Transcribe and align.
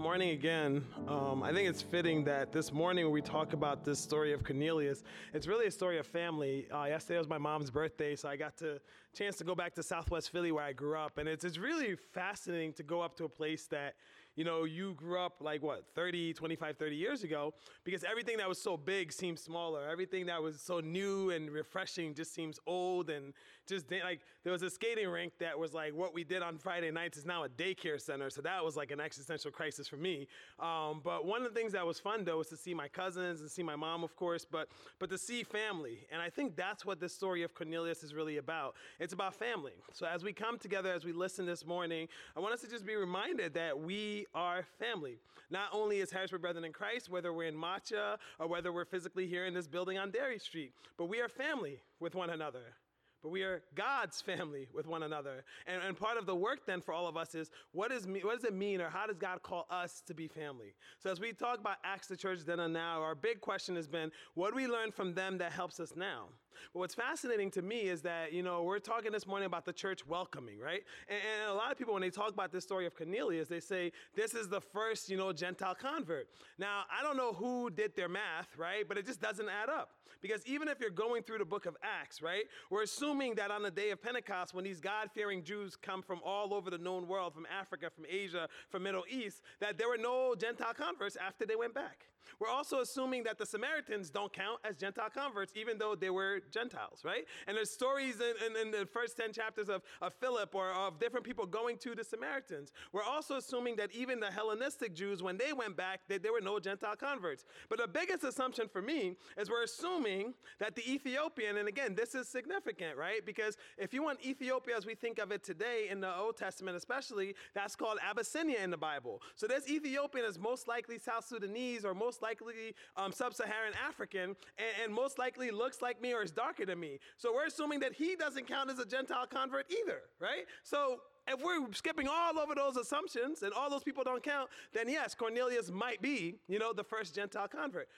morning 0.00 0.30
again. 0.30 0.82
Um, 1.08 1.42
I 1.42 1.52
think 1.52 1.68
it's 1.68 1.82
fitting 1.82 2.24
that 2.24 2.52
this 2.52 2.72
morning 2.72 3.10
we 3.10 3.20
talk 3.20 3.52
about 3.52 3.84
this 3.84 3.98
story 3.98 4.32
of 4.32 4.42
Cornelius, 4.42 5.02
it's 5.34 5.46
really 5.46 5.66
a 5.66 5.70
story 5.70 5.98
of 5.98 6.06
family. 6.06 6.66
Uh, 6.72 6.84
yesterday 6.84 7.18
was 7.18 7.28
my 7.28 7.36
mom's 7.36 7.70
birthday, 7.70 8.16
so 8.16 8.26
I 8.26 8.36
got 8.36 8.56
the 8.56 8.80
chance 9.12 9.36
to 9.36 9.44
go 9.44 9.54
back 9.54 9.74
to 9.74 9.82
Southwest 9.82 10.30
Philly 10.30 10.52
where 10.52 10.64
I 10.64 10.72
grew 10.72 10.96
up, 10.96 11.18
and 11.18 11.28
it's 11.28 11.44
it's 11.44 11.58
really 11.58 11.96
fascinating 11.96 12.72
to 12.74 12.82
go 12.82 13.02
up 13.02 13.14
to 13.18 13.24
a 13.24 13.28
place 13.28 13.66
that 13.66 13.96
you 14.36 14.44
know 14.44 14.64
you 14.64 14.94
grew 14.94 15.18
up 15.18 15.40
like 15.40 15.62
what 15.62 15.84
30, 15.94 16.32
25, 16.34 16.76
30 16.76 16.96
years 16.96 17.22
ago, 17.22 17.54
because 17.84 18.04
everything 18.04 18.36
that 18.38 18.48
was 18.48 18.60
so 18.60 18.76
big 18.76 19.12
seems 19.12 19.40
smaller. 19.40 19.88
Everything 19.88 20.26
that 20.26 20.42
was 20.42 20.60
so 20.60 20.80
new 20.80 21.30
and 21.30 21.50
refreshing 21.50 22.14
just 22.14 22.34
seems 22.34 22.58
old 22.66 23.10
and 23.10 23.32
just 23.66 23.90
like 23.90 24.20
there 24.42 24.52
was 24.52 24.62
a 24.62 24.70
skating 24.70 25.08
rink 25.08 25.32
that 25.38 25.58
was 25.58 25.72
like 25.72 25.94
what 25.94 26.12
we 26.12 26.24
did 26.24 26.42
on 26.42 26.58
Friday 26.58 26.90
nights 26.90 27.16
is 27.16 27.24
now 27.24 27.44
a 27.44 27.48
daycare 27.48 28.00
center, 28.00 28.30
so 28.30 28.40
that 28.42 28.64
was 28.64 28.76
like 28.76 28.90
an 28.90 29.00
existential 29.00 29.50
crisis 29.50 29.86
for 29.86 29.96
me. 29.96 30.26
Um, 30.58 31.00
but 31.04 31.24
one 31.24 31.42
of 31.42 31.52
the 31.52 31.58
things 31.58 31.72
that 31.72 31.86
was 31.86 31.98
fun 32.00 32.24
though 32.24 32.38
was 32.38 32.48
to 32.48 32.56
see 32.56 32.74
my 32.74 32.88
cousins 32.88 33.40
and 33.40 33.50
see 33.50 33.62
my 33.62 33.76
mom, 33.76 34.02
of 34.02 34.16
course, 34.16 34.46
but 34.50 34.68
but 34.98 35.10
to 35.10 35.18
see 35.18 35.42
family. 35.42 36.06
And 36.10 36.20
I 36.20 36.30
think 36.30 36.56
that's 36.56 36.84
what 36.84 37.00
this 37.00 37.14
story 37.14 37.42
of 37.42 37.54
Cornelius 37.54 38.02
is 38.02 38.14
really 38.14 38.38
about. 38.38 38.74
It's 38.98 39.12
about 39.12 39.34
family. 39.34 39.74
So 39.92 40.06
as 40.06 40.24
we 40.24 40.32
come 40.32 40.58
together, 40.58 40.92
as 40.92 41.04
we 41.04 41.12
listen 41.12 41.46
this 41.46 41.64
morning, 41.64 42.08
I 42.36 42.40
want 42.40 42.54
us 42.54 42.60
to 42.62 42.68
just 42.68 42.86
be 42.86 42.96
reminded 42.96 43.54
that 43.54 43.78
we 43.78 44.19
are 44.34 44.64
family. 44.78 45.18
Not 45.50 45.70
only 45.72 46.00
as 46.00 46.10
Harrisburg 46.10 46.42
Brethren 46.42 46.64
in 46.64 46.72
Christ, 46.72 47.10
whether 47.10 47.32
we're 47.32 47.48
in 47.48 47.56
Macha 47.56 48.18
or 48.38 48.46
whether 48.46 48.72
we're 48.72 48.84
physically 48.84 49.26
here 49.26 49.46
in 49.46 49.54
this 49.54 49.66
building 49.66 49.98
on 49.98 50.10
Derry 50.10 50.38
Street, 50.38 50.72
but 50.96 51.06
we 51.06 51.20
are 51.20 51.28
family 51.28 51.80
with 51.98 52.14
one 52.14 52.30
another 52.30 52.74
but 53.22 53.30
we 53.30 53.42
are 53.42 53.62
God's 53.74 54.20
family 54.20 54.68
with 54.72 54.86
one 54.86 55.02
another. 55.02 55.44
And, 55.66 55.82
and 55.82 55.96
part 55.96 56.16
of 56.16 56.26
the 56.26 56.34
work 56.34 56.64
then 56.66 56.80
for 56.80 56.94
all 56.94 57.06
of 57.06 57.16
us 57.16 57.34
is 57.34 57.50
what, 57.72 57.92
is 57.92 58.06
what 58.06 58.34
does 58.34 58.44
it 58.44 58.54
mean 58.54 58.80
or 58.80 58.88
how 58.88 59.06
does 59.06 59.18
God 59.18 59.42
call 59.42 59.66
us 59.70 60.02
to 60.06 60.14
be 60.14 60.26
family? 60.26 60.74
So 60.98 61.10
as 61.10 61.20
we 61.20 61.32
talk 61.32 61.58
about 61.58 61.76
Acts 61.84 62.06
the 62.08 62.16
Church 62.16 62.40
then 62.46 62.60
and 62.60 62.72
now, 62.72 63.02
our 63.02 63.14
big 63.14 63.40
question 63.40 63.76
has 63.76 63.86
been 63.86 64.10
what 64.34 64.50
do 64.50 64.56
we 64.56 64.66
learn 64.66 64.90
from 64.90 65.14
them 65.14 65.38
that 65.38 65.52
helps 65.52 65.80
us 65.80 65.92
now? 65.96 66.26
But 66.72 66.80
what's 66.80 66.94
fascinating 66.94 67.50
to 67.52 67.62
me 67.62 67.82
is 67.82 68.02
that, 68.02 68.32
you 68.32 68.42
know, 68.42 68.62
we're 68.62 68.78
talking 68.78 69.12
this 69.12 69.26
morning 69.26 69.46
about 69.46 69.64
the 69.64 69.72
church 69.72 70.06
welcoming, 70.06 70.58
right? 70.58 70.82
And, 71.08 71.18
and, 71.40 71.50
a 71.50 71.54
lot 71.54 71.72
of 71.72 71.78
people, 71.78 71.94
when 71.94 72.02
they 72.02 72.10
talk 72.10 72.30
about 72.30 72.52
this 72.52 72.64
story 72.64 72.86
of 72.86 72.94
Cornelius, 72.94 73.48
they 73.48 73.60
say 73.60 73.92
this 74.14 74.34
is 74.34 74.48
the 74.48 74.60
first, 74.60 75.08
you 75.08 75.16
know, 75.16 75.32
Gentile 75.32 75.74
convert. 75.74 76.28
Now, 76.58 76.84
I 76.90 77.02
don't 77.02 77.16
know 77.16 77.32
who 77.32 77.70
did 77.70 77.96
their 77.96 78.08
math, 78.08 78.48
right? 78.56 78.86
But 78.86 78.98
it 78.98 79.06
just 79.06 79.20
doesn't 79.20 79.48
add 79.48 79.68
up. 79.68 79.90
Because 80.20 80.44
even 80.46 80.68
if 80.68 80.80
you're 80.80 80.90
going 80.90 81.22
through 81.22 81.38
the 81.38 81.44
book 81.44 81.66
of 81.66 81.76
Acts, 81.82 82.20
right, 82.20 82.44
we're 82.70 82.82
assuming 82.82 83.34
that 83.36 83.50
on 83.50 83.62
the 83.62 83.70
day 83.70 83.90
of 83.90 84.02
Pentecost, 84.02 84.52
when 84.52 84.64
these 84.64 84.80
God 84.80 85.10
fearing 85.14 85.42
Jews 85.42 85.76
come 85.76 86.02
from 86.02 86.20
all 86.24 86.52
over 86.52 86.70
the 86.70 86.78
known 86.78 87.08
world, 87.08 87.32
from 87.32 87.46
Africa, 87.46 87.90
from 87.94 88.04
Asia, 88.08 88.48
from 88.68 88.82
Middle 88.82 89.04
East, 89.08 89.42
that 89.60 89.78
there 89.78 89.88
were 89.88 89.98
no 89.98 90.34
Gentile 90.34 90.74
converts 90.74 91.16
after 91.16 91.46
they 91.46 91.56
went 91.56 91.74
back. 91.74 92.06
We're 92.38 92.48
also 92.48 92.80
assuming 92.80 93.24
that 93.24 93.38
the 93.38 93.46
Samaritans 93.46 94.10
don't 94.10 94.32
count 94.32 94.60
as 94.64 94.76
Gentile 94.76 95.10
converts, 95.12 95.52
even 95.56 95.78
though 95.78 95.94
they 95.94 96.10
were 96.10 96.40
Gentiles, 96.50 97.00
right? 97.04 97.24
And 97.46 97.56
there's 97.56 97.70
stories 97.70 98.16
in, 98.16 98.34
in, 98.46 98.66
in, 98.66 98.70
the 98.70 98.86
first 98.86 99.16
10 99.16 99.32
chapters 99.32 99.68
of, 99.68 99.82
of 100.00 100.14
Philip 100.14 100.54
or 100.54 100.70
of 100.72 100.98
different 100.98 101.26
people 101.26 101.44
going 101.44 101.76
to 101.78 101.94
the 101.94 102.04
Samaritans. 102.04 102.72
We're 102.92 103.02
also 103.02 103.36
assuming 103.36 103.76
that 103.76 103.92
even 103.92 104.20
the 104.20 104.30
Hellenistic 104.30 104.94
Jews, 104.94 105.22
when 105.22 105.36
they 105.36 105.52
went 105.52 105.76
back, 105.76 106.00
that 106.08 106.22
there 106.22 106.32
were 106.32 106.40
no 106.40 106.58
Gentile 106.58 106.96
converts. 106.96 107.44
But 107.68 107.78
the 107.78 107.88
biggest 107.88 108.24
assumption 108.24 108.68
for 108.68 108.80
me 108.80 109.16
is 109.36 109.50
we're 109.50 109.64
assuming 109.64 110.34
that 110.58 110.74
the 110.74 110.90
Ethiopian, 110.90 111.58
and 111.58 111.68
again, 111.68 111.94
this 111.94 112.14
is 112.14 112.28
significant, 112.28 112.96
right? 112.96 113.24
Because 113.24 113.56
if 113.76 113.92
you 113.92 114.02
want 114.02 114.24
Ethiopia 114.24 114.76
as 114.76 114.86
we 114.86 114.94
think 114.94 115.18
of 115.18 115.30
it 115.32 115.42
today 115.44 115.88
in 115.90 116.00
the 116.00 116.16
Old 116.16 116.36
Testament, 116.36 116.76
especially, 116.76 117.34
that's 117.54 117.76
called 117.76 117.98
Abyssinia 118.08 118.60
in 118.62 118.70
the 118.70 118.78
Bible. 118.78 119.20
So 119.34 119.46
this 119.46 119.68
Ethiopian 119.68 120.24
is 120.24 120.38
most 120.38 120.68
likely 120.68 120.98
South 120.98 121.26
Sudanese 121.26 121.84
or 121.84 121.94
most 121.94 122.09
likely 122.22 122.74
um, 122.96 123.12
sub 123.12 123.34
Saharan 123.34 123.72
African, 123.88 124.36
and, 124.58 124.84
and 124.84 124.94
most 124.94 125.18
likely 125.18 125.50
looks 125.50 125.80
like 125.80 126.00
me 126.00 126.12
or 126.12 126.22
is 126.22 126.30
darker 126.30 126.66
than 126.66 126.80
me. 126.80 126.98
So 127.16 127.32
we're 127.32 127.46
assuming 127.46 127.80
that 127.80 127.92
he 127.92 128.16
doesn't 128.16 128.46
count 128.46 128.70
as 128.70 128.78
a 128.78 128.86
Gentile 128.86 129.26
convert 129.26 129.66
either, 129.70 130.02
right? 130.18 130.44
So 130.62 131.00
if 131.26 131.42
we're 131.42 131.72
skipping 131.72 132.08
all 132.08 132.38
over 132.38 132.54
those 132.54 132.76
assumptions 132.76 133.42
and 133.42 133.52
all 133.52 133.70
those 133.70 133.84
people 133.84 134.04
don't 134.04 134.22
count, 134.22 134.50
then 134.72 134.88
yes, 134.88 135.14
Cornelius 135.14 135.70
might 135.70 136.02
be, 136.02 136.36
you 136.48 136.58
know, 136.58 136.72
the 136.72 136.84
first 136.84 137.14
Gentile 137.14 137.48
convert. 137.48 137.88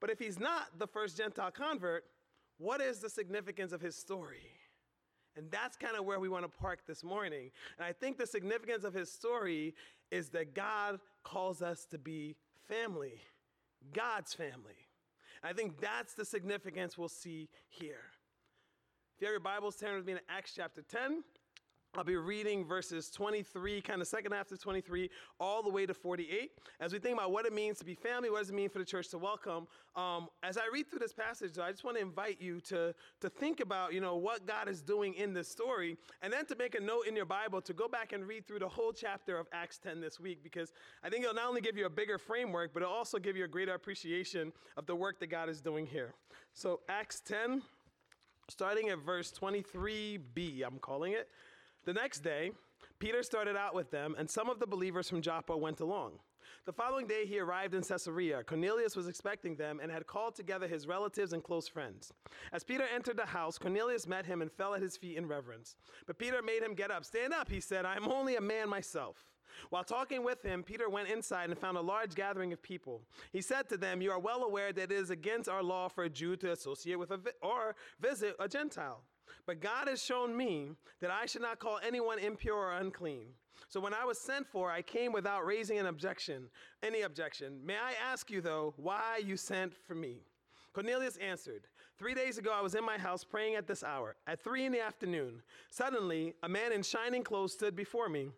But 0.00 0.10
if 0.10 0.18
he's 0.18 0.38
not 0.38 0.78
the 0.78 0.86
first 0.86 1.16
Gentile 1.16 1.50
convert, 1.50 2.04
what 2.58 2.80
is 2.80 2.98
the 2.98 3.10
significance 3.10 3.72
of 3.72 3.80
his 3.80 3.96
story? 3.96 4.50
And 5.36 5.50
that's 5.50 5.76
kind 5.76 5.96
of 5.96 6.04
where 6.04 6.18
we 6.18 6.28
want 6.28 6.44
to 6.44 6.58
park 6.58 6.80
this 6.86 7.04
morning. 7.04 7.50
And 7.78 7.86
I 7.86 7.92
think 7.92 8.16
the 8.16 8.26
significance 8.26 8.84
of 8.84 8.94
his 8.94 9.12
story 9.12 9.74
is 10.10 10.30
that 10.30 10.54
God 10.54 10.98
calls 11.24 11.60
us 11.62 11.84
to 11.90 11.98
be 11.98 12.36
family, 12.68 13.20
God's 13.92 14.34
family. 14.34 14.88
I 15.42 15.52
think 15.52 15.80
that's 15.80 16.14
the 16.14 16.24
significance 16.24 16.96
we'll 16.96 17.08
see 17.08 17.48
here. 17.68 18.10
If 19.16 19.22
you 19.22 19.26
have 19.26 19.32
your 19.32 19.40
Bibles, 19.40 19.76
turn 19.76 19.96
with 19.96 20.06
me 20.06 20.14
to 20.14 20.20
Acts 20.28 20.52
chapter 20.54 20.82
10. 20.82 21.22
I'll 21.96 22.04
be 22.04 22.16
reading 22.16 22.62
verses 22.62 23.08
23, 23.08 23.80
kind 23.80 24.02
of 24.02 24.06
second 24.06 24.32
half 24.32 24.48
to 24.48 24.58
23, 24.58 25.08
all 25.40 25.62
the 25.62 25.70
way 25.70 25.86
to 25.86 25.94
48. 25.94 26.50
As 26.78 26.92
we 26.92 26.98
think 26.98 27.16
about 27.16 27.32
what 27.32 27.46
it 27.46 27.54
means 27.54 27.78
to 27.78 27.86
be 27.86 27.94
family, 27.94 28.28
what 28.28 28.40
does 28.40 28.50
it 28.50 28.54
mean 28.54 28.68
for 28.68 28.78
the 28.78 28.84
church 28.84 29.08
to 29.08 29.18
welcome? 29.18 29.66
Um, 29.94 30.28
as 30.42 30.58
I 30.58 30.68
read 30.70 30.90
through 30.90 30.98
this 30.98 31.14
passage, 31.14 31.58
I 31.58 31.70
just 31.70 31.84
want 31.84 31.96
to 31.96 32.02
invite 32.02 32.38
you 32.38 32.60
to, 32.62 32.94
to 33.22 33.30
think 33.30 33.60
about, 33.60 33.94
you 33.94 34.02
know, 34.02 34.16
what 34.16 34.46
God 34.46 34.68
is 34.68 34.82
doing 34.82 35.14
in 35.14 35.32
this 35.32 35.48
story, 35.48 35.96
and 36.20 36.30
then 36.30 36.44
to 36.46 36.56
make 36.56 36.74
a 36.74 36.80
note 36.80 37.06
in 37.06 37.16
your 37.16 37.24
Bible 37.24 37.62
to 37.62 37.72
go 37.72 37.88
back 37.88 38.12
and 38.12 38.26
read 38.26 38.46
through 38.46 38.58
the 38.58 38.68
whole 38.68 38.92
chapter 38.92 39.38
of 39.38 39.46
Acts 39.52 39.78
10 39.78 40.02
this 40.02 40.20
week, 40.20 40.42
because 40.42 40.72
I 41.02 41.08
think 41.08 41.22
it'll 41.22 41.34
not 41.34 41.48
only 41.48 41.62
give 41.62 41.78
you 41.78 41.86
a 41.86 41.90
bigger 41.90 42.18
framework, 42.18 42.74
but 42.74 42.82
it'll 42.82 42.94
also 42.94 43.18
give 43.18 43.38
you 43.38 43.44
a 43.44 43.48
greater 43.48 43.72
appreciation 43.72 44.52
of 44.76 44.84
the 44.84 44.94
work 44.94 45.18
that 45.20 45.28
God 45.28 45.48
is 45.48 45.62
doing 45.62 45.86
here. 45.86 46.12
So 46.52 46.80
Acts 46.90 47.20
10, 47.20 47.62
starting 48.50 48.90
at 48.90 48.98
verse 48.98 49.32
23b, 49.32 50.62
I'm 50.62 50.78
calling 50.78 51.12
it. 51.12 51.30
The 51.86 51.92
next 51.92 52.20
day, 52.20 52.50
Peter 52.98 53.22
started 53.22 53.56
out 53.56 53.72
with 53.72 53.92
them, 53.92 54.16
and 54.18 54.28
some 54.28 54.50
of 54.50 54.58
the 54.58 54.66
believers 54.66 55.08
from 55.08 55.22
Joppa 55.22 55.56
went 55.56 55.78
along. 55.78 56.18
The 56.64 56.72
following 56.72 57.06
day, 57.06 57.26
he 57.26 57.38
arrived 57.38 57.74
in 57.74 57.82
Caesarea. 57.82 58.42
Cornelius 58.42 58.96
was 58.96 59.06
expecting 59.06 59.54
them 59.54 59.78
and 59.80 59.92
had 59.92 60.08
called 60.08 60.34
together 60.34 60.66
his 60.66 60.88
relatives 60.88 61.32
and 61.32 61.44
close 61.44 61.68
friends. 61.68 62.12
As 62.52 62.64
Peter 62.64 62.84
entered 62.92 63.16
the 63.16 63.26
house, 63.26 63.56
Cornelius 63.56 64.08
met 64.08 64.26
him 64.26 64.42
and 64.42 64.50
fell 64.50 64.74
at 64.74 64.82
his 64.82 64.96
feet 64.96 65.16
in 65.16 65.28
reverence. 65.28 65.76
But 66.08 66.18
Peter 66.18 66.42
made 66.42 66.60
him 66.60 66.74
get 66.74 66.90
up. 66.90 67.04
Stand 67.04 67.32
up, 67.32 67.48
he 67.48 67.60
said. 67.60 67.84
I 67.84 67.94
am 67.94 68.08
only 68.08 68.34
a 68.34 68.40
man 68.40 68.68
myself. 68.68 69.24
While 69.70 69.84
talking 69.84 70.24
with 70.24 70.42
him, 70.42 70.64
Peter 70.64 70.90
went 70.90 71.08
inside 71.08 71.50
and 71.50 71.58
found 71.58 71.76
a 71.76 71.82
large 71.82 72.16
gathering 72.16 72.52
of 72.52 72.60
people. 72.62 73.02
He 73.32 73.40
said 73.40 73.68
to 73.68 73.76
them, 73.76 74.02
You 74.02 74.10
are 74.10 74.18
well 74.18 74.42
aware 74.42 74.72
that 74.72 74.90
it 74.90 74.92
is 74.92 75.10
against 75.10 75.48
our 75.48 75.62
law 75.62 75.86
for 75.86 76.02
a 76.02 76.10
Jew 76.10 76.34
to 76.38 76.50
associate 76.50 76.98
with 76.98 77.10
vi- 77.10 77.30
or 77.42 77.76
visit 78.00 78.34
a 78.40 78.48
Gentile. 78.48 79.04
But 79.46 79.60
God 79.60 79.88
has 79.88 80.02
shown 80.02 80.36
me 80.36 80.70
that 81.00 81.10
I 81.10 81.26
should 81.26 81.42
not 81.42 81.60
call 81.60 81.78
anyone 81.86 82.18
impure 82.18 82.56
or 82.56 82.72
unclean. 82.72 83.26
So 83.68 83.80
when 83.80 83.94
I 83.94 84.04
was 84.04 84.18
sent 84.18 84.46
for, 84.46 84.70
I 84.70 84.82
came 84.82 85.12
without 85.12 85.46
raising 85.46 85.78
an 85.78 85.86
objection, 85.86 86.48
any 86.82 87.02
objection. 87.02 87.64
May 87.64 87.76
I 87.76 87.92
ask 88.10 88.30
you, 88.30 88.40
though, 88.40 88.74
why 88.76 89.20
you 89.24 89.36
sent 89.36 89.74
for 89.86 89.94
me? 89.94 90.22
Cornelius 90.72 91.16
answered, 91.16 91.66
Three 91.98 92.14
days 92.14 92.36
ago 92.36 92.52
I 92.52 92.60
was 92.60 92.74
in 92.74 92.84
my 92.84 92.98
house 92.98 93.24
praying 93.24 93.54
at 93.54 93.66
this 93.66 93.82
hour, 93.82 94.16
at 94.26 94.42
three 94.44 94.66
in 94.66 94.72
the 94.72 94.82
afternoon. 94.82 95.40
Suddenly, 95.70 96.34
a 96.42 96.48
man 96.48 96.72
in 96.72 96.82
shining 96.82 97.24
clothes 97.24 97.54
stood 97.54 97.74
before 97.74 98.10
me 98.10 98.28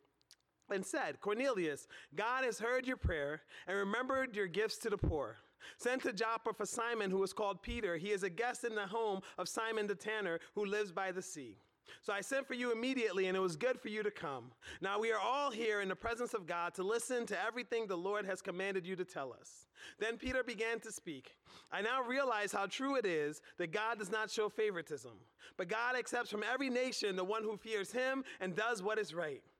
and 0.70 0.86
said, 0.86 1.20
Cornelius, 1.20 1.88
God 2.14 2.44
has 2.44 2.60
heard 2.60 2.86
your 2.86 2.96
prayer 2.96 3.42
and 3.66 3.76
remembered 3.76 4.36
your 4.36 4.46
gifts 4.46 4.78
to 4.78 4.90
the 4.90 4.96
poor. 4.96 5.36
Send 5.76 6.02
to 6.02 6.12
Joppa 6.12 6.52
for 6.52 6.66
Simon, 6.66 7.10
who 7.10 7.22
is 7.22 7.32
called 7.32 7.62
Peter. 7.62 7.96
He 7.96 8.10
is 8.10 8.22
a 8.22 8.30
guest 8.30 8.64
in 8.64 8.74
the 8.74 8.86
home 8.86 9.20
of 9.38 9.48
Simon 9.48 9.86
the 9.86 9.94
tanner, 9.94 10.40
who 10.54 10.64
lives 10.64 10.92
by 10.92 11.12
the 11.12 11.22
sea. 11.22 11.56
So 12.02 12.12
I 12.12 12.20
sent 12.20 12.46
for 12.46 12.54
you 12.54 12.72
immediately, 12.72 13.26
and 13.26 13.36
it 13.36 13.40
was 13.40 13.56
good 13.56 13.80
for 13.80 13.88
you 13.88 14.02
to 14.02 14.10
come. 14.10 14.52
Now 14.80 14.98
we 14.98 15.12
are 15.12 15.18
all 15.18 15.50
here 15.50 15.80
in 15.80 15.88
the 15.88 15.96
presence 15.96 16.34
of 16.34 16.46
God 16.46 16.74
to 16.74 16.82
listen 16.82 17.26
to 17.26 17.44
everything 17.44 17.86
the 17.86 17.96
Lord 17.96 18.26
has 18.26 18.42
commanded 18.42 18.86
you 18.86 18.96
to 18.96 19.04
tell 19.04 19.32
us. 19.32 19.66
Then 19.98 20.16
Peter 20.16 20.42
began 20.42 20.80
to 20.80 20.92
speak. 20.92 21.36
I 21.72 21.80
now 21.80 22.02
realize 22.02 22.52
how 22.52 22.66
true 22.66 22.96
it 22.96 23.06
is 23.06 23.40
that 23.58 23.72
God 23.72 23.98
does 23.98 24.10
not 24.10 24.30
show 24.30 24.48
favoritism, 24.48 25.12
but 25.56 25.68
God 25.68 25.96
accepts 25.96 26.30
from 26.30 26.42
every 26.42 26.68
nation 26.70 27.16
the 27.16 27.24
one 27.24 27.42
who 27.42 27.56
fears 27.56 27.92
him 27.92 28.24
and 28.40 28.54
does 28.54 28.82
what 28.82 28.98
is 28.98 29.14
right. 29.14 29.42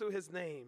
through 0.00 0.10
his 0.10 0.32
name. 0.32 0.64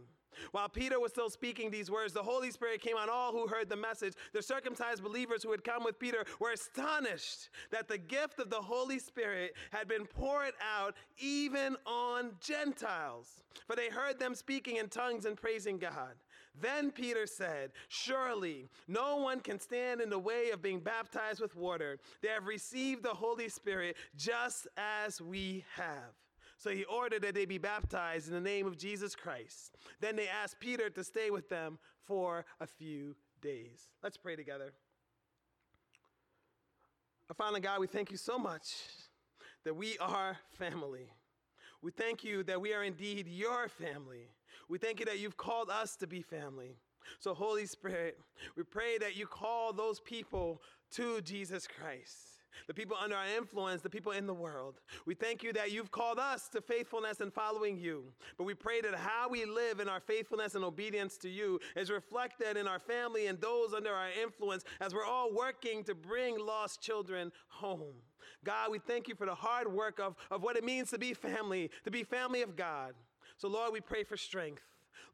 While 0.53 0.69
Peter 0.69 1.01
was 1.01 1.13
still 1.13 1.31
speaking 1.31 1.71
these 1.71 1.91
words, 1.91 2.13
the 2.13 2.23
Holy 2.23 2.51
Spirit 2.51 2.81
came 2.81 2.97
on 2.97 3.09
all 3.11 3.33
who 3.33 3.47
heard 3.47 3.69
the 3.69 3.77
message. 3.77 4.15
The 4.33 4.43
circumcised 4.43 5.03
believers 5.03 5.43
who 5.43 5.51
had 5.51 5.65
come 5.65 5.85
with 5.85 5.99
Peter 5.99 6.25
were 6.39 6.53
astonished 6.53 7.51
that 7.71 7.89
the 7.89 7.99
gift 7.99 8.39
of 8.39 8.51
the 8.51 8.61
Holy 8.61 8.99
Spirit 8.99 9.55
had 9.71 9.89
been 9.89 10.07
poured 10.07 10.53
out 10.61 10.95
even 11.19 11.77
on 11.87 12.33
Gentiles, 12.41 13.43
for 13.67 13.77
they 13.77 13.89
heard 13.89 14.19
them 14.19 14.35
speaking 14.35 14.77
in 14.77 14.89
tongues 14.89 15.25
and 15.25 15.37
praising 15.37 15.79
God. 15.79 16.15
Then 16.61 16.91
Peter 16.91 17.27
said, 17.27 17.73
Surely 17.89 18.69
no 18.87 19.17
one 19.17 19.41
can 19.41 19.59
stand 19.59 20.03
in 20.03 20.11
the 20.11 20.19
way 20.19 20.51
of 20.51 20.61
being 20.63 20.81
baptized 20.81 21.41
with 21.41 21.57
water. 21.57 21.99
They 22.21 22.29
have 22.29 22.47
received 22.47 23.03
the 23.03 23.09
Holy 23.09 23.49
Spirit 23.49 23.97
just 24.17 24.67
as 24.77 25.21
we 25.21 25.65
have. 25.77 26.13
So 26.63 26.71
he 26.71 26.85
ordered 26.85 27.23
that 27.23 27.35
they 27.35 27.45
be 27.45 27.59
baptized 27.59 28.29
in 28.29 28.35
the 28.35 28.41
name 28.41 28.69
of 28.69 28.79
Jesus 28.79 29.17
Christ. 29.17 29.77
Then 30.01 30.15
they 30.15 30.29
asked 30.29 30.61
Peter 30.61 30.89
to 30.91 31.03
stay 31.03 31.29
with 31.29 31.49
them 31.49 31.77
for 32.05 32.45
a 32.61 32.69
few 32.69 33.17
days. 33.41 33.89
Let's 34.01 34.17
pray 34.17 34.37
together. 34.37 34.73
Our 37.29 37.35
Father 37.35 37.59
God, 37.59 37.81
we 37.81 37.89
thank 37.89 38.13
you 38.13 38.17
so 38.17 38.39
much 38.39 38.75
that 39.65 39.75
we 39.75 39.99
are 39.99 40.37
family. 40.57 41.11
We 41.83 41.91
thank 41.91 42.23
you 42.23 42.45
that 42.45 42.61
we 42.61 42.73
are 42.75 42.85
indeed 42.85 43.27
your 43.27 43.69
family. 43.69 44.29
We 44.69 44.79
thank 44.79 45.01
you 45.01 45.07
that 45.07 45.19
you've 45.19 45.37
called 45.37 45.69
us 45.69 45.97
to 45.97 46.07
be 46.07 46.23
family. 46.23 46.77
So, 47.19 47.35
Holy 47.35 47.67
Spirit, 47.67 48.21
we 48.57 48.63
pray 48.63 48.99
that 48.99 49.17
you 49.17 49.27
call 49.27 49.73
those 49.73 49.99
people 49.99 50.63
to 50.93 51.21
Jesus 51.23 51.67
Christ 51.67 52.32
the 52.67 52.75
people 52.75 52.97
under 53.01 53.17
our 53.17 53.27
influence, 53.37 53.83
the 53.83 53.91
people 53.91 54.13
in 54.13 54.27
the 54.27 54.35
world. 54.35 54.81
We 55.07 55.15
thank 55.15 55.43
you 55.43 55.53
that 55.55 55.73
you've 55.73 55.91
called 55.91 56.19
us 56.19 56.49
to 56.49 56.61
faithfulness 56.61 57.21
and 57.21 57.33
following 57.33 57.79
you. 57.79 58.05
But 58.39 58.45
we 58.45 58.55
pray 58.55 58.81
that 58.81 58.95
how 58.95 59.29
we 59.29 59.45
live 59.45 59.81
in 59.81 59.89
our 59.89 60.01
faithfulness 60.01 60.55
and 60.55 60.65
obedience 60.65 61.17
to 61.19 61.29
you 61.29 61.61
is 61.77 61.91
reflected 61.91 62.57
in 62.57 62.67
our 62.67 62.79
family 62.79 63.27
and 63.27 63.41
those 63.41 63.73
under 63.75 63.93
our 63.93 64.11
influence 64.23 64.65
as 64.81 64.95
we're 64.95 65.05
all 65.05 65.33
working 65.33 65.85
to 65.85 65.95
bring 65.95 66.39
lost 66.39 66.81
children 66.81 67.33
home. 67.49 67.95
God, 68.45 68.71
we 68.71 68.79
thank 68.79 69.09
you 69.09 69.15
for 69.15 69.27
the 69.27 69.35
hard 69.35 69.73
work 69.73 70.01
of, 70.01 70.17
of 70.31 70.43
what 70.43 70.57
it 70.57 70.65
means 70.65 70.91
to 70.91 70.99
be 70.99 71.15
family, 71.15 71.71
to 71.85 71.91
be 71.91 72.03
family 72.03 72.43
of 72.43 72.57
God. 72.57 72.95
So, 73.37 73.49
Lord, 73.49 73.73
we 73.73 73.81
pray 73.81 74.05
for 74.05 74.17
strength. 74.17 74.63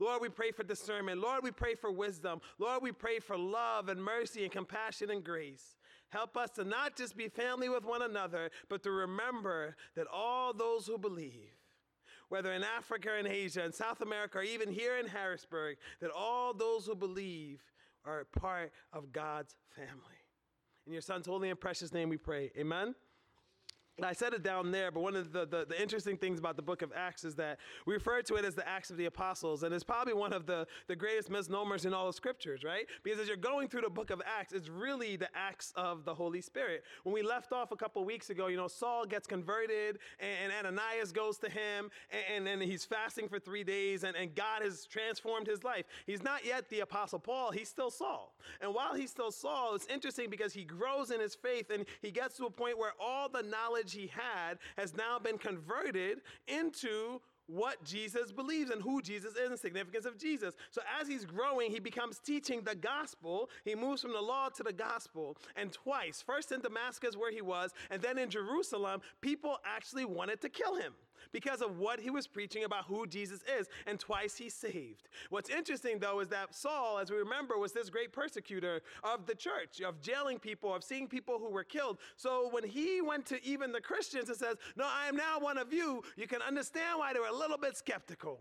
Lord, 0.00 0.22
we 0.22 0.28
pray 0.28 0.52
for 0.52 0.62
discernment. 0.62 1.20
Lord, 1.20 1.42
we 1.42 1.50
pray 1.50 1.74
for 1.74 1.90
wisdom. 1.90 2.40
Lord, 2.58 2.82
we 2.82 2.92
pray 2.92 3.18
for 3.18 3.36
love 3.36 3.88
and 3.88 4.02
mercy 4.02 4.44
and 4.44 4.52
compassion 4.52 5.10
and 5.10 5.24
grace. 5.24 5.76
Help 6.10 6.36
us 6.36 6.50
to 6.50 6.64
not 6.64 6.96
just 6.96 7.16
be 7.16 7.28
family 7.28 7.68
with 7.68 7.84
one 7.84 8.02
another, 8.02 8.50
but 8.68 8.82
to 8.82 8.90
remember 8.90 9.76
that 9.94 10.06
all 10.12 10.52
those 10.52 10.86
who 10.86 10.98
believe, 10.98 11.52
whether 12.28 12.52
in 12.52 12.64
Africa 12.64 13.10
and 13.18 13.26
Asia 13.26 13.62
and 13.62 13.74
South 13.74 14.00
America 14.00 14.38
or 14.38 14.42
even 14.42 14.72
here 14.72 14.96
in 14.96 15.06
Harrisburg, 15.06 15.76
that 16.00 16.10
all 16.10 16.54
those 16.54 16.86
who 16.86 16.94
believe 16.94 17.62
are 18.04 18.24
part 18.24 18.72
of 18.92 19.12
God's 19.12 19.54
family. 19.76 20.18
In 20.86 20.92
your 20.92 21.02
son's 21.02 21.26
holy 21.26 21.50
and 21.50 21.60
precious 21.60 21.92
name 21.92 22.08
we 22.08 22.16
pray. 22.16 22.50
Amen. 22.56 22.94
I 24.04 24.12
said 24.12 24.32
it 24.32 24.42
down 24.42 24.70
there, 24.70 24.90
but 24.90 25.00
one 25.00 25.16
of 25.16 25.32
the, 25.32 25.44
the, 25.46 25.66
the, 25.68 25.80
interesting 25.80 26.16
things 26.16 26.38
about 26.38 26.56
the 26.56 26.62
book 26.62 26.82
of 26.82 26.92
Acts 26.94 27.24
is 27.24 27.34
that 27.36 27.58
we 27.84 27.94
refer 27.94 28.22
to 28.22 28.36
it 28.36 28.44
as 28.44 28.54
the 28.54 28.66
Acts 28.68 28.90
of 28.90 28.96
the 28.96 29.06
Apostles, 29.06 29.64
and 29.64 29.74
it's 29.74 29.82
probably 29.82 30.14
one 30.14 30.32
of 30.32 30.46
the, 30.46 30.66
the 30.86 30.94
greatest 30.94 31.30
misnomers 31.30 31.84
in 31.84 31.92
all 31.92 32.06
the 32.06 32.12
scriptures, 32.12 32.62
right? 32.62 32.86
Because 33.02 33.18
as 33.18 33.26
you're 33.26 33.36
going 33.36 33.68
through 33.68 33.80
the 33.80 33.90
book 33.90 34.10
of 34.10 34.22
Acts, 34.24 34.52
it's 34.52 34.68
really 34.68 35.16
the 35.16 35.28
Acts 35.34 35.72
of 35.74 36.04
the 36.04 36.14
Holy 36.14 36.40
Spirit. 36.40 36.84
When 37.02 37.12
we 37.12 37.22
left 37.22 37.52
off 37.52 37.72
a 37.72 37.76
couple 37.76 38.04
weeks 38.04 38.30
ago, 38.30 38.46
you 38.46 38.56
know, 38.56 38.68
Saul 38.68 39.04
gets 39.04 39.26
converted, 39.26 39.98
and, 40.20 40.52
and 40.52 40.66
Ananias 40.66 41.10
goes 41.10 41.38
to 41.38 41.50
him, 41.50 41.90
and, 42.36 42.46
then 42.46 42.60
he's 42.60 42.84
fasting 42.84 43.28
for 43.28 43.38
three 43.38 43.64
days, 43.64 44.04
and, 44.04 44.16
and 44.16 44.34
God 44.34 44.62
has 44.62 44.86
transformed 44.86 45.46
his 45.46 45.64
life. 45.64 45.84
He's 46.06 46.22
not 46.22 46.46
yet 46.46 46.68
the 46.70 46.80
Apostle 46.80 47.18
Paul, 47.18 47.50
he's 47.50 47.68
still 47.68 47.90
Saul. 47.90 48.34
And 48.60 48.72
while 48.72 48.94
he's 48.94 49.10
still 49.10 49.32
Saul, 49.32 49.74
it's 49.74 49.86
interesting 49.86 50.30
because 50.30 50.52
he 50.52 50.64
grows 50.64 51.10
in 51.10 51.20
his 51.20 51.34
faith, 51.34 51.70
and 51.70 51.84
he 52.00 52.10
gets 52.10 52.36
to 52.36 52.46
a 52.46 52.50
point 52.50 52.78
where 52.78 52.92
all 53.00 53.28
the 53.28 53.42
knowledge 53.42 53.87
knowledge 53.88 53.92
he 53.94 54.10
had 54.14 54.58
has 54.76 54.96
now 54.96 55.18
been 55.18 55.38
converted 55.38 56.20
into 56.46 57.20
what 57.46 57.82
Jesus 57.82 58.30
believes 58.30 58.70
and 58.70 58.82
who 58.82 59.00
Jesus 59.00 59.32
is 59.34 59.44
and 59.44 59.52
the 59.52 59.56
significance 59.56 60.04
of 60.04 60.18
Jesus. 60.18 60.54
So 60.70 60.82
as 61.00 61.08
he's 61.08 61.24
growing, 61.24 61.70
he 61.70 61.80
becomes 61.80 62.18
teaching 62.18 62.60
the 62.60 62.74
gospel. 62.74 63.48
He 63.64 63.74
moves 63.74 64.02
from 64.02 64.12
the 64.12 64.20
law 64.20 64.50
to 64.50 64.62
the 64.62 64.72
gospel. 64.72 65.34
And 65.56 65.72
twice, 65.72 66.22
first 66.24 66.52
in 66.52 66.60
Damascus 66.60 67.16
where 67.16 67.32
he 67.32 67.40
was, 67.40 67.72
and 67.90 68.02
then 68.02 68.18
in 68.18 68.28
Jerusalem, 68.28 69.00
people 69.22 69.56
actually 69.64 70.04
wanted 70.04 70.42
to 70.42 70.50
kill 70.50 70.74
him 70.74 70.92
because 71.32 71.62
of 71.62 71.78
what 71.78 72.00
he 72.00 72.10
was 72.10 72.26
preaching 72.26 72.64
about 72.64 72.84
who 72.84 73.06
Jesus 73.06 73.40
is, 73.58 73.68
and 73.86 73.98
twice 73.98 74.36
he 74.36 74.48
saved. 74.48 75.08
What's 75.30 75.50
interesting 75.50 75.98
though 75.98 76.20
is 76.20 76.28
that 76.28 76.54
Saul, 76.54 76.98
as 76.98 77.10
we 77.10 77.16
remember, 77.16 77.58
was 77.58 77.72
this 77.72 77.90
great 77.90 78.12
persecutor 78.12 78.82
of 79.04 79.26
the 79.26 79.34
church, 79.34 79.80
of 79.80 80.00
jailing 80.00 80.38
people, 80.38 80.74
of 80.74 80.84
seeing 80.84 81.06
people 81.06 81.38
who 81.38 81.50
were 81.50 81.64
killed. 81.64 81.98
So 82.16 82.48
when 82.50 82.64
he 82.64 83.00
went 83.00 83.26
to 83.26 83.44
even 83.44 83.72
the 83.72 83.80
Christians 83.80 84.28
and 84.28 84.38
says, 84.38 84.56
No, 84.76 84.86
I 84.86 85.08
am 85.08 85.16
now 85.16 85.38
one 85.38 85.58
of 85.58 85.72
you, 85.72 86.02
you 86.16 86.26
can 86.26 86.42
understand 86.42 86.98
why 86.98 87.12
they 87.12 87.20
were 87.20 87.26
a 87.26 87.36
little 87.36 87.58
bit 87.58 87.76
skeptical. 87.76 88.40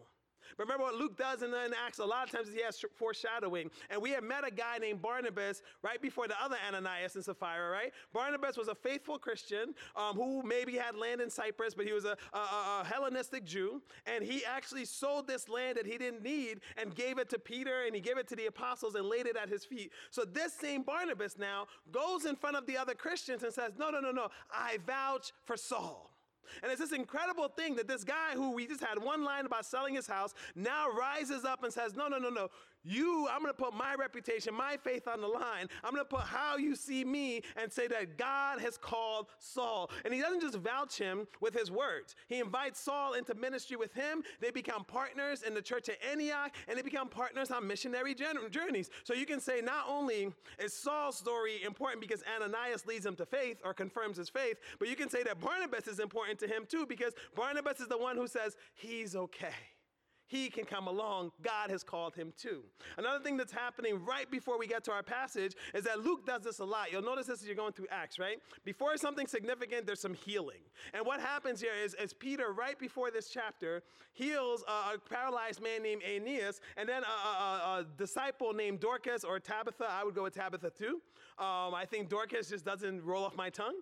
Remember 0.57 0.83
what 0.83 0.95
Luke 0.95 1.17
does 1.17 1.41
in, 1.41 1.49
in 1.49 1.73
Acts? 1.85 1.99
A 1.99 2.05
lot 2.05 2.25
of 2.25 2.31
times 2.31 2.49
he 2.53 2.61
has 2.63 2.83
foreshadowing. 2.95 3.69
And 3.89 4.01
we 4.01 4.11
have 4.11 4.23
met 4.23 4.45
a 4.47 4.51
guy 4.51 4.77
named 4.79 5.01
Barnabas 5.01 5.61
right 5.81 6.01
before 6.01 6.27
the 6.27 6.35
other 6.41 6.57
Ananias 6.67 7.15
and 7.15 7.23
Sapphira, 7.23 7.69
right? 7.69 7.91
Barnabas 8.13 8.57
was 8.57 8.67
a 8.67 8.75
faithful 8.75 9.17
Christian 9.17 9.73
um, 9.95 10.15
who 10.15 10.43
maybe 10.43 10.75
had 10.75 10.95
land 10.95 11.21
in 11.21 11.29
Cyprus, 11.29 11.73
but 11.73 11.85
he 11.85 11.93
was 11.93 12.05
a, 12.05 12.17
a, 12.33 12.37
a, 12.37 12.85
Hellenistic 12.85 13.45
Jew. 13.45 13.81
And 14.05 14.23
he 14.23 14.43
actually 14.45 14.85
sold 14.85 15.27
this 15.27 15.49
land 15.49 15.77
that 15.77 15.85
he 15.85 15.97
didn't 15.97 16.23
need 16.23 16.61
and 16.77 16.93
gave 16.95 17.17
it 17.17 17.29
to 17.29 17.39
Peter 17.39 17.83
and 17.85 17.95
he 17.95 18.01
gave 18.01 18.17
it 18.17 18.27
to 18.29 18.35
the 18.35 18.47
apostles 18.47 18.95
and 18.95 19.07
laid 19.07 19.25
it 19.25 19.35
at 19.35 19.49
his 19.49 19.65
feet. 19.65 19.91
So 20.11 20.23
this 20.25 20.53
same 20.53 20.83
Barnabas 20.83 21.37
now 21.37 21.67
goes 21.91 22.25
in 22.25 22.35
front 22.35 22.55
of 22.55 22.65
the 22.65 22.77
other 22.77 22.93
Christians 22.93 23.43
and 23.43 23.53
says, 23.53 23.73
No, 23.77 23.89
no, 23.89 23.99
no, 23.99 24.11
no. 24.11 24.29
I 24.51 24.77
vouch 24.85 25.33
for 25.43 25.57
Saul. 25.57 26.16
And 26.63 26.71
it's 26.71 26.81
this 26.81 26.91
incredible 26.91 27.47
thing 27.47 27.75
that 27.75 27.87
this 27.87 28.03
guy 28.03 28.31
who 28.33 28.51
we 28.51 28.67
just 28.67 28.83
had 28.83 29.01
one 29.01 29.23
line 29.23 29.45
about 29.45 29.65
selling 29.65 29.95
his 29.95 30.07
house 30.07 30.33
now 30.55 30.89
rises 30.89 31.45
up 31.45 31.63
and 31.63 31.71
says, 31.71 31.95
No, 31.95 32.07
no, 32.07 32.17
no, 32.17 32.29
no. 32.29 32.49
You, 32.87 33.27
I'm 33.29 33.41
going 33.41 33.53
to 33.53 33.61
put 33.61 33.73
my 33.73 33.95
reputation, 33.95 34.53
my 34.53 34.77
faith 34.77 35.07
on 35.07 35.21
the 35.21 35.27
line. 35.27 35.67
I'm 35.83 35.93
going 35.93 36.05
to 36.05 36.09
put 36.09 36.21
how 36.21 36.57
you 36.57 36.75
see 36.75 37.03
me 37.03 37.41
and 37.61 37.71
say 37.71 37.87
that 37.87 38.17
God 38.17 38.59
has 38.61 38.77
called 38.77 39.27
Saul. 39.39 39.91
And 40.05 40.13
he 40.13 40.21
doesn't 40.21 40.41
just 40.41 40.57
vouch 40.57 40.97
him 40.97 41.27
with 41.41 41.53
his 41.53 41.69
words. 41.69 42.15
He 42.27 42.39
invites 42.39 42.79
Saul 42.79 43.13
into 43.13 43.35
ministry 43.35 43.75
with 43.75 43.93
him. 43.93 44.23
They 44.39 44.51
become 44.51 44.85
partners 44.85 45.43
in 45.43 45.53
the 45.53 45.61
church 45.61 45.89
at 45.89 45.97
Antioch 46.09 46.55
and 46.67 46.77
they 46.77 46.81
become 46.81 47.09
partners 47.09 47.51
on 47.51 47.67
missionary 47.67 48.15
journeys. 48.15 48.89
So 49.03 49.13
you 49.13 49.25
can 49.25 49.41
say 49.41 49.61
not 49.61 49.85
only 49.89 50.31
is 50.59 50.73
Saul's 50.73 51.17
story 51.17 51.63
important 51.63 52.01
because 52.01 52.23
Ananias 52.35 52.85
leads 52.85 53.05
him 53.05 53.15
to 53.17 53.25
faith 53.25 53.57
or 53.65 53.73
confirms 53.73 54.17
his 54.17 54.29
faith, 54.29 54.57
but 54.79 54.87
you 54.87 54.95
can 54.95 55.09
say 55.09 55.23
that 55.23 55.41
Barnabas 55.41 55.87
is 55.87 55.99
important 55.99 56.39
to 56.39 56.47
him 56.47 56.65
too 56.67 56.85
because 56.85 57.13
Barnabas 57.35 57.79
is 57.79 57.87
the 57.87 57.97
one 57.97 58.15
who 58.15 58.27
says 58.27 58.55
he's 58.73 59.15
okay 59.15 59.53
he 60.27 60.49
can 60.49 60.65
come 60.65 60.87
along. 60.87 61.31
God 61.41 61.71
has 61.71 61.83
called 61.83 62.13
him 62.13 62.33
too. 62.37 62.63
Another 62.97 63.23
thing 63.23 63.37
that's 63.37 63.51
happening 63.51 64.03
right 64.05 64.29
before 64.29 64.59
we 64.59 64.67
get 64.67 64.83
to 64.83 64.91
our 64.91 65.01
passage 65.01 65.55
is 65.73 65.85
that 65.85 66.03
Luke 66.03 66.25
does 66.25 66.43
this 66.43 66.59
a 66.59 66.65
lot. 66.65 66.91
You'll 66.91 67.01
notice 67.01 67.27
this 67.27 67.41
as 67.41 67.47
you're 67.47 67.55
going 67.55 67.73
through 67.73 67.87
Acts, 67.89 68.19
right? 68.19 68.39
Before 68.65 68.95
something 68.97 69.25
significant, 69.25 69.87
there's 69.87 70.01
some 70.01 70.13
healing. 70.13 70.61
And 70.93 71.05
what 71.05 71.21
happens 71.21 71.61
here 71.61 71.71
is, 71.73 71.95
is 71.95 72.13
Peter, 72.13 72.51
right 72.51 72.77
before 72.77 73.09
this 73.09 73.29
chapter, 73.29 73.83
heals 74.13 74.63
a, 74.67 74.95
a 74.95 74.97
paralyzed 75.09 75.61
man 75.61 75.81
named 75.81 76.01
Aeneas, 76.03 76.59
and 76.75 76.87
then 76.87 77.03
a, 77.03 77.05
a, 77.05 77.79
a, 77.79 77.85
disciple 77.97 78.53
named 78.53 78.79
Dorcas 78.79 79.23
or 79.23 79.39
Tabitha. 79.39 79.87
I 79.89 80.03
would 80.03 80.15
go 80.15 80.23
with 80.23 80.35
Tabitha 80.35 80.71
too. 80.71 81.01
Um, 81.39 81.73
I 81.73 81.85
think 81.89 82.09
Dorcas 82.09 82.49
just 82.49 82.65
doesn't 82.65 83.03
roll 83.03 83.23
off 83.23 83.35
my 83.35 83.49
tongue. 83.49 83.75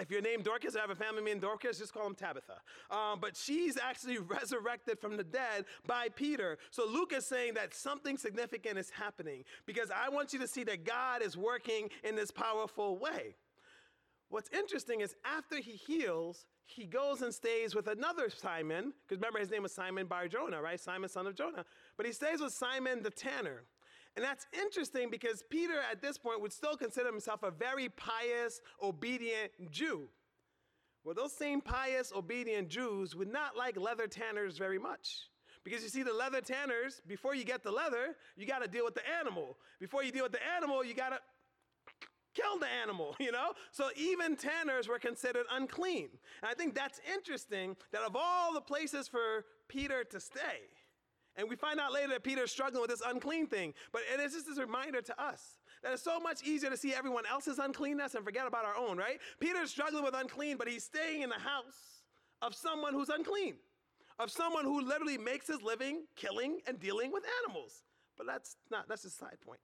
If 0.00 0.10
you're 0.10 0.22
named 0.22 0.44
Dorcas, 0.44 0.76
I 0.76 0.80
have 0.80 0.90
a 0.90 0.94
family 0.94 1.22
named 1.22 1.40
Dorcas, 1.40 1.78
just 1.78 1.92
call 1.92 2.06
him 2.06 2.14
Tabitha. 2.14 2.60
Um, 2.90 3.18
but 3.20 3.36
she's 3.36 3.76
actually 3.76 4.18
resurrected 4.40 4.98
from 4.98 5.16
the 5.16 5.24
dead 5.24 5.64
by 5.86 6.08
Peter. 6.14 6.58
So 6.70 6.86
Luke 6.86 7.12
is 7.12 7.26
saying 7.26 7.54
that 7.54 7.74
something 7.74 8.16
significant 8.16 8.78
is 8.78 8.90
happening 8.90 9.44
because 9.66 9.90
I 9.90 10.08
want 10.08 10.32
you 10.32 10.38
to 10.40 10.48
see 10.48 10.64
that 10.64 10.84
God 10.84 11.22
is 11.22 11.36
working 11.36 11.90
in 12.04 12.14
this 12.14 12.30
powerful 12.30 12.98
way. 12.98 13.34
What's 14.30 14.50
interesting 14.50 15.00
is 15.00 15.14
after 15.24 15.56
he 15.56 15.72
heals, 15.72 16.44
he 16.66 16.84
goes 16.84 17.22
and 17.22 17.32
stays 17.32 17.74
with 17.74 17.88
another 17.88 18.28
Simon, 18.28 18.92
because 19.06 19.18
remember 19.18 19.38
his 19.38 19.50
name 19.50 19.62
was 19.62 19.72
Simon 19.72 20.06
Bar 20.06 20.28
Jonah, 20.28 20.60
right? 20.60 20.78
Simon, 20.78 21.08
son 21.08 21.26
of 21.26 21.34
Jonah. 21.34 21.64
But 21.96 22.04
he 22.04 22.12
stays 22.12 22.40
with 22.40 22.52
Simon 22.52 23.02
the 23.02 23.10
tanner. 23.10 23.64
And 24.18 24.24
that's 24.24 24.48
interesting 24.52 25.10
because 25.10 25.44
Peter 25.48 25.74
at 25.92 26.02
this 26.02 26.18
point 26.18 26.40
would 26.40 26.52
still 26.52 26.76
consider 26.76 27.08
himself 27.08 27.44
a 27.44 27.52
very 27.52 27.88
pious, 27.88 28.60
obedient 28.82 29.52
Jew. 29.70 30.08
Well, 31.04 31.14
those 31.14 31.32
same 31.32 31.60
pious, 31.60 32.12
obedient 32.12 32.68
Jews 32.68 33.14
would 33.14 33.32
not 33.32 33.56
like 33.56 33.78
leather 33.78 34.08
tanners 34.08 34.58
very 34.58 34.80
much. 34.80 35.28
Because 35.62 35.84
you 35.84 35.88
see, 35.88 36.02
the 36.02 36.12
leather 36.12 36.40
tanners, 36.40 37.00
before 37.06 37.36
you 37.36 37.44
get 37.44 37.62
the 37.62 37.70
leather, 37.70 38.16
you 38.36 38.44
got 38.44 38.58
to 38.58 38.66
deal 38.66 38.84
with 38.84 38.96
the 38.96 39.08
animal. 39.08 39.56
Before 39.78 40.02
you 40.02 40.10
deal 40.10 40.24
with 40.24 40.32
the 40.32 40.44
animal, 40.56 40.84
you 40.84 40.94
got 40.94 41.10
to 41.10 41.20
kill 42.34 42.58
the 42.58 42.66
animal, 42.66 43.14
you 43.20 43.30
know? 43.30 43.52
So 43.70 43.90
even 43.96 44.34
tanners 44.34 44.88
were 44.88 44.98
considered 44.98 45.46
unclean. 45.52 46.08
And 46.42 46.50
I 46.50 46.54
think 46.54 46.74
that's 46.74 47.00
interesting 47.14 47.76
that 47.92 48.02
of 48.02 48.16
all 48.16 48.52
the 48.52 48.60
places 48.60 49.06
for 49.06 49.44
Peter 49.68 50.02
to 50.02 50.18
stay, 50.18 50.66
and 51.38 51.48
we 51.48 51.56
find 51.56 51.78
out 51.78 51.92
later 51.92 52.08
that 52.08 52.24
Peter's 52.24 52.50
struggling 52.50 52.82
with 52.82 52.90
this 52.90 53.02
unclean 53.06 53.46
thing, 53.46 53.72
but 53.92 54.02
it 54.12 54.20
is 54.20 54.34
just 54.34 54.46
this 54.46 54.58
reminder 54.58 55.00
to 55.00 55.22
us 55.22 55.58
that 55.82 55.92
it's 55.92 56.02
so 56.02 56.18
much 56.18 56.42
easier 56.42 56.68
to 56.68 56.76
see 56.76 56.92
everyone 56.92 57.24
else's 57.30 57.60
uncleanness 57.60 58.16
and 58.16 58.24
forget 58.24 58.46
about 58.46 58.64
our 58.64 58.76
own, 58.76 58.98
right? 58.98 59.20
Peter's 59.38 59.70
struggling 59.70 60.02
with 60.02 60.14
unclean, 60.14 60.56
but 60.56 60.68
he's 60.68 60.82
staying 60.82 61.22
in 61.22 61.30
the 61.30 61.36
house 61.36 62.02
of 62.42 62.54
someone 62.54 62.92
who's 62.92 63.08
unclean, 63.08 63.54
of 64.18 64.30
someone 64.32 64.64
who 64.64 64.80
literally 64.80 65.16
makes 65.16 65.46
his 65.46 65.62
living 65.62 66.02
killing 66.16 66.58
and 66.66 66.80
dealing 66.80 67.12
with 67.12 67.22
animals. 67.44 67.84
But 68.16 68.26
that's 68.26 68.56
not, 68.68 68.88
that's 68.88 69.04
a 69.04 69.10
side 69.10 69.38
point. 69.40 69.60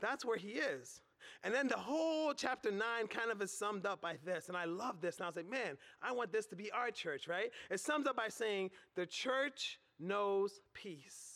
That's 0.00 0.24
where 0.24 0.38
he 0.38 0.50
is. 0.50 1.02
And 1.42 1.52
then 1.52 1.66
the 1.66 1.76
whole 1.76 2.32
chapter 2.32 2.70
nine 2.70 3.08
kind 3.08 3.32
of 3.32 3.42
is 3.42 3.52
summed 3.52 3.86
up 3.86 4.00
by 4.00 4.16
this. 4.24 4.46
And 4.46 4.56
I 4.56 4.66
love 4.66 5.00
this. 5.00 5.16
And 5.16 5.24
I 5.24 5.26
was 5.28 5.36
like, 5.36 5.50
man, 5.50 5.76
I 6.00 6.12
want 6.12 6.32
this 6.32 6.46
to 6.46 6.56
be 6.56 6.70
our 6.70 6.92
church, 6.92 7.26
right? 7.26 7.50
It 7.70 7.80
sums 7.80 8.06
up 8.06 8.16
by 8.16 8.28
saying, 8.28 8.70
the 8.94 9.04
church 9.04 9.80
knows 9.98 10.60
peace. 10.74 11.34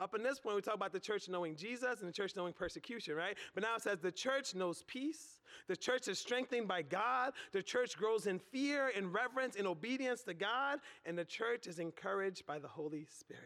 Up 0.00 0.14
in 0.14 0.22
this 0.22 0.38
point, 0.38 0.54
we 0.54 0.62
talk 0.62 0.74
about 0.74 0.92
the 0.92 1.00
church 1.00 1.28
knowing 1.28 1.56
Jesus 1.56 2.00
and 2.00 2.08
the 2.08 2.12
church 2.12 2.36
knowing 2.36 2.52
persecution, 2.52 3.16
right? 3.16 3.36
But 3.54 3.64
now 3.64 3.74
it 3.74 3.82
says 3.82 3.98
the 3.98 4.12
church 4.12 4.54
knows 4.54 4.84
peace. 4.86 5.40
The 5.66 5.76
church 5.76 6.06
is 6.06 6.20
strengthened 6.20 6.68
by 6.68 6.82
God. 6.82 7.32
The 7.52 7.62
church 7.62 7.96
grows 7.96 8.28
in 8.28 8.38
fear, 8.38 8.88
in 8.88 9.10
reverence, 9.10 9.56
in 9.56 9.66
obedience 9.66 10.22
to 10.22 10.34
God. 10.34 10.78
And 11.04 11.18
the 11.18 11.24
church 11.24 11.66
is 11.66 11.80
encouraged 11.80 12.46
by 12.46 12.60
the 12.60 12.68
Holy 12.68 13.06
Spirit. 13.06 13.42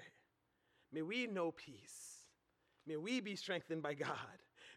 May 0.93 1.01
we 1.01 1.27
know 1.27 1.53
peace. 1.53 2.27
May 2.87 2.97
we 2.97 3.21
be 3.21 3.35
strengthened 3.35 3.83
by 3.83 3.95
God. 3.95 4.11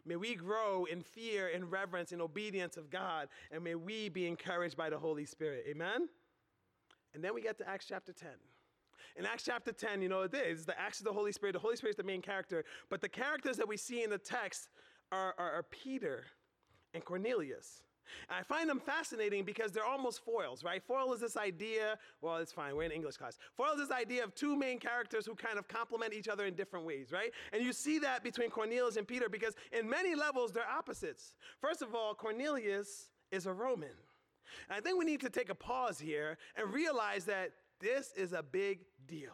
May 0.06 0.16
we 0.16 0.34
grow 0.36 0.84
in 0.84 1.02
fear 1.02 1.50
and 1.52 1.70
reverence 1.70 2.12
and 2.12 2.22
obedience 2.22 2.76
of 2.76 2.90
God, 2.90 3.28
and 3.50 3.62
may 3.64 3.74
we 3.74 4.08
be 4.08 4.28
encouraged 4.28 4.76
by 4.76 4.88
the 4.88 4.98
Holy 4.98 5.24
Spirit. 5.24 5.64
Amen? 5.68 6.08
And 7.12 7.24
then 7.24 7.34
we 7.34 7.42
get 7.42 7.58
to 7.58 7.68
Acts 7.68 7.86
chapter 7.88 8.12
10. 8.12 8.28
In 9.18 9.24
Acts 9.24 9.44
chapter 9.44 9.72
10, 9.72 10.02
you 10.02 10.08
know, 10.08 10.22
it 10.22 10.34
is 10.34 10.66
the 10.66 10.78
acts 10.78 11.00
of 11.00 11.06
the 11.06 11.12
Holy 11.12 11.32
Spirit. 11.32 11.54
The 11.54 11.58
Holy 11.58 11.76
Spirit 11.76 11.92
is 11.92 11.96
the 11.96 12.02
main 12.02 12.20
character, 12.20 12.64
but 12.90 13.00
the 13.00 13.08
characters 13.08 13.56
that 13.56 13.66
we 13.66 13.76
see 13.76 14.02
in 14.02 14.10
the 14.10 14.18
text 14.18 14.68
are, 15.10 15.34
are, 15.38 15.52
are 15.52 15.62
Peter 15.62 16.24
and 16.92 17.04
Cornelius. 17.04 17.82
And 18.28 18.38
I 18.38 18.42
find 18.42 18.68
them 18.68 18.80
fascinating 18.80 19.44
because 19.44 19.72
they're 19.72 19.84
almost 19.84 20.24
foils, 20.24 20.62
right? 20.62 20.82
Foil 20.82 21.12
is 21.12 21.20
this 21.20 21.36
idea, 21.36 21.98
well, 22.20 22.36
it's 22.36 22.52
fine, 22.52 22.76
we're 22.76 22.84
in 22.84 22.92
English 22.92 23.16
class. 23.16 23.38
Foil 23.56 23.72
is 23.72 23.88
this 23.88 23.90
idea 23.90 24.22
of 24.22 24.34
two 24.34 24.56
main 24.56 24.78
characters 24.78 25.26
who 25.26 25.34
kind 25.34 25.58
of 25.58 25.66
complement 25.66 26.12
each 26.12 26.28
other 26.28 26.46
in 26.46 26.54
different 26.54 26.86
ways, 26.86 27.10
right? 27.10 27.32
And 27.52 27.62
you 27.62 27.72
see 27.72 27.98
that 28.00 28.22
between 28.22 28.50
Cornelius 28.50 28.96
and 28.96 29.08
Peter 29.08 29.28
because 29.28 29.54
in 29.72 29.88
many 29.88 30.14
levels 30.14 30.52
they're 30.52 30.68
opposites. 30.68 31.34
First 31.60 31.82
of 31.82 31.94
all, 31.94 32.14
Cornelius 32.14 33.10
is 33.30 33.46
a 33.46 33.52
Roman. 33.52 33.88
And 34.68 34.78
I 34.78 34.80
think 34.80 34.98
we 34.98 35.04
need 35.04 35.20
to 35.22 35.30
take 35.30 35.50
a 35.50 35.54
pause 35.54 35.98
here 35.98 36.38
and 36.56 36.72
realize 36.72 37.24
that 37.24 37.50
this 37.80 38.12
is 38.16 38.32
a 38.32 38.42
big 38.42 38.80
deal. 39.06 39.32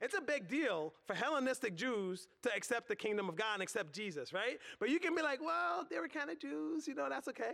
It's 0.00 0.16
a 0.16 0.20
big 0.20 0.48
deal 0.48 0.94
for 1.06 1.14
Hellenistic 1.14 1.76
Jews 1.76 2.26
to 2.42 2.54
accept 2.54 2.88
the 2.88 2.96
kingdom 2.96 3.28
of 3.28 3.36
God 3.36 3.54
and 3.54 3.62
accept 3.62 3.94
Jesus, 3.94 4.32
right? 4.32 4.58
But 4.80 4.88
you 4.88 4.98
can 4.98 5.14
be 5.14 5.22
like, 5.22 5.40
well, 5.40 5.86
they 5.88 5.98
were 5.98 6.08
kind 6.08 6.30
of 6.30 6.40
Jews, 6.40 6.88
you 6.88 6.94
know, 6.94 7.08
that's 7.08 7.28
okay. 7.28 7.52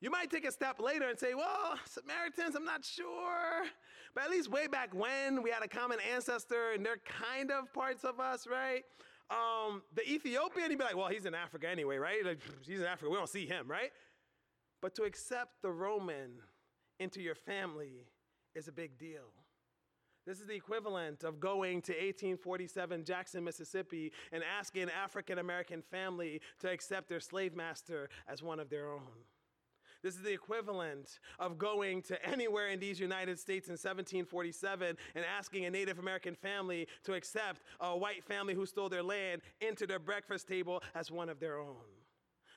You 0.00 0.10
might 0.10 0.30
take 0.30 0.46
a 0.46 0.52
step 0.52 0.80
later 0.80 1.08
and 1.08 1.18
say, 1.18 1.34
well, 1.34 1.74
Samaritans, 1.86 2.54
I'm 2.54 2.64
not 2.64 2.84
sure. 2.84 3.64
But 4.14 4.24
at 4.24 4.30
least 4.30 4.50
way 4.50 4.66
back 4.66 4.94
when, 4.94 5.42
we 5.42 5.50
had 5.50 5.62
a 5.62 5.68
common 5.68 5.98
ancestor 6.14 6.72
and 6.72 6.84
they're 6.84 6.98
kind 6.98 7.50
of 7.50 7.72
parts 7.72 8.04
of 8.04 8.20
us, 8.20 8.46
right? 8.46 8.82
Um, 9.30 9.82
the 9.94 10.08
Ethiopian, 10.08 10.70
you'd 10.70 10.78
be 10.78 10.84
like, 10.84 10.96
well, 10.96 11.08
he's 11.08 11.24
in 11.24 11.34
Africa 11.34 11.68
anyway, 11.68 11.96
right? 11.96 12.24
Like, 12.24 12.40
he's 12.66 12.80
in 12.80 12.86
Africa, 12.86 13.10
we 13.10 13.16
don't 13.16 13.28
see 13.28 13.46
him, 13.46 13.68
right? 13.68 13.90
But 14.82 14.94
to 14.96 15.04
accept 15.04 15.62
the 15.62 15.70
Roman 15.70 16.32
into 17.00 17.20
your 17.20 17.34
family 17.34 18.04
is 18.54 18.68
a 18.68 18.72
big 18.72 18.98
deal. 18.98 19.32
This 20.26 20.40
is 20.40 20.46
the 20.46 20.54
equivalent 20.54 21.22
of 21.22 21.38
going 21.38 21.82
to 21.82 21.92
1847 21.92 23.04
Jackson, 23.04 23.44
Mississippi, 23.44 24.10
and 24.32 24.42
asking 24.58 24.84
an 24.84 24.90
African 24.90 25.38
American 25.38 25.82
family 25.82 26.40
to 26.60 26.70
accept 26.70 27.08
their 27.08 27.20
slave 27.20 27.54
master 27.54 28.08
as 28.26 28.42
one 28.42 28.58
of 28.58 28.70
their 28.70 28.90
own. 28.90 29.02
This 30.02 30.16
is 30.16 30.22
the 30.22 30.32
equivalent 30.32 31.18
of 31.38 31.56
going 31.56 32.02
to 32.02 32.26
anywhere 32.26 32.68
in 32.68 32.78
these 32.78 33.00
United 33.00 33.38
States 33.38 33.68
in 33.68 33.72
1747 33.72 34.96
and 35.14 35.24
asking 35.24 35.64
a 35.64 35.70
Native 35.70 35.98
American 35.98 36.34
family 36.34 36.86
to 37.04 37.14
accept 37.14 37.62
a 37.80 37.96
white 37.96 38.22
family 38.22 38.52
who 38.52 38.66
stole 38.66 38.90
their 38.90 39.02
land 39.02 39.40
into 39.62 39.86
their 39.86 39.98
breakfast 39.98 40.46
table 40.46 40.82
as 40.94 41.10
one 41.10 41.30
of 41.30 41.40
their 41.40 41.58
own. 41.58 42.03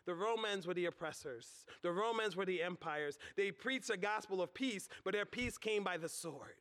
The 0.08 0.16
Romans 0.16 0.66
were 0.66 0.74
the 0.74 0.86
oppressors. 0.86 1.66
The 1.84 1.92
Romans 1.92 2.38
were 2.38 2.46
the 2.46 2.64
empires. 2.64 3.20
They 3.36 3.52
preached 3.52 3.90
a 3.90 3.98
gospel 3.98 4.42
of 4.42 4.54
peace, 4.54 4.88
but 5.04 5.14
their 5.14 5.26
peace 5.26 5.58
came 5.58 5.84
by 5.84 5.98
the 5.98 6.08
sword. 6.08 6.56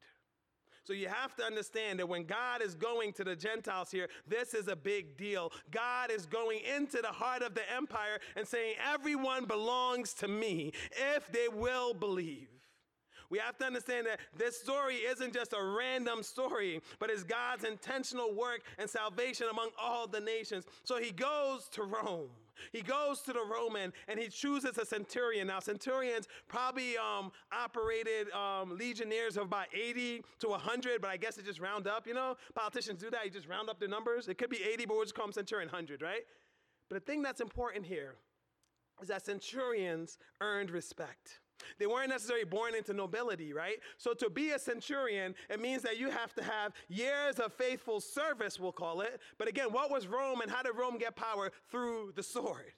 So 0.83 0.93
you 0.93 1.07
have 1.07 1.35
to 1.37 1.45
understand 1.45 2.01
that 2.01 2.09
when 2.09 2.25
God 2.25 2.61
is 2.61 2.75
going 2.75 3.13
to 3.15 3.25
the 3.25 3.37
Gentiles 3.37 3.91
here, 3.91 4.09
this 4.27 4.53
is 4.53 4.67
a 4.67 4.75
big 4.75 5.17
deal. 5.17 5.53
God 5.71 6.11
is 6.11 6.27
going 6.27 6.61
into 6.77 7.01
the 7.01 7.09
heart 7.09 7.43
of 7.43 7.55
the 7.55 7.63
empire 7.73 8.19
and 8.37 8.47
saying, 8.47 8.75
Everyone 8.93 9.45
belongs 9.45 10.13
to 10.15 10.29
me 10.29 10.73
if 11.15 11.31
they 11.31 11.49
will 11.49 11.95
believe. 11.95 12.49
We 13.31 13.39
have 13.39 13.59
to 13.59 13.65
understand 13.65 14.07
that 14.07 14.21
this 14.37 14.61
story 14.61 14.97
isn't 14.97 15.33
just 15.33 15.53
a 15.53 15.65
random 15.65 16.23
story, 16.25 16.81
but 16.99 17.11
is 17.11 17.23
God's 17.23 17.65
intentional 17.65 18.35
work 18.35 18.63
and 18.79 18.91
salvation 18.91 19.47
among 19.51 19.71
all 19.81 20.07
the 20.09 20.21
nations. 20.21 20.65
So 20.85 20.99
he 20.99 21.13
goes 21.13 21.69
to 21.73 21.83
Rome. 21.85 22.31
He 22.73 22.83
goes 22.83 23.21
to 23.23 23.33
the 23.33 23.45
Roman 23.45 23.93
and 24.09 24.19
he 24.19 24.29
chooses 24.29 24.79
a 24.79 24.85
centurion. 24.85 25.47
Now, 25.47 25.61
centurions 25.61 26.29
probably 26.49 26.97
um, 26.97 27.33
operated 27.53 28.31
um, 28.33 28.77
legionnaires 28.77 29.37
of 29.37 29.45
about 29.45 29.67
80 29.75 30.23
to 30.41 30.49
100, 30.49 31.01
but 31.01 31.11
I 31.11 31.17
guess 31.17 31.39
it 31.39 31.45
just 31.45 31.61
round 31.61 31.87
up, 31.87 32.07
you 32.07 32.15
know? 32.15 32.37
Politicians 32.55 33.01
do 33.01 33.11
that, 33.11 33.25
you 33.25 33.31
just 33.31 33.49
round 33.49 33.69
up 33.69 33.79
the 33.79 33.89
numbers. 33.89 34.29
It 34.29 34.39
could 34.39 34.51
be 34.51 34.63
80, 34.63 34.87
but 34.87 34.97
we'll 34.97 35.05
just 35.05 35.15
call 35.15 35.27
them 35.27 35.33
centurion 35.33 35.69
100, 35.69 36.03
right? 36.03 36.23
But 36.89 36.95
the 37.05 37.13
thing 37.13 37.23
that's 37.23 37.41
important 37.41 37.87
here 37.87 38.15
is 39.03 39.09
that 39.09 39.25
centurions 39.25 40.19
earned 40.41 40.71
respect. 40.71 41.41
They 41.79 41.87
weren't 41.87 42.11
necessarily 42.11 42.45
born 42.45 42.75
into 42.75 42.93
nobility, 42.93 43.53
right? 43.53 43.77
So 43.99 44.15
to 44.15 44.31
be 44.31 44.51
a 44.51 44.59
centurion, 44.59 45.35
it 45.51 45.61
means 45.61 45.83
that 45.83 45.99
you 45.99 46.11
have 46.11 46.35
to 46.35 46.45
have 46.45 46.73
years 46.89 47.39
of 47.39 47.53
faithful 47.53 48.01
service, 48.01 48.59
we'll 48.59 48.73
call 48.73 49.01
it. 49.01 49.21
But 49.39 49.49
again, 49.49 49.69
what 49.71 49.91
was 49.91 50.07
Rome 50.07 50.41
and 50.41 50.51
how 50.51 50.63
did 50.63 50.77
Rome 50.77 50.99
get 50.99 51.17
power? 51.17 51.51
Through 51.71 52.13
the 52.17 52.23
sword. 52.23 52.73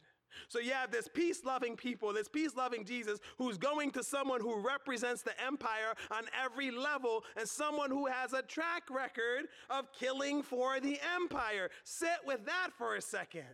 So 0.49 0.59
you 0.59 0.73
have 0.73 0.91
this 0.91 1.09
peace 1.09 1.45
loving 1.45 1.77
people, 1.77 2.13
this 2.13 2.29
peace 2.29 2.55
loving 2.55 2.85
Jesus 2.85 3.19
who's 3.39 3.59
going 3.59 3.91
to 3.93 4.03
someone 4.03 4.41
who 4.41 4.61
represents 4.61 5.23
the 5.23 5.39
empire 5.45 5.95
on 6.11 6.25
every 6.45 6.71
level 6.71 7.25
and 7.37 7.49
someone 7.49 7.91
who 7.91 8.07
has 8.07 8.33
a 8.33 8.43
track 8.43 8.85
record 8.91 9.49
of 9.71 9.93
killing 9.93 10.43
for 10.43 10.81
the 10.81 10.99
empire. 11.17 11.71
Sit 11.85 12.19
with 12.27 12.45
that 12.47 12.71
for 12.77 12.97
a 12.97 13.03
second. 13.03 13.45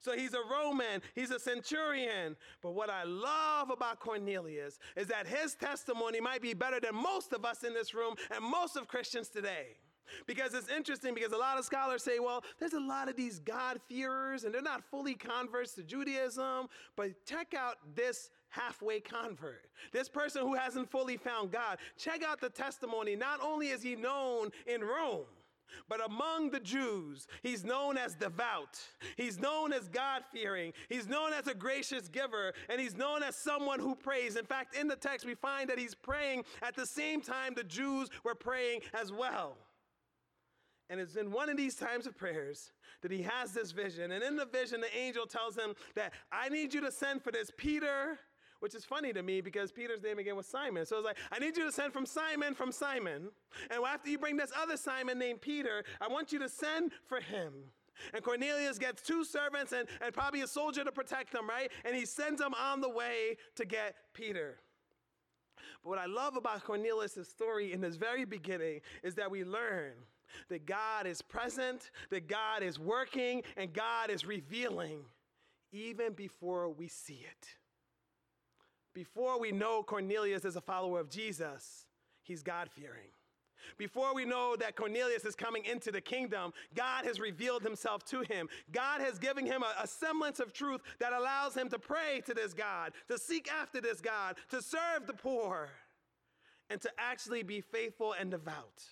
So 0.00 0.12
he's 0.12 0.34
a 0.34 0.40
Roman, 0.50 1.02
he's 1.14 1.30
a 1.30 1.38
centurion. 1.38 2.36
But 2.62 2.72
what 2.72 2.90
I 2.90 3.04
love 3.04 3.70
about 3.70 4.00
Cornelius 4.00 4.78
is 4.96 5.06
that 5.08 5.26
his 5.26 5.54
testimony 5.54 6.20
might 6.20 6.42
be 6.42 6.54
better 6.54 6.80
than 6.80 6.94
most 6.94 7.32
of 7.32 7.44
us 7.44 7.64
in 7.64 7.74
this 7.74 7.94
room 7.94 8.14
and 8.34 8.44
most 8.44 8.76
of 8.76 8.88
Christians 8.88 9.28
today. 9.28 9.76
Because 10.26 10.54
it's 10.54 10.70
interesting 10.70 11.14
because 11.14 11.32
a 11.32 11.36
lot 11.36 11.58
of 11.58 11.66
scholars 11.66 12.02
say, 12.02 12.18
well, 12.18 12.42
there's 12.58 12.72
a 12.72 12.80
lot 12.80 13.10
of 13.10 13.16
these 13.16 13.40
God-fearers 13.40 14.44
and 14.44 14.54
they're 14.54 14.62
not 14.62 14.82
fully 14.90 15.14
converts 15.14 15.74
to 15.74 15.82
Judaism. 15.82 16.68
But 16.96 17.26
check 17.26 17.52
out 17.54 17.76
this 17.94 18.30
halfway 18.48 19.00
convert, 19.00 19.66
this 19.92 20.08
person 20.08 20.42
who 20.42 20.54
hasn't 20.54 20.90
fully 20.90 21.18
found 21.18 21.52
God. 21.52 21.78
Check 21.98 22.22
out 22.24 22.40
the 22.40 22.48
testimony. 22.48 23.16
Not 23.16 23.40
only 23.42 23.68
is 23.68 23.82
he 23.82 23.94
known 23.94 24.50
in 24.66 24.80
Rome, 24.80 25.26
but 25.88 26.04
among 26.04 26.50
the 26.50 26.60
Jews, 26.60 27.26
he's 27.42 27.64
known 27.64 27.96
as 27.96 28.14
devout. 28.14 28.78
He's 29.16 29.38
known 29.38 29.72
as 29.72 29.88
God 29.88 30.22
fearing. 30.32 30.72
He's 30.88 31.08
known 31.08 31.32
as 31.32 31.46
a 31.46 31.54
gracious 31.54 32.08
giver. 32.08 32.52
And 32.68 32.80
he's 32.80 32.96
known 32.96 33.22
as 33.22 33.36
someone 33.36 33.80
who 33.80 33.94
prays. 33.94 34.36
In 34.36 34.44
fact, 34.44 34.76
in 34.76 34.88
the 34.88 34.96
text, 34.96 35.26
we 35.26 35.34
find 35.34 35.68
that 35.70 35.78
he's 35.78 35.94
praying 35.94 36.44
at 36.62 36.76
the 36.76 36.86
same 36.86 37.20
time 37.20 37.54
the 37.54 37.64
Jews 37.64 38.08
were 38.24 38.34
praying 38.34 38.80
as 38.94 39.12
well. 39.12 39.56
And 40.90 41.00
it's 41.00 41.16
in 41.16 41.30
one 41.30 41.50
of 41.50 41.56
these 41.56 41.74
times 41.74 42.06
of 42.06 42.16
prayers 42.16 42.72
that 43.02 43.10
he 43.10 43.22
has 43.22 43.52
this 43.52 43.72
vision. 43.72 44.12
And 44.12 44.24
in 44.24 44.36
the 44.36 44.46
vision, 44.46 44.80
the 44.80 44.96
angel 44.96 45.26
tells 45.26 45.56
him 45.56 45.74
that 45.94 46.14
I 46.32 46.48
need 46.48 46.72
you 46.72 46.80
to 46.80 46.90
send 46.90 47.22
for 47.22 47.30
this 47.30 47.50
Peter 47.56 48.18
which 48.60 48.74
is 48.74 48.84
funny 48.84 49.12
to 49.12 49.22
me 49.22 49.40
because 49.40 49.70
Peter's 49.70 50.02
name 50.02 50.18
again 50.18 50.36
was 50.36 50.46
Simon. 50.46 50.84
So 50.86 50.96
it's 50.96 51.04
like, 51.04 51.16
I 51.30 51.38
need 51.38 51.56
you 51.56 51.64
to 51.64 51.72
send 51.72 51.92
from 51.92 52.06
Simon, 52.06 52.54
from 52.54 52.72
Simon. 52.72 53.30
And 53.70 53.84
after 53.84 54.10
you 54.10 54.18
bring 54.18 54.36
this 54.36 54.52
other 54.60 54.76
Simon 54.76 55.18
named 55.18 55.40
Peter, 55.40 55.84
I 56.00 56.08
want 56.08 56.32
you 56.32 56.38
to 56.40 56.48
send 56.48 56.92
for 57.06 57.20
him. 57.20 57.52
And 58.14 58.22
Cornelius 58.22 58.78
gets 58.78 59.02
two 59.02 59.24
servants 59.24 59.72
and, 59.72 59.88
and 60.00 60.14
probably 60.14 60.42
a 60.42 60.46
soldier 60.46 60.84
to 60.84 60.92
protect 60.92 61.32
them, 61.32 61.48
right? 61.48 61.70
And 61.84 61.96
he 61.96 62.04
sends 62.04 62.40
them 62.40 62.54
on 62.54 62.80
the 62.80 62.88
way 62.88 63.36
to 63.56 63.64
get 63.64 63.96
Peter. 64.14 64.58
But 65.82 65.90
what 65.90 65.98
I 65.98 66.06
love 66.06 66.36
about 66.36 66.62
Cornelius' 66.64 67.28
story 67.28 67.72
in 67.72 67.80
this 67.80 67.96
very 67.96 68.24
beginning 68.24 68.80
is 69.02 69.14
that 69.16 69.30
we 69.30 69.44
learn 69.44 69.92
that 70.48 70.66
God 70.66 71.06
is 71.06 71.22
present, 71.22 71.90
that 72.10 72.28
God 72.28 72.62
is 72.62 72.78
working, 72.78 73.42
and 73.56 73.72
God 73.72 74.10
is 74.10 74.26
revealing 74.26 75.00
even 75.72 76.12
before 76.12 76.68
we 76.68 76.88
see 76.88 77.24
it. 77.24 77.48
Before 78.98 79.38
we 79.38 79.52
know 79.52 79.84
Cornelius 79.84 80.44
is 80.44 80.56
a 80.56 80.60
follower 80.60 80.98
of 80.98 81.08
Jesus, 81.08 81.86
he's 82.24 82.42
God 82.42 82.68
fearing. 82.68 83.12
Before 83.76 84.12
we 84.12 84.24
know 84.24 84.56
that 84.56 84.74
Cornelius 84.74 85.24
is 85.24 85.36
coming 85.36 85.64
into 85.66 85.92
the 85.92 86.00
kingdom, 86.00 86.52
God 86.74 87.04
has 87.04 87.20
revealed 87.20 87.62
himself 87.62 88.04
to 88.06 88.22
him. 88.22 88.48
God 88.72 89.00
has 89.00 89.20
given 89.20 89.46
him 89.46 89.62
a, 89.62 89.84
a, 89.84 89.86
semblance 89.86 90.40
of 90.40 90.52
truth 90.52 90.80
that 90.98 91.12
allows 91.12 91.54
him 91.54 91.68
to 91.68 91.78
pray 91.78 92.22
to 92.26 92.34
this 92.34 92.52
God, 92.52 92.90
to 93.06 93.16
seek 93.18 93.48
after 93.52 93.80
this 93.80 94.00
God, 94.00 94.34
to 94.50 94.60
serve 94.60 95.06
the 95.06 95.12
poor, 95.12 95.68
and 96.68 96.80
to 96.80 96.90
actually 96.98 97.44
be 97.44 97.60
faithful 97.60 98.16
and 98.18 98.32
devout. 98.32 98.82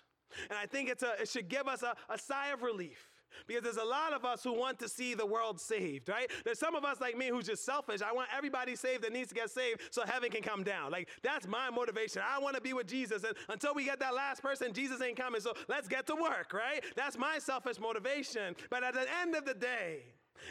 And 0.48 0.56
I 0.56 0.66
think 0.66 0.88
it's 0.88 1.02
a, 1.02 1.20
it 1.20 1.28
should 1.28 1.48
give 1.48 1.66
us 1.66 1.82
a, 1.82 1.96
a 2.08 2.16
sigh 2.16 2.50
of 2.52 2.62
relief. 2.62 3.08
Because 3.46 3.62
there's 3.62 3.76
a 3.76 3.84
lot 3.84 4.12
of 4.12 4.24
us 4.24 4.42
who 4.42 4.52
want 4.52 4.78
to 4.80 4.88
see 4.88 5.14
the 5.14 5.26
world 5.26 5.60
saved, 5.60 6.08
right? 6.08 6.30
There's 6.44 6.58
some 6.58 6.74
of 6.74 6.84
us 6.84 7.00
like 7.00 7.16
me 7.16 7.28
who's 7.28 7.46
just 7.46 7.64
selfish. 7.64 8.00
I 8.02 8.12
want 8.12 8.28
everybody 8.36 8.76
saved 8.76 9.02
that 9.04 9.12
needs 9.12 9.28
to 9.28 9.34
get 9.34 9.50
saved 9.50 9.80
so 9.90 10.02
heaven 10.04 10.30
can 10.30 10.42
come 10.42 10.62
down. 10.62 10.90
Like, 10.90 11.08
that's 11.22 11.46
my 11.46 11.70
motivation. 11.70 12.22
I 12.26 12.38
want 12.38 12.56
to 12.56 12.62
be 12.62 12.72
with 12.72 12.86
Jesus. 12.86 13.24
And 13.24 13.36
until 13.48 13.74
we 13.74 13.84
get 13.84 14.00
that 14.00 14.14
last 14.14 14.42
person, 14.42 14.72
Jesus 14.72 15.00
ain't 15.00 15.16
coming. 15.16 15.40
So 15.40 15.54
let's 15.68 15.88
get 15.88 16.06
to 16.06 16.14
work, 16.14 16.52
right? 16.52 16.82
That's 16.96 17.16
my 17.16 17.38
selfish 17.38 17.78
motivation. 17.78 18.56
But 18.70 18.82
at 18.82 18.94
the 18.94 19.06
end 19.22 19.34
of 19.34 19.44
the 19.44 19.54
day, 19.54 20.02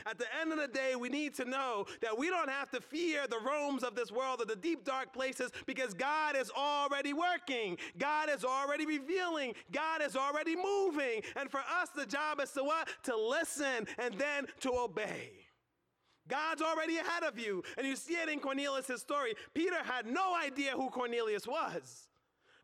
at 0.06 0.18
the 0.18 0.25
end 0.39 0.51
of 0.51 0.60
the 0.60 0.68
day, 0.68 0.96
we 0.96 1.10
need 1.10 1.34
to 1.36 1.46
know 1.46 1.86
that 2.01 2.18
we 2.18 2.30
don't 2.30 2.50
have 2.50 2.70
to 2.72 2.82
fear 2.82 3.27
the 3.27 3.39
Romes 3.39 3.84
of 3.84 3.96
this 3.96 4.12
world 4.12 4.42
or 4.42 4.46
the 4.46 4.56
deep, 4.56 4.84
dark 4.84 5.13
places 5.13 5.51
because 5.65 5.94
God 5.94 6.36
is 6.36 6.51
already 6.56 7.13
working. 7.13 7.77
God 7.98 8.30
is 8.30 8.44
already 8.44 8.86
revealing. 8.86 9.54
God 9.72 10.01
is 10.01 10.15
already 10.15 10.56
moving. 10.56 11.22
And 11.36 11.50
for 11.50 11.62
us, 11.82 11.89
the 11.96 12.06
job 12.06 12.39
is 12.42 12.51
to 12.51 12.63
what? 12.63 12.88
To 13.04 13.15
listen 13.15 13.88
and 13.98 14.15
then 14.18 14.46
to 14.62 14.72
obey. 14.72 15.32
God's 16.27 16.62
already 16.62 16.98
ahead 16.98 17.24
of 17.24 17.38
you. 17.38 17.63
And 17.77 17.86
you 17.86 17.96
see 17.96 18.13
it 18.13 18.30
in 18.30 18.39
Cornelius' 18.39 19.01
story. 19.01 19.36
Peter 19.54 19.84
had 19.84 20.08
no 20.08 20.36
idea 20.36 20.72
who 20.72 20.89
Cornelius 20.89 21.46
was, 21.46 22.08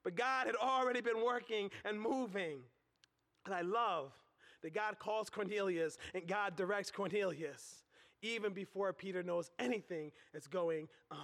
but 0.04 0.16
God 0.16 0.48
had 0.48 0.56
already 0.56 1.02
been 1.02 1.24
working 1.24 1.70
and 1.86 2.00
moving. 2.02 2.60
And 3.46 3.54
I 3.54 3.62
love 3.62 4.12
that 4.64 4.74
God 4.74 5.00
calls 5.00 5.30
Cornelius 5.30 5.98
and 6.14 6.28
God 6.28 6.56
directs 6.56 6.92
Cornelius 6.92 7.84
even 8.22 8.54
before 8.54 8.94
Peter 8.94 9.24
knows 9.24 9.52
anything 9.60 10.12
is 10.34 10.48
going 10.48 10.88
on. 11.10 11.18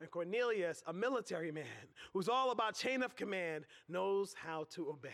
And 0.00 0.10
Cornelius, 0.10 0.82
a 0.86 0.92
military 0.92 1.52
man 1.52 1.64
who's 2.12 2.28
all 2.28 2.50
about 2.50 2.74
chain 2.74 3.02
of 3.04 3.14
command, 3.14 3.64
knows 3.88 4.34
how 4.34 4.66
to 4.70 4.90
obey. 4.90 5.10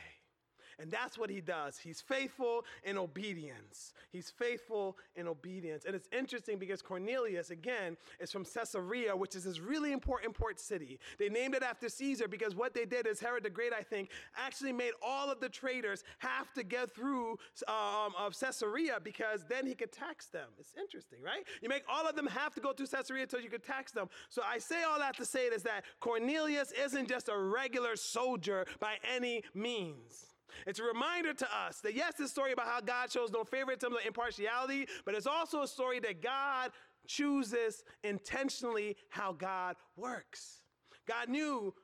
And 0.80 0.90
that's 0.90 1.18
what 1.18 1.28
he 1.28 1.40
does. 1.40 1.76
He's 1.76 2.00
faithful 2.00 2.64
in 2.84 2.96
obedience. 2.96 3.92
He's 4.10 4.30
faithful 4.30 4.96
in 5.16 5.26
obedience. 5.26 5.84
And 5.84 5.94
it's 5.94 6.08
interesting 6.12 6.58
because 6.58 6.82
Cornelius, 6.82 7.50
again, 7.50 7.96
is 8.20 8.30
from 8.30 8.44
Caesarea, 8.44 9.16
which 9.16 9.34
is 9.34 9.44
this 9.44 9.58
really 9.58 9.92
important 9.92 10.34
port 10.34 10.60
city. 10.60 11.00
They 11.18 11.28
named 11.28 11.54
it 11.54 11.64
after 11.64 11.88
Caesar 11.88 12.28
because 12.28 12.54
what 12.54 12.74
they 12.74 12.84
did 12.84 13.06
is 13.08 13.18
Herod 13.18 13.42
the 13.42 13.50
Great, 13.50 13.72
I 13.72 13.82
think, 13.82 14.10
actually 14.36 14.72
made 14.72 14.92
all 15.02 15.30
of 15.30 15.40
the 15.40 15.48
traders 15.48 16.04
have 16.18 16.52
to 16.54 16.62
get 16.62 16.94
through 16.94 17.32
um, 17.66 18.12
of 18.16 18.38
Caesarea 18.38 18.98
because 19.02 19.44
then 19.48 19.66
he 19.66 19.74
could 19.74 19.90
tax 19.92 20.26
them. 20.26 20.48
It's 20.58 20.74
interesting, 20.80 21.18
right? 21.22 21.44
You 21.60 21.68
make 21.68 21.82
all 21.88 22.06
of 22.08 22.14
them 22.14 22.26
have 22.26 22.54
to 22.54 22.60
go 22.60 22.72
through 22.72 22.86
Caesarea 22.86 23.24
until 23.24 23.40
you 23.40 23.50
could 23.50 23.64
tax 23.64 23.90
them. 23.90 24.08
So 24.28 24.42
I 24.46 24.58
say 24.58 24.84
all 24.84 24.98
that 25.00 25.16
to 25.16 25.24
say 25.24 25.46
is 25.46 25.64
that 25.64 25.84
Cornelius 25.98 26.72
isn't 26.72 27.08
just 27.08 27.28
a 27.28 27.36
regular 27.36 27.96
soldier 27.96 28.64
by 28.78 28.96
any 29.16 29.42
means. 29.54 30.27
It's 30.66 30.78
a 30.78 30.84
reminder 30.84 31.34
to 31.34 31.46
us 31.56 31.80
that 31.80 31.94
yes, 31.94 32.14
this 32.18 32.30
story 32.30 32.52
about 32.52 32.66
how 32.66 32.80
God 32.80 33.10
shows 33.10 33.30
no 33.30 33.44
favoritism 33.44 33.94
or 33.94 34.00
impartiality, 34.06 34.86
but 35.04 35.14
it's 35.14 35.26
also 35.26 35.62
a 35.62 35.68
story 35.68 36.00
that 36.00 36.22
God 36.22 36.72
chooses 37.06 37.84
intentionally 38.04 38.96
how 39.08 39.32
God 39.32 39.76
works. 39.96 40.62
God 41.06 41.28
knew 41.28 41.74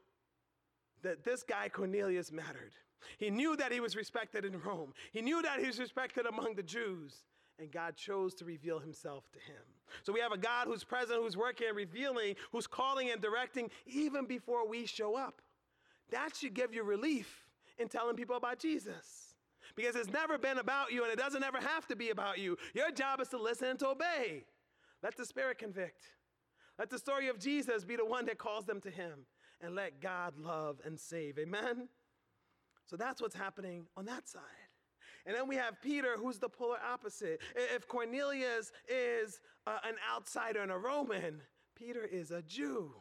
that 1.02 1.24
this 1.24 1.42
guy 1.42 1.68
Cornelius 1.68 2.30
mattered. 2.30 2.72
He 3.18 3.30
knew 3.30 3.56
that 3.56 3.72
he 3.72 3.80
was 3.80 3.96
respected 3.96 4.44
in 4.44 4.60
Rome. 4.60 4.92
He 5.12 5.20
knew 5.22 5.42
that 5.42 5.60
he 5.60 5.66
was 5.66 5.78
respected 5.78 6.26
among 6.26 6.54
the 6.54 6.62
Jews. 6.62 7.24
And 7.58 7.70
God 7.70 7.96
chose 7.96 8.34
to 8.34 8.44
reveal 8.44 8.80
himself 8.80 9.30
to 9.32 9.38
him. 9.38 9.62
So 10.02 10.12
we 10.12 10.20
have 10.20 10.32
a 10.32 10.38
God 10.38 10.66
who's 10.66 10.82
present, 10.82 11.20
who's 11.22 11.36
working 11.36 11.68
and 11.68 11.76
revealing, 11.76 12.34
who's 12.50 12.66
calling 12.66 13.10
and 13.10 13.20
directing 13.20 13.70
even 13.86 14.26
before 14.26 14.66
we 14.66 14.86
show 14.86 15.16
up. 15.16 15.40
That 16.10 16.34
should 16.34 16.54
give 16.54 16.74
you 16.74 16.82
relief 16.82 17.43
in 17.78 17.88
telling 17.88 18.16
people 18.16 18.36
about 18.36 18.58
Jesus. 18.58 19.34
Because 19.76 19.96
it's 19.96 20.10
never 20.10 20.38
been 20.38 20.58
about 20.58 20.92
you 20.92 21.02
and 21.02 21.12
it 21.12 21.18
doesn't 21.18 21.42
ever 21.42 21.58
have 21.58 21.86
to 21.88 21.96
be 21.96 22.10
about 22.10 22.38
you. 22.38 22.56
Your 22.74 22.90
job 22.90 23.20
is 23.20 23.28
to 23.28 23.38
listen 23.38 23.68
and 23.68 23.78
to 23.80 23.88
obey. 23.88 24.44
Let 25.02 25.16
the 25.16 25.26
Spirit 25.26 25.58
convict. 25.58 26.04
Let 26.78 26.90
the 26.90 26.98
story 26.98 27.28
of 27.28 27.38
Jesus 27.38 27.84
be 27.84 27.96
the 27.96 28.04
one 28.04 28.26
that 28.26 28.38
calls 28.38 28.64
them 28.66 28.80
to 28.82 28.90
Him. 28.90 29.26
And 29.60 29.74
let 29.74 30.00
God 30.00 30.34
love 30.38 30.80
and 30.84 30.98
save. 30.98 31.38
Amen? 31.38 31.88
So 32.86 32.96
that's 32.96 33.22
what's 33.22 33.34
happening 33.34 33.86
on 33.96 34.04
that 34.06 34.28
side. 34.28 34.42
And 35.26 35.34
then 35.34 35.48
we 35.48 35.56
have 35.56 35.80
Peter, 35.80 36.16
who's 36.18 36.38
the 36.38 36.48
polar 36.48 36.76
opposite. 36.86 37.40
If 37.56 37.88
Cornelius 37.88 38.72
is 38.88 39.40
uh, 39.66 39.78
an 39.84 39.94
outsider 40.14 40.60
and 40.60 40.70
a 40.70 40.76
Roman, 40.76 41.40
Peter 41.74 42.04
is 42.04 42.30
a 42.30 42.42
Jew 42.42 42.92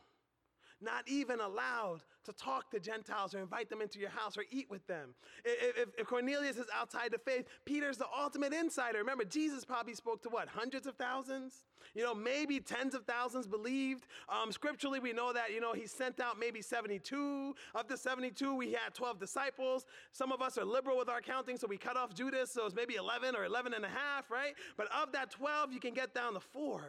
not 0.84 1.08
even 1.08 1.40
allowed 1.40 2.02
to 2.26 2.34
talk 2.34 2.70
to 2.72 2.80
Gentiles 2.80 3.36
or 3.36 3.40
invite 3.40 3.70
them 3.70 3.82
into 3.82 4.00
your 4.00 4.10
house 4.10 4.38
or 4.38 4.44
eat 4.50 4.70
with 4.70 4.86
them. 4.88 5.10
If, 5.44 5.90
if, 5.98 6.06
Cornelius 6.08 6.58
is 6.58 6.68
outside 6.74 7.12
the 7.12 7.18
faith, 7.18 7.46
Peter's 7.66 7.98
the 7.98 8.06
ultimate 8.18 8.54
insider. 8.54 9.00
Remember, 9.00 9.26
Jesus 9.26 9.66
probably 9.66 9.94
spoke 9.94 10.22
to 10.24 10.30
what, 10.30 10.48
hundreds 10.48 10.88
of 10.88 10.96
thousands? 10.96 11.64
You 11.94 12.04
know, 12.04 12.16
maybe 12.16 12.60
tens 12.60 12.96
of 12.96 13.06
thousands 13.06 13.46
believed. 13.46 14.08
Um, 14.30 14.52
scripturally, 14.52 15.00
we 15.00 15.14
know 15.14 15.34
that, 15.34 15.52
you 15.52 15.60
know, 15.60 15.74
he 15.74 15.86
sent 15.86 16.20
out 16.20 16.40
maybe 16.40 16.62
72. 16.62 17.56
Of 17.76 17.88
the 17.88 17.98
72, 17.98 18.56
we 18.56 18.72
had 18.72 18.94
12 18.94 19.20
disciples. 19.20 19.86
Some 20.12 20.32
of 20.32 20.42
us 20.42 20.58
are 20.58 20.66
liberal 20.66 20.98
with 20.98 21.10
our 21.10 21.22
counting, 21.22 21.58
so 21.58 21.68
we 21.68 21.78
cut 21.78 21.98
off 21.98 22.14
Judas, 22.14 22.52
so 22.52 22.66
it's 22.66 22.76
maybe 22.76 22.96
11 22.96 23.36
or 23.36 23.46
11 23.46 23.74
and 23.74 23.86
a 23.86 23.90
half, 23.90 24.32
right? 24.32 24.54
But 24.78 24.88
of 24.92 25.12
that 25.12 25.32
12, 25.32 25.74
you 25.74 25.80
can 25.80 25.94
get 25.94 26.14
down 26.14 26.34
to 26.34 26.40
four. 26.40 26.82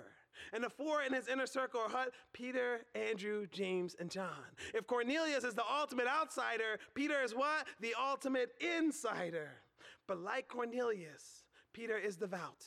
And 0.53 0.63
the 0.63 0.71
four 0.71 1.03
in 1.03 1.13
his 1.13 1.29
inner 1.29 1.47
circle 1.47 1.81
are 1.81 1.89
what? 1.89 2.11
Peter, 2.33 2.81
Andrew, 2.95 3.47
James, 3.51 3.97
and 3.99 4.11
John. 4.11 4.29
If 4.75 4.87
Cornelius 4.87 5.45
is 5.45 5.55
the 5.55 5.65
ultimate 5.71 6.07
outsider, 6.07 6.79
Peter 6.95 7.23
is 7.23 7.35
what? 7.35 7.67
The 7.81 7.95
ultimate 8.01 8.51
insider. 8.61 9.51
But 10.07 10.21
like 10.21 10.49
Cornelius, 10.49 11.45
Peter 11.73 11.97
is 11.97 12.17
devout. 12.17 12.65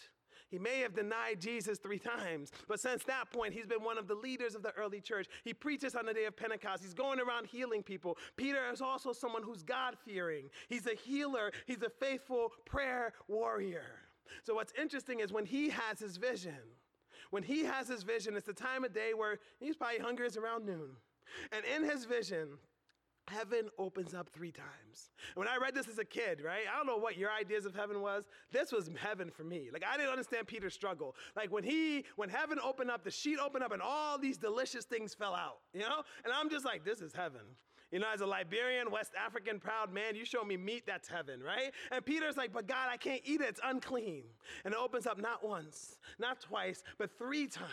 He 0.50 0.58
may 0.58 0.80
have 0.80 0.96
denied 0.96 1.42
Jesus 1.42 1.78
three 1.78 2.00
times, 2.00 2.52
but 2.70 2.80
since 2.80 3.04
that 3.04 3.32
point, 3.34 3.54
he's 3.54 3.66
been 3.66 3.84
one 3.84 3.98
of 3.98 4.08
the 4.08 4.16
leaders 4.16 4.56
of 4.56 4.64
the 4.64 4.72
early 4.72 5.02
church. 5.02 5.28
He 5.44 5.54
preaches 5.54 5.94
on 5.94 6.06
the 6.06 6.14
day 6.14 6.24
of 6.24 6.38
Pentecost. 6.38 6.84
He's 6.84 6.94
going 6.94 7.20
around 7.20 7.48
healing 7.48 7.84
people. 7.84 8.18
Peter 8.38 8.62
is 8.72 8.82
also 8.82 9.12
someone 9.12 9.44
who's 9.44 9.62
God 9.62 9.98
fearing. 10.06 10.50
He's 10.70 10.88
a 10.88 10.96
healer, 10.96 11.52
he's 11.66 11.82
a 11.82 11.90
faithful 11.90 12.54
prayer 12.66 13.14
warrior. 13.28 13.84
So, 14.44 14.56
what's 14.56 14.74
interesting 14.80 15.20
is 15.20 15.34
when 15.34 15.46
he 15.46 15.70
has 15.70 16.00
his 16.00 16.18
vision, 16.18 16.60
when 17.32 17.44
he 17.44 17.64
has 17.64 17.88
his 17.88 18.04
vision, 18.04 18.36
it's 18.36 18.48
the 18.48 18.54
time 18.54 18.84
of 18.84 18.94
day 18.94 19.14
where 19.16 19.40
he's 19.60 19.76
probably 19.76 20.00
hungry, 20.00 20.28
it's 20.28 20.38
around 20.38 20.66
noon. 20.66 20.92
And 21.52 21.64
in 21.66 21.90
his 21.90 22.06
vision, 22.06 22.58
heaven 23.28 23.70
opens 23.78 24.14
up 24.14 24.30
three 24.30 24.52
times. 24.52 25.12
When 25.36 25.48
I 25.48 25.58
read 25.58 25.76
this 25.76 25.88
as 25.88 25.98
a 25.98 26.06
kid, 26.06 26.42
right? 26.42 26.64
I 26.72 26.78
don't 26.78 26.88
know 26.88 26.98
what 26.98 27.18
your 27.18 27.30
ideas 27.32 27.66
of 27.66 27.76
heaven 27.76 28.02
was. 28.02 28.26
This 28.52 28.72
was 28.72 28.90
heaven 28.98 29.30
for 29.30 29.44
me. 29.44 29.70
Like 29.72 29.84
I 29.86 29.98
didn't 29.98 30.12
understand 30.12 30.48
Peter's 30.48 30.74
struggle. 30.74 31.16
Like 31.36 31.52
when 31.52 31.64
he, 31.64 32.06
when 32.16 32.30
heaven 32.30 32.60
opened 32.64 32.90
up, 32.90 33.04
the 33.04 33.12
sheet 33.12 33.40
opened 33.40 33.64
up 33.64 33.72
and 33.72 33.82
all 33.82 34.18
these 34.18 34.38
delicious 34.38 34.86
things 34.86 35.14
fell 35.14 35.36
out, 35.36 35.60
you 35.74 35.82
know? 35.82 36.04
And 36.24 36.34
I'm 36.34 36.50
just 36.50 36.66
like, 36.66 36.86
this 36.86 37.02
is 37.02 37.14
heaven. 37.14 37.42
You 37.92 38.00
know, 38.00 38.08
as 38.14 38.22
a 38.22 38.26
Liberian, 38.26 38.92
West 38.92 39.14
African 39.18 39.60
proud 39.60 39.94
man, 39.94 40.16
you 40.16 40.26
show 40.26 40.44
me 40.44 40.58
meat, 40.58 40.84
that's 40.86 41.08
heaven, 41.08 41.42
right? 41.42 41.72
And 41.92 42.06
Peter's 42.06 42.36
like, 42.36 42.52
but 42.52 42.68
God, 42.68 42.90
I 42.92 42.98
can't 42.98 43.22
eat 43.24 43.40
it, 43.40 43.48
it's 43.48 43.62
unclean. 43.64 44.24
And 44.66 44.74
it 44.74 44.80
opens 44.80 45.08
up 45.08 45.18
not 45.18 45.48
once, 45.48 45.98
not 46.20 46.42
twice, 46.42 46.84
but 46.98 47.18
three 47.18 47.48
times. 47.48 47.72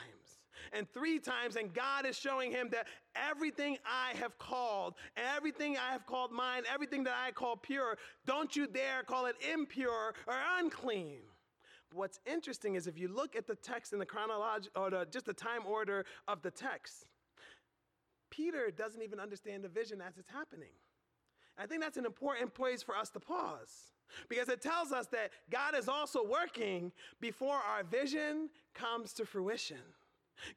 And 0.73 0.87
three 0.93 1.19
times, 1.19 1.57
and 1.57 1.75
God 1.75 2.07
is 2.07 2.17
showing 2.17 2.53
him 2.53 2.69
that 2.71 2.87
everything 3.17 3.77
I 3.85 4.17
have 4.19 4.39
called, 4.39 4.95
everything 5.17 5.77
I 5.77 5.93
have 5.93 6.07
called 6.07 6.31
mine, 6.31 6.63
everything 6.73 7.05
that 7.05 7.15
I 7.21 7.33
call 7.33 7.57
pure, 7.57 7.99
don't 8.25 8.55
you 8.55 8.69
dare 8.69 9.03
call 9.03 9.27
it 9.27 9.35
impure 9.53 10.15
or 10.27 10.35
unclean. 10.59 11.19
What's 11.93 12.19
interesting 12.25 12.77
is 12.77 12.87
if 12.87 12.99
you 12.99 13.09
look 13.09 13.37
at 13.37 13.47
the 13.47 13.57
text 13.57 13.93
in 13.93 13.99
the 13.99 14.07
chronology 14.07 14.69
or 14.75 14.91
the, 14.91 15.07
just 15.11 15.27
the 15.27 15.33
time 15.35 15.67
order 15.67 16.05
of 16.27 16.41
the 16.43 16.51
text, 16.51 17.07
Peter 18.35 18.71
doesn't 18.71 19.03
even 19.03 19.21
understand 19.21 19.63
the 19.63 19.69
vision 19.69 20.01
as 20.01 20.19
it's 20.19 20.31
happening. 20.31 20.73
I 21.59 21.67
think 21.67 21.83
that's 21.83 21.97
an 21.97 22.07
important 22.07 22.55
place 22.55 22.83
for 22.83 22.97
us 22.97 23.11
to 23.11 23.21
pause 23.21 23.93
because 24.29 24.49
it 24.49 24.61
tells 24.61 24.93
us 24.93 25.07
that 25.09 25.31
God 25.51 25.77
is 25.77 25.89
also 25.89 26.25
working 26.27 26.93
before 27.21 27.57
our 27.57 27.85
vision 27.85 28.49
comes 28.75 29.13
to 29.15 29.25
fruition. 29.25 29.79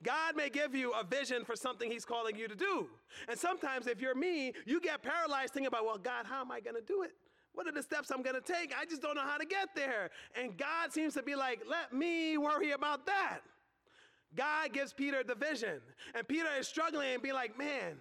God 0.04 0.36
may 0.36 0.50
give 0.50 0.74
you 0.74 0.92
a 0.94 1.04
vision 1.04 1.46
for 1.46 1.56
something 1.56 1.90
He's 1.90 2.06
calling 2.06 2.36
you 2.36 2.48
to 2.48 2.56
do. 2.56 2.88
And 3.30 3.38
sometimes, 3.38 3.86
if 3.86 4.02
you're 4.02 4.16
me, 4.16 4.54
you 4.66 4.82
get 4.82 5.04
paralyzed 5.04 5.54
thinking 5.54 5.68
about, 5.68 5.86
well, 5.86 6.00
God, 6.00 6.26
how 6.26 6.42
am 6.42 6.52
I 6.52 6.60
going 6.60 6.76
to 6.76 6.82
do 6.82 7.04
it? 7.04 7.12
What 7.54 7.68
are 7.68 7.72
the 7.72 7.84
steps 7.84 8.10
I'm 8.12 8.24
going 8.24 8.36
to 8.36 8.42
take? 8.42 8.74
I 8.80 8.86
just 8.86 9.04
don't 9.04 9.16
know 9.16 9.22
how 9.22 9.38
to 9.38 9.46
get 9.46 9.70
there. 9.76 10.10
And 10.40 10.58
God 10.58 10.92
seems 10.92 11.14
to 11.14 11.24
be 11.24 11.36
like, 11.36 11.62
let 11.70 11.94
me 11.94 12.38
worry 12.38 12.72
about 12.72 13.06
that. 13.06 13.42
God 14.38 14.72
gives 14.72 14.94
Peter 14.94 15.24
the 15.24 15.36
vision. 15.36 15.82
And 16.16 16.28
Peter 16.28 16.48
is 16.58 16.68
struggling 16.68 17.16
and 17.16 17.22
be 17.22 17.34
like, 17.34 17.58
man, 17.58 17.98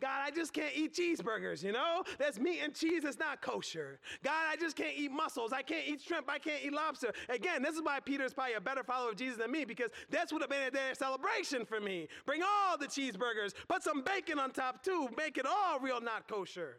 God, 0.00 0.20
I 0.24 0.30
just 0.30 0.54
can't 0.54 0.72
eat 0.74 0.94
cheeseburgers, 0.94 1.62
you 1.62 1.72
know? 1.72 2.02
That's 2.18 2.38
meat 2.38 2.60
and 2.64 2.74
cheese, 2.74 3.04
it's 3.04 3.18
not 3.18 3.42
kosher. 3.42 4.00
God, 4.24 4.46
I 4.48 4.56
just 4.56 4.74
can't 4.74 4.96
eat 4.96 5.12
mussels. 5.12 5.52
I 5.52 5.60
can't 5.60 5.86
eat 5.86 6.00
shrimp. 6.00 6.30
I 6.30 6.38
can't 6.38 6.64
eat 6.64 6.72
lobster. 6.72 7.12
Again, 7.28 7.62
this 7.62 7.74
is 7.74 7.82
why 7.82 8.00
Peter 8.00 8.24
is 8.24 8.32
probably 8.32 8.54
a 8.54 8.60
better 8.60 8.82
follower 8.82 9.10
of 9.10 9.16
Jesus 9.16 9.36
than 9.36 9.50
me 9.50 9.66
because 9.66 9.90
this 10.08 10.32
would 10.32 10.40
have 10.40 10.50
been 10.50 10.62
a 10.62 10.70
day 10.70 10.90
of 10.90 10.96
celebration 10.96 11.66
for 11.66 11.80
me. 11.80 12.08
Bring 12.24 12.42
all 12.42 12.78
the 12.78 12.86
cheeseburgers, 12.86 13.52
put 13.68 13.82
some 13.82 14.02
bacon 14.02 14.38
on 14.38 14.52
top 14.52 14.82
too, 14.82 15.08
make 15.18 15.36
it 15.36 15.46
all 15.46 15.78
real, 15.78 16.00
not 16.00 16.26
kosher. 16.28 16.78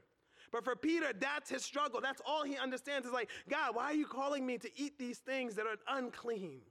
But 0.51 0.65
for 0.65 0.75
Peter, 0.75 1.13
that's 1.17 1.49
his 1.49 1.63
struggle. 1.63 2.01
That's 2.01 2.21
all 2.25 2.43
he 2.43 2.57
understands 2.57 3.07
is 3.07 3.13
like, 3.13 3.29
God, 3.49 3.75
why 3.75 3.85
are 3.85 3.93
you 3.93 4.05
calling 4.05 4.45
me 4.45 4.57
to 4.57 4.69
eat 4.75 4.97
these 4.97 5.19
things 5.19 5.55
that 5.55 5.65
are 5.65 5.77
unclean? 5.87 6.61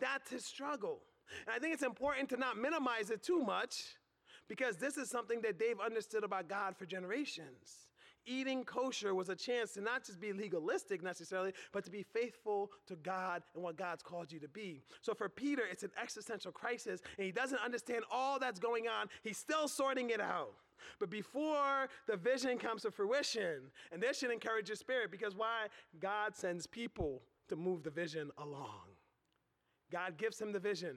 That's 0.00 0.30
his 0.30 0.44
struggle. 0.44 1.00
And 1.46 1.54
I 1.54 1.58
think 1.58 1.74
it's 1.74 1.82
important 1.82 2.28
to 2.30 2.36
not 2.36 2.56
minimize 2.56 3.10
it 3.10 3.22
too 3.22 3.40
much 3.40 3.96
because 4.48 4.76
this 4.76 4.96
is 4.96 5.10
something 5.10 5.40
that 5.42 5.58
they've 5.58 5.80
understood 5.80 6.24
about 6.24 6.48
God 6.48 6.76
for 6.76 6.86
generations. 6.86 7.88
Eating 8.26 8.64
kosher 8.64 9.14
was 9.14 9.28
a 9.28 9.36
chance 9.36 9.72
to 9.72 9.82
not 9.82 10.04
just 10.04 10.18
be 10.18 10.32
legalistic 10.32 11.02
necessarily, 11.02 11.52
but 11.72 11.84
to 11.84 11.90
be 11.90 12.02
faithful 12.02 12.70
to 12.86 12.96
God 12.96 13.42
and 13.54 13.62
what 13.62 13.76
God's 13.76 14.02
called 14.02 14.32
you 14.32 14.40
to 14.40 14.48
be. 14.48 14.80
So 15.02 15.12
for 15.12 15.28
Peter, 15.28 15.62
it's 15.70 15.82
an 15.82 15.90
existential 16.00 16.50
crisis, 16.50 17.02
and 17.18 17.26
he 17.26 17.32
doesn't 17.32 17.60
understand 17.62 18.04
all 18.10 18.38
that's 18.38 18.58
going 18.58 18.88
on. 18.88 19.08
He's 19.22 19.36
still 19.36 19.68
sorting 19.68 20.08
it 20.08 20.20
out. 20.20 20.54
But 20.98 21.10
before 21.10 21.88
the 22.06 22.16
vision 22.16 22.58
comes 22.58 22.82
to 22.82 22.90
fruition, 22.90 23.70
and 23.92 24.02
this 24.02 24.18
should 24.18 24.30
encourage 24.30 24.68
your 24.68 24.76
spirit 24.76 25.10
because 25.10 25.34
why? 25.34 25.66
God 26.00 26.34
sends 26.34 26.66
people 26.66 27.22
to 27.48 27.56
move 27.56 27.82
the 27.82 27.90
vision 27.90 28.30
along. 28.38 28.88
God 29.92 30.16
gives 30.16 30.40
him 30.40 30.52
the 30.52 30.58
vision. 30.58 30.96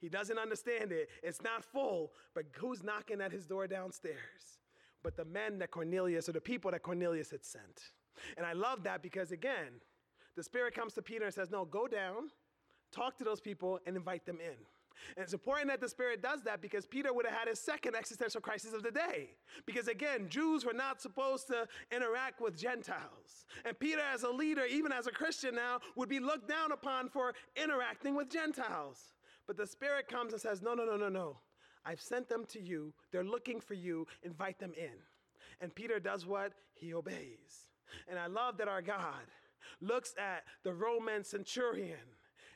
He 0.00 0.08
doesn't 0.08 0.38
understand 0.38 0.92
it. 0.92 1.08
It's 1.22 1.42
not 1.42 1.64
full, 1.64 2.12
but 2.34 2.44
who's 2.56 2.82
knocking 2.82 3.20
at 3.20 3.32
his 3.32 3.46
door 3.46 3.66
downstairs? 3.66 4.58
But 5.02 5.16
the 5.16 5.24
men 5.24 5.58
that 5.58 5.70
Cornelius, 5.70 6.28
or 6.28 6.32
the 6.32 6.40
people 6.40 6.70
that 6.70 6.82
Cornelius 6.82 7.30
had 7.30 7.44
sent. 7.44 7.92
And 8.36 8.44
I 8.44 8.52
love 8.52 8.82
that 8.84 9.02
because, 9.02 9.32
again, 9.32 9.80
the 10.36 10.42
Spirit 10.42 10.74
comes 10.74 10.94
to 10.94 11.02
Peter 11.02 11.24
and 11.24 11.34
says, 11.34 11.50
No, 11.50 11.64
go 11.64 11.86
down, 11.86 12.30
talk 12.92 13.16
to 13.18 13.24
those 13.24 13.40
people, 13.40 13.80
and 13.86 13.96
invite 13.96 14.26
them 14.26 14.38
in. 14.40 14.56
And 15.16 15.22
it's 15.22 15.32
important 15.32 15.68
that 15.68 15.80
the 15.80 15.88
Spirit 15.88 16.22
does 16.22 16.42
that 16.42 16.60
because 16.62 16.86
Peter 16.86 17.12
would 17.12 17.26
have 17.26 17.34
had 17.34 17.48
his 17.48 17.60
second 17.60 17.94
existential 17.94 18.40
crisis 18.40 18.72
of 18.72 18.82
the 18.82 18.90
day. 18.90 19.30
Because 19.66 19.88
again, 19.88 20.26
Jews 20.28 20.64
were 20.64 20.72
not 20.72 21.00
supposed 21.00 21.46
to 21.48 21.66
interact 21.94 22.40
with 22.40 22.56
Gentiles. 22.56 23.46
And 23.64 23.78
Peter, 23.78 24.00
as 24.12 24.22
a 24.22 24.30
leader, 24.30 24.64
even 24.64 24.92
as 24.92 25.06
a 25.06 25.12
Christian 25.12 25.54
now, 25.54 25.80
would 25.96 26.08
be 26.08 26.18
looked 26.18 26.48
down 26.48 26.72
upon 26.72 27.08
for 27.08 27.34
interacting 27.62 28.14
with 28.14 28.30
Gentiles. 28.30 29.15
But 29.46 29.56
the 29.56 29.66
Spirit 29.66 30.08
comes 30.08 30.32
and 30.32 30.40
says, 30.40 30.62
No, 30.62 30.74
no, 30.74 30.84
no, 30.84 30.96
no, 30.96 31.08
no. 31.08 31.38
I've 31.84 32.00
sent 32.00 32.28
them 32.28 32.44
to 32.46 32.60
you. 32.60 32.92
They're 33.12 33.24
looking 33.24 33.60
for 33.60 33.74
you. 33.74 34.06
Invite 34.22 34.58
them 34.58 34.72
in. 34.76 34.98
And 35.60 35.74
Peter 35.74 36.00
does 36.00 36.26
what? 36.26 36.52
He 36.74 36.92
obeys. 36.92 37.68
And 38.08 38.18
I 38.18 38.26
love 38.26 38.58
that 38.58 38.68
our 38.68 38.82
God 38.82 39.30
looks 39.80 40.14
at 40.18 40.44
the 40.64 40.74
Roman 40.74 41.22
centurion 41.22 41.96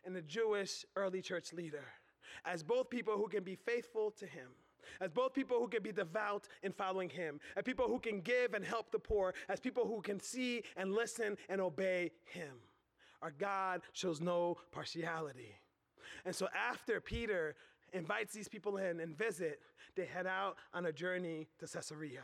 and 0.05 0.15
the 0.15 0.23
Jewish 0.23 0.85
early 0.97 1.23
church 1.23 1.53
leader 1.53 1.85
as 2.45 2.63
both 2.63 2.91
people 2.91 3.15
who 3.17 3.29
can 3.29 3.45
be 3.45 3.55
faithful 3.55 4.11
to 4.13 4.27
him 4.27 4.49
as 5.01 5.11
both 5.11 5.35
people 5.35 5.59
who 5.59 5.69
can 5.69 5.83
be 5.83 5.93
devout 5.93 6.49
in 6.63 6.73
following 6.73 7.09
him, 7.09 7.41
as 7.57 7.65
people 7.65 7.87
who 7.87 7.99
can 7.99 8.21
give 8.21 8.55
and 8.55 8.65
help 8.65 8.91
the 8.91 8.99
poor, 8.99 9.35
as 9.49 9.61
people 9.61 9.87
who 9.87 10.01
can 10.01 10.21
see 10.21 10.63
and 10.77 10.93
listen 10.93 11.37
and 11.49 11.61
obey 11.61 12.11
him. 12.25 12.57
Our 13.23 13.31
God 13.31 13.83
shows 13.93 14.21
no 14.21 14.59
partiality. 14.73 15.55
And 16.25 16.35
so 16.35 16.49
after 16.55 17.01
Peter 17.01 17.55
invites 17.93 18.33
these 18.33 18.49
people 18.49 18.77
in 18.77 19.01
and 19.01 19.17
visit, 19.17 19.61
they 19.97 20.05
head 20.05 20.27
out 20.27 20.57
on 20.73 20.87
a 20.87 20.93
journey 20.93 21.49
to 21.59 21.67
Caesarea. 21.67 22.23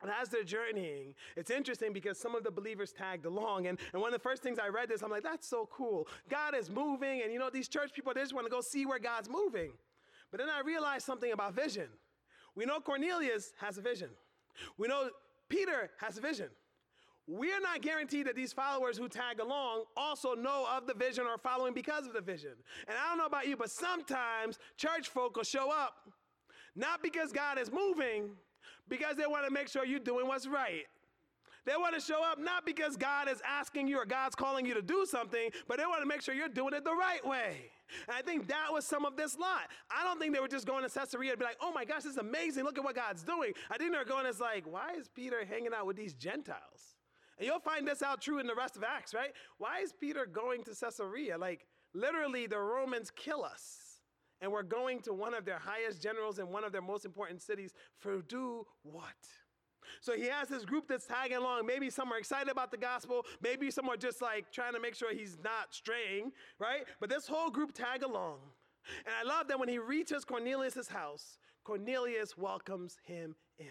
And 0.00 0.10
as 0.10 0.28
they're 0.28 0.44
journeying, 0.44 1.14
it's 1.36 1.50
interesting 1.50 1.92
because 1.92 2.18
some 2.18 2.36
of 2.36 2.44
the 2.44 2.50
believers 2.52 2.92
tagged 2.92 3.26
along. 3.26 3.66
And, 3.66 3.78
and 3.92 4.00
one 4.00 4.14
of 4.14 4.20
the 4.20 4.22
first 4.22 4.42
things 4.42 4.58
I 4.58 4.68
read 4.68 4.88
this, 4.88 5.02
I'm 5.02 5.10
like, 5.10 5.24
that's 5.24 5.46
so 5.46 5.68
cool. 5.72 6.06
God 6.28 6.54
is 6.54 6.70
moving. 6.70 7.22
And 7.22 7.32
you 7.32 7.38
know, 7.38 7.50
these 7.50 7.68
church 7.68 7.92
people, 7.92 8.12
they 8.14 8.20
just 8.20 8.34
want 8.34 8.46
to 8.46 8.50
go 8.50 8.60
see 8.60 8.86
where 8.86 9.00
God's 9.00 9.28
moving. 9.28 9.72
But 10.30 10.38
then 10.38 10.48
I 10.48 10.60
realized 10.60 11.04
something 11.04 11.32
about 11.32 11.54
vision. 11.54 11.88
We 12.54 12.64
know 12.64 12.80
Cornelius 12.80 13.52
has 13.60 13.78
a 13.78 13.80
vision, 13.80 14.10
we 14.76 14.88
know 14.88 15.10
Peter 15.48 15.90
has 15.98 16.18
a 16.18 16.20
vision. 16.20 16.48
We're 17.30 17.60
not 17.60 17.82
guaranteed 17.82 18.26
that 18.26 18.34
these 18.34 18.54
followers 18.54 18.96
who 18.96 19.06
tag 19.06 19.38
along 19.38 19.84
also 19.94 20.34
know 20.34 20.66
of 20.74 20.86
the 20.86 20.94
vision 20.94 21.26
or 21.26 21.36
following 21.36 21.74
because 21.74 22.06
of 22.06 22.14
the 22.14 22.22
vision. 22.22 22.52
And 22.88 22.96
I 22.96 23.10
don't 23.10 23.18
know 23.18 23.26
about 23.26 23.46
you, 23.46 23.54
but 23.54 23.70
sometimes 23.70 24.58
church 24.78 25.10
folk 25.10 25.36
will 25.36 25.44
show 25.44 25.70
up 25.70 25.92
not 26.74 27.02
because 27.02 27.30
God 27.30 27.58
is 27.58 27.70
moving, 27.70 28.30
because 28.88 29.16
they 29.16 29.26
want 29.26 29.44
to 29.44 29.50
make 29.50 29.68
sure 29.68 29.84
you're 29.84 30.00
doing 30.00 30.26
what's 30.26 30.46
right. 30.46 30.86
They 31.66 31.76
want 31.76 31.94
to 31.94 32.00
show 32.00 32.24
up 32.24 32.38
not 32.38 32.64
because 32.64 32.96
God 32.96 33.28
is 33.28 33.42
asking 33.46 33.88
you 33.88 33.98
or 33.98 34.06
God's 34.06 34.34
calling 34.34 34.64
you 34.64 34.72
to 34.72 34.80
do 34.80 35.04
something, 35.04 35.50
but 35.66 35.76
they 35.76 35.84
want 35.84 36.00
to 36.00 36.06
make 36.06 36.22
sure 36.22 36.34
you're 36.34 36.48
doing 36.48 36.72
it 36.72 36.82
the 36.82 36.94
right 36.94 37.24
way. 37.26 37.70
And 38.06 38.16
I 38.16 38.22
think 38.22 38.48
that 38.48 38.68
was 38.72 38.86
some 38.86 39.04
of 39.04 39.18
this 39.18 39.36
lot. 39.36 39.68
I 39.90 40.02
don't 40.02 40.18
think 40.18 40.32
they 40.32 40.40
were 40.40 40.48
just 40.48 40.66
going 40.66 40.82
to 40.82 40.88
Caesarea 40.88 41.32
and 41.32 41.38
be 41.38 41.44
like, 41.44 41.58
oh 41.60 41.72
my 41.72 41.84
gosh, 41.84 42.04
this 42.04 42.12
is 42.12 42.18
amazing. 42.18 42.64
Look 42.64 42.78
at 42.78 42.84
what 42.84 42.94
God's 42.94 43.22
doing. 43.22 43.52
I 43.70 43.76
think 43.76 43.92
they're 43.92 44.06
going 44.06 44.24
as 44.24 44.40
like, 44.40 44.64
why 44.66 44.94
is 44.98 45.08
Peter 45.08 45.44
hanging 45.44 45.74
out 45.76 45.84
with 45.84 45.96
these 45.96 46.14
Gentiles? 46.14 46.97
And 47.38 47.46
you'll 47.46 47.60
find 47.60 47.86
this 47.86 48.02
out 48.02 48.20
true 48.20 48.38
in 48.40 48.46
the 48.46 48.54
rest 48.54 48.76
of 48.76 48.82
Acts, 48.82 49.14
right? 49.14 49.32
Why 49.58 49.80
is 49.80 49.92
Peter 49.92 50.26
going 50.26 50.64
to 50.64 50.74
Caesarea? 50.74 51.38
Like, 51.38 51.66
literally, 51.94 52.46
the 52.46 52.58
Romans 52.58 53.10
kill 53.14 53.44
us. 53.44 53.78
And 54.40 54.52
we're 54.52 54.62
going 54.62 55.00
to 55.02 55.12
one 55.12 55.34
of 55.34 55.44
their 55.44 55.58
highest 55.58 56.02
generals 56.02 56.38
in 56.38 56.48
one 56.48 56.64
of 56.64 56.72
their 56.72 56.82
most 56.82 57.04
important 57.04 57.42
cities 57.42 57.72
for 57.98 58.22
do 58.22 58.64
what? 58.82 59.14
So 60.00 60.14
he 60.14 60.26
has 60.26 60.48
this 60.48 60.64
group 60.64 60.86
that's 60.88 61.06
tagging 61.06 61.38
along. 61.38 61.66
Maybe 61.66 61.90
some 61.90 62.12
are 62.12 62.18
excited 62.18 62.50
about 62.50 62.70
the 62.70 62.76
gospel. 62.76 63.24
Maybe 63.42 63.70
some 63.70 63.88
are 63.88 63.96
just 63.96 64.22
like 64.22 64.52
trying 64.52 64.74
to 64.74 64.80
make 64.80 64.94
sure 64.94 65.12
he's 65.14 65.38
not 65.42 65.72
straying, 65.74 66.32
right? 66.58 66.84
But 67.00 67.10
this 67.10 67.26
whole 67.26 67.50
group 67.50 67.72
tag 67.72 68.02
along. 68.02 68.38
And 69.04 69.14
I 69.18 69.22
love 69.28 69.48
that 69.48 69.58
when 69.58 69.68
he 69.68 69.78
reaches 69.78 70.24
Cornelius' 70.24 70.88
house, 70.88 71.38
Cornelius 71.64 72.36
welcomes 72.36 72.96
him 73.04 73.34
in. 73.58 73.66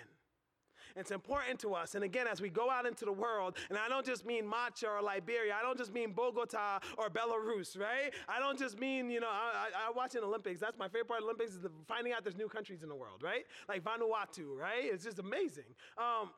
It's 0.98 1.12
important 1.12 1.60
to 1.60 1.76
us. 1.76 1.94
And 1.94 2.04
again, 2.04 2.26
as 2.28 2.42
we 2.42 2.50
go 2.50 2.72
out 2.72 2.88
into 2.88 3.06
the 3.06 3.12
world, 3.12 3.56
and 3.70 3.78
I 3.78 3.88
don't 3.88 4.06
just 4.06 4.26
mean 4.26 4.48
Macha 4.48 4.88
or 4.88 5.02
Liberia, 5.02 5.56
I 5.58 5.62
don't 5.62 5.78
just 5.78 5.94
mean 5.94 6.12
Bogota 6.12 6.80
or 6.98 7.10
Belarus, 7.10 7.80
right? 7.80 8.12
I 8.28 8.40
don't 8.40 8.58
just 8.58 8.80
mean, 8.80 9.12
you 9.12 9.20
know, 9.20 9.30
I, 9.30 9.68
I, 9.68 9.88
I 9.88 9.92
watch 9.92 10.16
an 10.16 10.24
Olympics. 10.24 10.60
That's 10.60 10.78
my 10.78 10.88
favorite 10.88 11.08
part 11.08 11.20
of 11.20 11.26
Olympics 11.26 11.52
is 11.52 11.62
the, 11.62 11.72
finding 11.88 12.14
out 12.14 12.24
there's 12.24 12.36
new 12.36 12.50
countries 12.50 12.82
in 12.82 12.90
the 12.90 12.96
world, 12.96 13.22
right? 13.22 13.44
Like 13.70 13.84
Vanuatu, 13.84 14.58
right? 14.58 14.84
It's 14.84 15.04
just 15.04 15.20
amazing. 15.20 15.76
Um, 15.98 16.32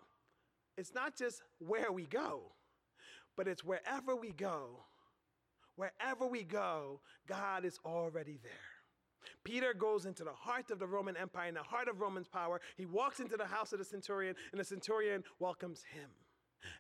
it's 0.78 0.94
not 0.94 1.18
just 1.18 1.42
where 1.60 1.92
we 1.92 2.06
go, 2.06 2.42
but 3.38 3.48
it's 3.48 3.64
wherever 3.64 4.16
we 4.16 4.32
go. 4.32 4.84
Wherever 5.78 6.28
we 6.28 6.44
go, 6.44 7.00
God 7.28 7.64
is 7.64 7.80
already 7.86 8.38
there. 8.44 8.79
Peter 9.44 9.74
goes 9.74 10.06
into 10.06 10.24
the 10.24 10.34
heart 10.34 10.72
of 10.72 10.80
the 10.80 10.88
Roman 10.88 11.18
Empire, 11.18 11.48
in 11.50 11.56
the 11.56 11.64
heart 11.64 11.88
of 11.88 12.02
Roman's 12.02 12.28
power. 12.28 12.62
He 12.78 12.86
walks 12.86 13.20
into 13.20 13.38
the 13.38 13.46
house 13.46 13.74
of 13.74 13.80
the 13.80 13.86
centurion, 13.86 14.36
and 14.52 14.60
the 14.60 14.66
centurion 14.66 15.24
welcomes 15.40 15.84
him. 15.84 16.10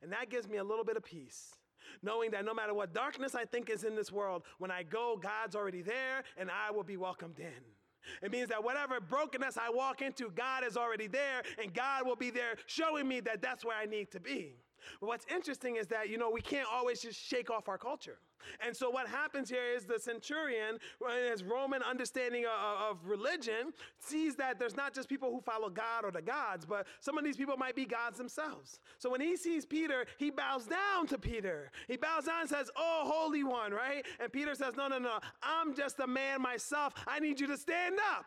And 0.02 0.12
that 0.12 0.30
gives 0.30 0.48
me 0.48 0.58
a 0.58 0.64
little 0.64 0.84
bit 0.84 0.98
of 0.98 1.04
peace. 1.04 1.54
Knowing 2.04 2.32
that 2.32 2.46
no 2.46 2.54
matter 2.54 2.74
what 2.74 2.94
darkness 2.94 3.36
I 3.36 3.46
think 3.46 3.70
is 3.70 3.84
in 3.84 3.96
this 3.96 4.12
world, 4.12 4.44
when 4.58 4.72
I 4.72 4.84
go, 4.84 5.20
God's 5.22 5.56
already 5.56 5.82
there 5.82 6.24
and 6.38 6.50
I 6.52 6.72
will 6.72 6.84
be 6.84 6.98
welcomed 6.98 7.40
in. 7.40 7.64
It 8.22 8.32
means 8.32 8.50
that 8.50 8.64
whatever 8.64 9.00
brokenness 9.00 9.58
I 9.58 9.70
walk 9.70 10.02
into, 10.02 10.32
God 10.32 10.64
is 10.64 10.78
already 10.78 11.08
there 11.08 11.42
and 11.62 11.74
God 11.74 12.06
will 12.06 12.16
be 12.16 12.30
there 12.30 12.56
showing 12.68 13.08
me 13.08 13.20
that 13.22 13.42
that's 13.42 13.66
where 13.66 13.78
I 13.78 13.86
need 13.86 14.12
to 14.12 14.20
be. 14.20 14.56
But 15.00 15.08
what's 15.08 15.26
interesting 15.34 15.76
is 15.76 15.88
that, 15.88 16.10
you 16.10 16.18
know, 16.18 16.30
we 16.30 16.42
can't 16.42 16.68
always 16.72 17.02
just 17.02 17.20
shake 17.20 17.50
off 17.50 17.68
our 17.68 17.78
culture. 17.78 18.20
And 18.66 18.76
so 18.76 18.90
what 18.90 19.08
happens 19.08 19.50
here 19.50 19.64
is 19.76 19.86
the 19.86 20.00
centurion, 20.00 20.78
in 21.02 21.32
his 21.32 21.44
Roman 21.44 21.82
understanding 21.84 22.46
of, 22.46 22.92
of, 22.92 23.06
religion, 23.06 23.74
sees 24.00 24.36
that 24.36 24.60
there's 24.60 24.76
not 24.76 24.94
just 24.94 25.10
people 25.10 25.32
who 25.32 25.42
follow 25.42 25.70
God 25.70 26.04
or 26.04 26.12
the 26.12 26.22
gods, 26.22 26.66
but 26.66 26.88
some 27.00 27.18
of 27.18 27.24
these 27.24 27.38
people 27.38 27.58
might 27.58 27.76
be 27.76 27.86
gods 27.86 28.18
themselves. 28.18 28.80
So 28.98 29.10
when 29.10 29.22
he 29.22 29.38
sees 29.38 29.66
Peter, 29.66 30.06
he 30.18 30.30
bows 30.30 30.66
down 30.66 31.08
to 31.08 31.18
Peter. 31.18 31.72
He 31.88 31.98
bows 31.98 32.26
down 32.26 32.42
and 32.42 32.50
says, 32.50 32.70
Oh, 32.76 33.04
Holy 33.06 33.44
One, 33.44 33.72
right? 33.72 34.06
And 34.20 34.32
Peter 34.32 34.56
says, 34.56 34.76
No, 34.76 34.88
no, 34.88 35.00
no, 35.00 35.20
I'm 35.42 35.76
just 35.76 36.00
a 36.00 36.08
man 36.08 36.42
myself. 36.42 36.94
I 37.08 37.20
need 37.20 37.40
you 37.40 37.48
to 37.48 37.58
stand 37.58 37.96
up. 38.16 38.26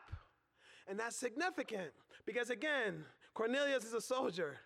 And 0.89 0.99
that's 0.99 1.17
significant 1.17 1.93
because, 2.27 2.51
again, 2.51 3.05
Cornelius 3.35 3.85
is 3.85 3.95
a 3.95 4.01
soldier. 4.01 4.59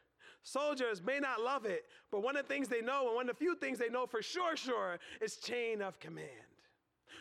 Soldiers 0.47 1.03
may 1.03 1.19
not 1.19 1.41
love 1.41 1.65
it, 1.65 1.87
but 2.13 2.23
one 2.23 2.37
of 2.37 2.47
the 2.47 2.55
things 2.55 2.69
they 2.69 2.81
know, 2.81 3.09
and 3.09 3.17
one 3.17 3.29
of 3.29 3.37
the 3.37 3.45
few 3.45 3.57
things 3.57 3.81
they 3.81 3.89
know 3.89 4.07
for 4.07 4.23
sure, 4.23 4.57
sure, 4.57 5.01
is 5.21 5.39
chain 5.39 5.83
of 5.83 5.99
command. 5.99 6.29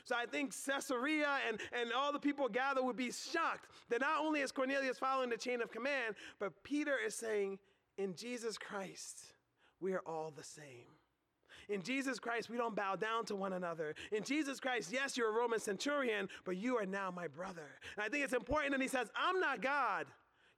So 0.03 0.15
I 0.15 0.27
think 0.27 0.53
Caesarea 0.67 1.39
and, 1.49 1.59
and 1.73 1.91
all 1.91 2.13
the 2.13 2.19
people 2.19 2.47
gathered 2.47 2.83
would 2.83 2.95
be 2.95 3.11
shocked 3.11 3.71
that 3.89 4.01
not 4.01 4.21
only 4.21 4.41
is 4.41 4.51
Cornelius 4.51 4.99
following 4.99 5.31
the 5.31 5.37
chain 5.37 5.59
of 5.63 5.71
command, 5.71 6.13
but 6.39 6.63
Peter 6.63 6.97
is 7.03 7.15
saying, 7.15 7.57
in 7.97 8.13
Jesus 8.13 8.59
Christ, 8.59 9.33
we 9.79 9.93
are 9.93 10.03
all 10.05 10.31
the 10.35 10.43
same. 10.43 10.85
In 11.67 11.81
Jesus 11.81 12.19
Christ, 12.19 12.51
we 12.51 12.57
don't 12.57 12.75
bow 12.75 12.95
down 12.95 13.25
to 13.25 13.35
one 13.35 13.53
another. 13.53 13.95
In 14.11 14.21
Jesus 14.21 14.59
Christ, 14.59 14.91
yes, 14.93 15.17
you're 15.17 15.29
a 15.29 15.35
Roman 15.35 15.59
centurion, 15.59 16.29
but 16.43 16.57
you 16.57 16.77
are 16.77 16.85
now 16.85 17.09
my 17.09 17.27
brother. 17.27 17.79
And 17.97 18.05
I 18.05 18.09
think 18.09 18.23
it's 18.23 18.33
important 18.33 18.73
that 18.73 18.81
he 18.83 18.87
says, 18.87 19.09
I'm 19.15 19.39
not 19.39 19.63
God. 19.63 20.05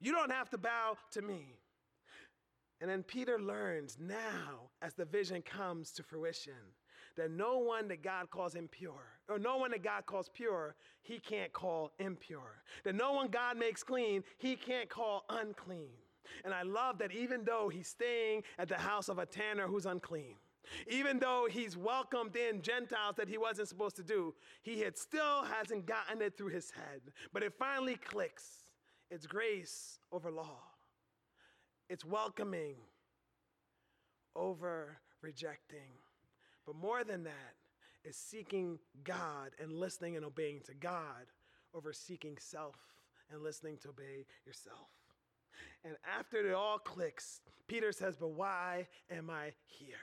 You 0.01 0.11
don't 0.11 0.33
have 0.33 0.49
to 0.49 0.57
bow 0.57 0.97
to 1.11 1.21
me. 1.21 1.55
And 2.79 2.89
then 2.89 3.03
Peter 3.03 3.39
learns 3.39 3.97
now, 3.99 4.69
as 4.81 4.93
the 4.93 5.05
vision 5.05 5.41
comes 5.41 5.91
to 5.93 6.03
fruition, 6.03 6.53
that 7.15 7.31
no 7.31 7.57
one 7.57 7.87
that 7.87 8.03
God 8.03 8.29
calls 8.29 8.55
impure, 8.55 9.19
or 9.27 9.39
no 9.39 9.57
one 9.57 9.71
that 9.71 9.83
God 9.83 10.05
calls 10.05 10.29
pure, 10.29 10.75
he 11.01 11.19
can't 11.19 11.51
call 11.51 11.91
impure. 11.99 12.61
That 12.83 12.95
no 12.95 13.13
one 13.13 13.29
God 13.29 13.57
makes 13.57 13.83
clean, 13.83 14.23
he 14.37 14.55
can't 14.55 14.89
call 14.89 15.25
unclean. 15.29 15.89
And 16.45 16.53
I 16.53 16.61
love 16.61 16.99
that 16.99 17.11
even 17.11 17.43
though 17.43 17.69
he's 17.69 17.87
staying 17.87 18.43
at 18.59 18.67
the 18.67 18.77
house 18.77 19.09
of 19.09 19.17
a 19.17 19.25
tanner 19.25 19.65
who's 19.65 19.85
unclean, 19.85 20.35
even 20.87 21.17
though 21.17 21.47
he's 21.49 21.77
welcomed 21.77 22.35
in 22.35 22.61
Gentiles 22.61 23.15
that 23.17 23.29
he 23.29 23.37
wasn't 23.37 23.69
supposed 23.69 23.95
to 23.95 24.03
do, 24.03 24.35
he 24.61 24.81
had 24.81 24.97
still 24.97 25.43
hasn't 25.43 25.85
gotten 25.85 26.21
it 26.21 26.37
through 26.37 26.49
his 26.49 26.71
head. 26.71 27.01
But 27.33 27.41
it 27.41 27.53
finally 27.57 27.95
clicks. 27.95 28.43
It's 29.09 29.25
grace 29.25 29.99
over 30.11 30.29
law. 30.29 30.59
It's 31.89 32.05
welcoming 32.05 32.75
over 34.35 34.97
rejecting. 35.21 35.93
But 36.65 36.75
more 36.75 37.03
than 37.03 37.23
that, 37.23 37.55
is 38.03 38.15
seeking 38.15 38.79
God 39.03 39.51
and 39.61 39.71
listening 39.71 40.15
and 40.15 40.25
obeying 40.25 40.61
to 40.61 40.73
God 40.73 41.27
over 41.73 41.91
seeking 41.91 42.37
self 42.39 42.75
and 43.31 43.41
listening 43.41 43.77
to 43.83 43.89
obey 43.89 44.25
yourself. 44.45 44.87
And 45.83 45.95
after 46.17 46.37
it 46.47 46.53
all 46.53 46.77
clicks, 46.77 47.41
Peter 47.67 47.91
says, 47.91 48.15
But 48.15 48.31
why 48.31 48.87
am 49.11 49.29
I 49.29 49.51
here? 49.65 49.95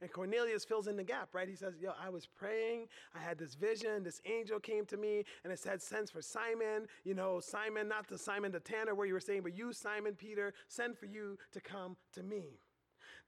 And 0.00 0.10
Cornelius 0.10 0.64
fills 0.64 0.86
in 0.86 0.96
the 0.96 1.04
gap, 1.04 1.28
right? 1.34 1.48
He 1.48 1.54
says, 1.54 1.74
Yo, 1.80 1.92
I 2.02 2.08
was 2.08 2.26
praying. 2.26 2.86
I 3.14 3.18
had 3.18 3.38
this 3.38 3.54
vision. 3.54 4.02
This 4.02 4.22
angel 4.24 4.58
came 4.58 4.86
to 4.86 4.96
me 4.96 5.24
and 5.44 5.52
it 5.52 5.58
said, 5.58 5.82
Send 5.82 6.08
for 6.08 6.22
Simon. 6.22 6.86
You 7.04 7.14
know, 7.14 7.38
Simon, 7.40 7.86
not 7.86 8.08
the 8.08 8.16
Simon 8.16 8.50
the 8.50 8.60
Tanner 8.60 8.94
where 8.94 9.06
you 9.06 9.12
were 9.12 9.20
saying, 9.20 9.42
but 9.42 9.56
you, 9.56 9.72
Simon 9.72 10.14
Peter, 10.14 10.54
send 10.68 10.96
for 10.96 11.06
you 11.06 11.36
to 11.52 11.60
come 11.60 11.96
to 12.14 12.22
me. 12.22 12.60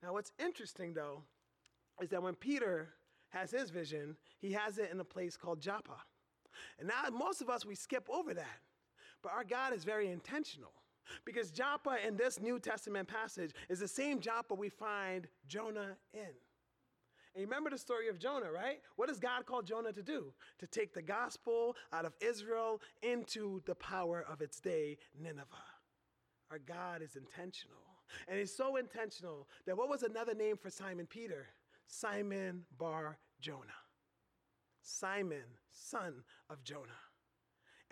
Now, 0.02 0.14
what's 0.14 0.32
interesting 0.38 0.94
though 0.94 1.22
is 2.00 2.08
that 2.08 2.22
when 2.22 2.34
Peter 2.34 2.88
has 3.28 3.50
his 3.50 3.70
vision, 3.70 4.16
he 4.40 4.52
has 4.52 4.78
it 4.78 4.90
in 4.90 5.00
a 5.00 5.04
place 5.04 5.36
called 5.36 5.60
Joppa. 5.60 5.96
And 6.78 6.88
now, 6.88 7.02
most 7.16 7.42
of 7.42 7.50
us, 7.50 7.66
we 7.66 7.74
skip 7.74 8.08
over 8.10 8.32
that. 8.34 8.60
But 9.22 9.32
our 9.32 9.44
God 9.44 9.74
is 9.74 9.84
very 9.84 10.10
intentional. 10.10 10.72
Because 11.24 11.50
Joppa 11.50 11.96
in 12.06 12.16
this 12.16 12.40
New 12.40 12.58
Testament 12.58 13.08
passage 13.08 13.52
is 13.68 13.80
the 13.80 13.88
same 13.88 14.20
Joppa 14.20 14.54
we 14.54 14.68
find 14.68 15.26
Jonah 15.46 15.96
in. 16.14 16.30
And 17.34 17.44
remember 17.44 17.70
the 17.70 17.78
story 17.78 18.08
of 18.08 18.18
Jonah, 18.18 18.52
right? 18.52 18.80
What 18.96 19.08
does 19.08 19.18
God 19.18 19.46
call 19.46 19.62
Jonah 19.62 19.92
to 19.92 20.02
do? 20.02 20.32
To 20.58 20.66
take 20.66 20.92
the 20.92 21.02
gospel 21.02 21.76
out 21.92 22.04
of 22.04 22.12
Israel 22.20 22.80
into 23.02 23.62
the 23.64 23.74
power 23.74 24.24
of 24.28 24.42
its 24.42 24.60
day, 24.60 24.98
Nineveh. 25.18 25.46
Our 26.50 26.58
God 26.58 27.00
is 27.00 27.16
intentional. 27.16 27.78
And 28.28 28.38
he's 28.38 28.54
so 28.54 28.76
intentional 28.76 29.48
that 29.66 29.76
what 29.76 29.88
was 29.88 30.02
another 30.02 30.34
name 30.34 30.58
for 30.58 30.68
Simon 30.68 31.06
Peter? 31.06 31.46
Simon 31.86 32.64
Bar 32.76 33.18
Jonah. 33.40 33.58
Simon, 34.82 35.44
son 35.70 36.24
of 36.50 36.62
Jonah. 36.62 37.00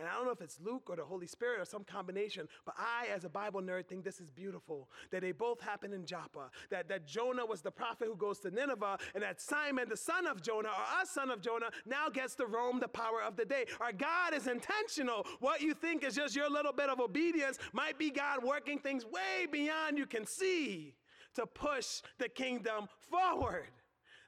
And 0.01 0.09
I 0.09 0.15
don't 0.15 0.25
know 0.25 0.33
if 0.33 0.41
it's 0.41 0.59
Luke 0.65 0.89
or 0.89 0.97
the 0.97 1.05
Holy 1.05 1.27
Spirit 1.27 1.61
or 1.61 1.67
some 1.67 1.85
combination, 1.85 2.49
but 2.65 2.75
I, 2.79 3.09
as 3.15 3.25
a 3.25 3.29
Bible 3.29 3.61
nerd, 3.61 3.87
think 3.87 4.03
this 4.03 4.19
is 4.19 4.31
beautiful 4.31 4.89
that 5.11 5.21
they 5.21 5.33
both 5.33 5.61
happen 5.61 5.93
in 5.93 6.07
Joppa. 6.07 6.51
That, 6.71 6.89
that 6.89 7.07
Jonah 7.07 7.45
was 7.45 7.61
the 7.61 7.71
prophet 7.71 8.09
who 8.09 8.17
goes 8.17 8.39
to 8.41 8.51
Nineveh, 8.51 8.99
and 9.15 9.23
that 9.23 9.43
Simon, 9.43 9.91
the 9.91 9.97
son 9.99 10.27
of 10.27 10.43
Jonah, 10.43 10.69
or 10.71 11.01
us 11.01 11.11
son 11.11 11.31
of 11.31 11.43
Jonah, 11.43 11.69
now 11.85 12.09
gets 12.09 12.35
to 12.37 12.47
Rome 12.47 12.81
the 12.81 12.89
power 12.89 13.23
of 13.23 13.37
the 13.37 13.45
day. 13.45 13.67
Our 13.79 13.93
God 13.93 14.33
is 14.33 14.47
intentional. 14.47 15.27
What 15.41 15.61
you 15.61 15.75
think 15.75 16.03
is 16.03 16.15
just 16.15 16.35
your 16.35 16.49
little 16.49 16.73
bit 16.73 16.89
of 16.89 16.99
obedience 16.99 17.59
might 17.75 17.99
be 17.99 18.11
God 18.11 18.43
working 18.43 18.79
things 18.79 19.05
way 19.05 19.47
beyond 19.51 19.99
you 19.99 20.07
can 20.07 20.25
see 20.25 20.95
to 21.35 21.47
push 21.47 22.01
the 22.19 22.29
kingdom 22.29 22.89
forward. 23.11 23.69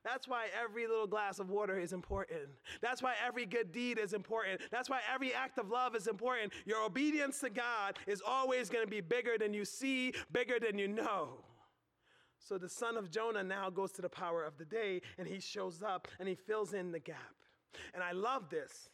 That's 0.04 0.26
why 0.26 0.46
every 0.60 0.86
little 0.86 1.06
glass 1.06 1.38
of 1.38 1.48
water 1.48 1.78
is 1.78 1.92
important. 1.92 2.48
That's 2.80 3.02
why 3.02 3.14
every 3.24 3.46
good 3.46 3.70
deed 3.70 3.98
is 3.98 4.12
important. 4.12 4.60
That's 4.70 4.90
why 4.90 5.00
every 5.12 5.32
act 5.32 5.58
of 5.58 5.70
love 5.70 5.94
is 5.94 6.08
important. 6.08 6.52
Your 6.66 6.82
obedience 6.84 7.38
to 7.40 7.50
God 7.50 7.98
is 8.06 8.20
always 8.26 8.68
going 8.68 8.84
to 8.84 8.90
be 8.90 9.00
bigger 9.00 9.38
than 9.38 9.54
you 9.54 9.64
see, 9.64 10.12
bigger 10.32 10.58
than 10.58 10.78
you 10.78 10.88
know. 10.88 11.44
So 12.40 12.58
the 12.58 12.68
son 12.68 12.96
of 12.96 13.10
Jonah 13.10 13.44
now 13.44 13.70
goes 13.70 13.92
to 13.92 14.02
the 14.02 14.08
power 14.08 14.44
of 14.44 14.58
the 14.58 14.64
day 14.64 15.00
and 15.18 15.28
he 15.28 15.38
shows 15.38 15.82
up 15.82 16.08
and 16.18 16.28
he 16.28 16.34
fills 16.34 16.74
in 16.74 16.90
the 16.90 16.98
gap. 16.98 17.36
And 17.94 18.02
I 18.02 18.12
love 18.12 18.50
this 18.50 18.88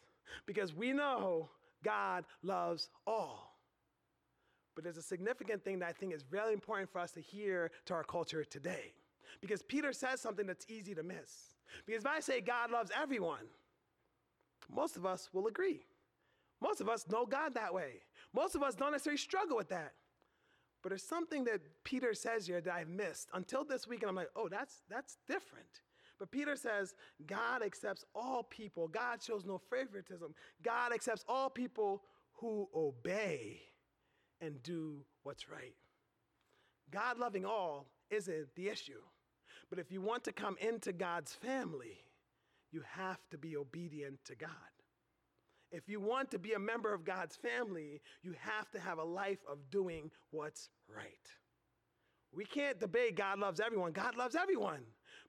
because 0.45 0.73
we 0.75 0.93
know 0.93 1.49
God 1.83 2.25
loves 2.43 2.89
all. 3.07 3.55
But 4.75 4.83
there's 4.83 4.97
a 4.97 5.01
significant 5.01 5.63
thing 5.63 5.79
that 5.79 5.89
I 5.89 5.91
think 5.91 6.13
is 6.13 6.23
really 6.29 6.53
important 6.53 6.91
for 6.91 6.99
us 6.99 7.11
to 7.13 7.21
hear 7.21 7.71
to 7.85 7.93
our 7.95 8.03
culture 8.03 8.43
today. 8.43 8.93
Because 9.41 9.61
Peter 9.61 9.93
says 9.93 10.21
something 10.21 10.45
that's 10.45 10.65
easy 10.69 10.95
to 10.95 11.03
miss. 11.03 11.55
Because 11.85 12.03
if 12.03 12.09
I 12.09 12.19
say 12.19 12.41
God 12.41 12.71
loves 12.71 12.91
everyone, 12.99 13.47
most 14.69 14.97
of 14.97 15.05
us 15.05 15.29
will 15.33 15.47
agree. 15.47 15.81
Most 16.61 16.81
of 16.81 16.89
us 16.89 17.07
know 17.09 17.25
God 17.25 17.53
that 17.53 17.73
way. 17.73 18.01
Most 18.33 18.55
of 18.55 18.63
us 18.63 18.75
don't 18.75 18.91
necessarily 18.91 19.17
struggle 19.17 19.55
with 19.57 19.69
that. 19.69 19.93
But 20.81 20.89
there's 20.89 21.03
something 21.03 21.43
that 21.45 21.61
Peter 21.83 22.13
says 22.13 22.47
here 22.47 22.61
that 22.61 22.73
I've 22.73 22.89
missed 22.89 23.29
until 23.33 23.65
this 23.65 23.87
week, 23.87 24.01
and 24.01 24.09
I'm 24.09 24.15
like, 24.15 24.29
oh, 24.35 24.47
that's 24.47 24.81
that's 24.89 25.17
different. 25.27 25.81
But 26.19 26.31
Peter 26.31 26.55
says 26.55 26.95
God 27.25 27.63
accepts 27.63 28.03
all 28.13 28.43
people. 28.43 28.87
God 28.87 29.21
shows 29.23 29.45
no 29.45 29.57
favoritism. 29.57 30.33
God 30.61 30.93
accepts 30.93 31.23
all 31.27 31.49
people 31.49 32.03
who 32.33 32.67
obey 32.75 33.61
and 34.41 34.61
do 34.63 35.05
what's 35.23 35.49
right. 35.49 35.75
God 36.91 37.17
loving 37.17 37.45
all 37.45 37.87
isn't 38.09 38.47
the 38.55 38.69
issue. 38.69 39.01
But 39.69 39.79
if 39.79 39.91
you 39.91 40.01
want 40.01 40.23
to 40.25 40.31
come 40.31 40.57
into 40.59 40.91
God's 40.91 41.33
family, 41.33 41.99
you 42.71 42.81
have 42.95 43.19
to 43.31 43.37
be 43.37 43.55
obedient 43.55 44.19
to 44.25 44.35
God. 44.35 44.49
If 45.71 45.87
you 45.87 45.99
want 45.99 46.31
to 46.31 46.39
be 46.39 46.53
a 46.53 46.59
member 46.59 46.93
of 46.93 47.05
God's 47.05 47.35
family, 47.35 48.01
you 48.23 48.33
have 48.39 48.71
to 48.71 48.79
have 48.79 48.97
a 48.97 49.03
life 49.03 49.39
of 49.49 49.69
doing 49.69 50.09
what's 50.31 50.69
right. 50.87 51.05
We 52.33 52.45
can't 52.45 52.79
debate 52.79 53.15
God 53.15 53.39
loves 53.39 53.59
everyone. 53.59 53.91
God 53.91 54.15
loves 54.15 54.35
everyone. 54.35 54.81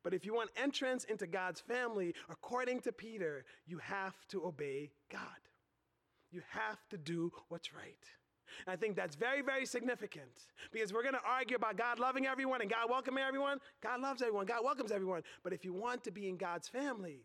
But 0.02 0.14
if 0.14 0.24
you 0.24 0.34
want 0.34 0.50
entrance 0.56 1.04
into 1.04 1.26
God's 1.26 1.60
family, 1.60 2.14
according 2.30 2.80
to 2.80 2.92
Peter, 2.92 3.44
you 3.66 3.78
have 3.78 4.14
to 4.28 4.46
obey 4.46 4.92
God. 5.10 5.20
You 6.30 6.42
have 6.50 6.78
to 6.90 6.96
do 6.96 7.32
what's 7.48 7.74
right. 7.74 8.04
I 8.66 8.76
think 8.76 8.96
that's 8.96 9.16
very, 9.16 9.42
very 9.42 9.66
significant 9.66 10.30
because 10.72 10.92
we're 10.92 11.02
going 11.02 11.14
to 11.14 11.20
argue 11.26 11.56
about 11.56 11.76
God 11.76 11.98
loving 11.98 12.26
everyone 12.26 12.60
and 12.60 12.70
God 12.70 12.88
welcoming 12.88 13.24
everyone. 13.24 13.58
God 13.82 14.00
loves 14.00 14.22
everyone, 14.22 14.46
God 14.46 14.64
welcomes 14.64 14.92
everyone. 14.92 15.22
But 15.42 15.52
if 15.52 15.64
you 15.64 15.72
want 15.72 16.04
to 16.04 16.10
be 16.10 16.28
in 16.28 16.36
God's 16.36 16.68
family, 16.68 17.24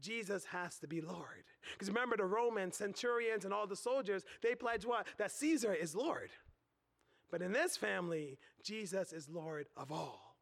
Jesus 0.00 0.44
has 0.46 0.78
to 0.78 0.86
be 0.86 1.00
Lord. 1.00 1.44
Because 1.72 1.88
remember, 1.88 2.16
the 2.16 2.24
Romans, 2.24 2.76
centurions, 2.76 3.44
and 3.44 3.52
all 3.52 3.66
the 3.66 3.76
soldiers, 3.76 4.24
they 4.42 4.54
pledged 4.54 4.86
what? 4.86 5.06
That 5.18 5.30
Caesar 5.32 5.74
is 5.74 5.94
Lord. 5.94 6.30
But 7.30 7.42
in 7.42 7.52
this 7.52 7.76
family, 7.76 8.38
Jesus 8.64 9.12
is 9.12 9.28
Lord 9.28 9.66
of 9.76 9.92
all. 9.92 10.36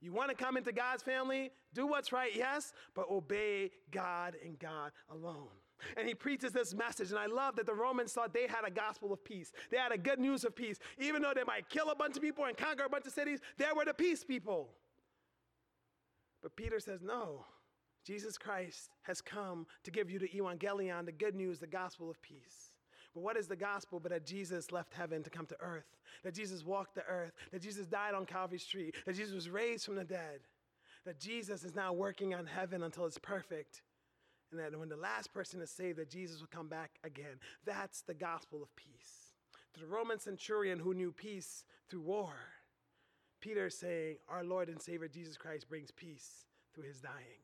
You 0.00 0.12
want 0.12 0.30
to 0.30 0.36
come 0.36 0.56
into 0.56 0.72
God's 0.72 1.02
family? 1.02 1.52
Do 1.74 1.86
what's 1.86 2.12
right, 2.12 2.34
yes, 2.34 2.72
but 2.94 3.08
obey 3.10 3.70
God 3.90 4.34
and 4.44 4.58
God 4.58 4.90
alone. 5.08 5.48
And 5.96 6.06
he 6.06 6.14
preaches 6.14 6.52
this 6.52 6.74
message. 6.74 7.10
And 7.10 7.18
I 7.18 7.26
love 7.26 7.56
that 7.56 7.66
the 7.66 7.74
Romans 7.74 8.12
thought 8.12 8.32
they 8.32 8.46
had 8.46 8.66
a 8.66 8.70
gospel 8.70 9.12
of 9.12 9.24
peace. 9.24 9.52
They 9.70 9.78
had 9.78 9.92
a 9.92 9.98
good 9.98 10.18
news 10.18 10.44
of 10.44 10.54
peace. 10.54 10.78
Even 10.98 11.22
though 11.22 11.32
they 11.34 11.44
might 11.44 11.68
kill 11.68 11.90
a 11.90 11.94
bunch 11.94 12.16
of 12.16 12.22
people 12.22 12.44
and 12.44 12.56
conquer 12.56 12.84
a 12.84 12.88
bunch 12.88 13.06
of 13.06 13.12
cities, 13.12 13.40
they 13.58 13.66
were 13.74 13.84
the 13.84 13.94
peace 13.94 14.24
people. 14.24 14.70
But 16.42 16.56
Peter 16.56 16.80
says, 16.80 17.00
no. 17.02 17.44
Jesus 18.04 18.36
Christ 18.36 18.90
has 19.02 19.20
come 19.20 19.66
to 19.84 19.90
give 19.92 20.10
you 20.10 20.18
the 20.18 20.28
evangelion, 20.28 21.06
the 21.06 21.12
good 21.12 21.36
news, 21.36 21.60
the 21.60 21.68
gospel 21.68 22.10
of 22.10 22.20
peace. 22.20 22.72
But 23.14 23.22
what 23.22 23.36
is 23.36 23.46
the 23.46 23.56
gospel 23.56 24.00
but 24.00 24.10
that 24.10 24.26
Jesus 24.26 24.72
left 24.72 24.94
heaven 24.94 25.22
to 25.22 25.30
come 25.30 25.46
to 25.46 25.56
earth? 25.60 25.86
That 26.24 26.34
Jesus 26.34 26.64
walked 26.64 26.94
the 26.94 27.04
earth, 27.04 27.32
that 27.52 27.62
Jesus 27.62 27.86
died 27.86 28.14
on 28.14 28.26
Calvary's 28.26 28.64
tree, 28.64 28.92
that 29.06 29.16
Jesus 29.16 29.34
was 29.34 29.50
raised 29.50 29.84
from 29.84 29.96
the 29.96 30.04
dead, 30.04 30.40
that 31.04 31.20
Jesus 31.20 31.62
is 31.62 31.74
now 31.74 31.92
working 31.92 32.34
on 32.34 32.46
heaven 32.46 32.82
until 32.82 33.06
it's 33.06 33.18
perfect, 33.18 33.82
and 34.52 34.60
that 34.60 34.78
when 34.78 34.88
the 34.88 34.96
last 34.96 35.32
person 35.32 35.60
is 35.60 35.70
saved, 35.70 35.98
that 35.98 36.10
Jesus 36.10 36.40
will 36.40 36.48
come 36.48 36.68
back 36.68 36.92
again. 37.04 37.40
That's 37.64 38.02
the 38.02 38.14
gospel 38.14 38.62
of 38.62 38.74
peace. 38.76 39.32
To 39.74 39.80
the 39.80 39.86
Roman 39.86 40.18
centurion 40.18 40.78
who 40.78 40.94
knew 40.94 41.12
peace 41.12 41.64
through 41.88 42.02
war, 42.02 42.34
Peter 43.40 43.66
is 43.66 43.78
saying, 43.78 44.16
Our 44.28 44.44
Lord 44.44 44.68
and 44.68 44.80
Savior 44.80 45.08
Jesus 45.08 45.36
Christ 45.36 45.68
brings 45.68 45.90
peace 45.90 46.46
through 46.74 46.84
his 46.84 47.00
dying. 47.00 47.42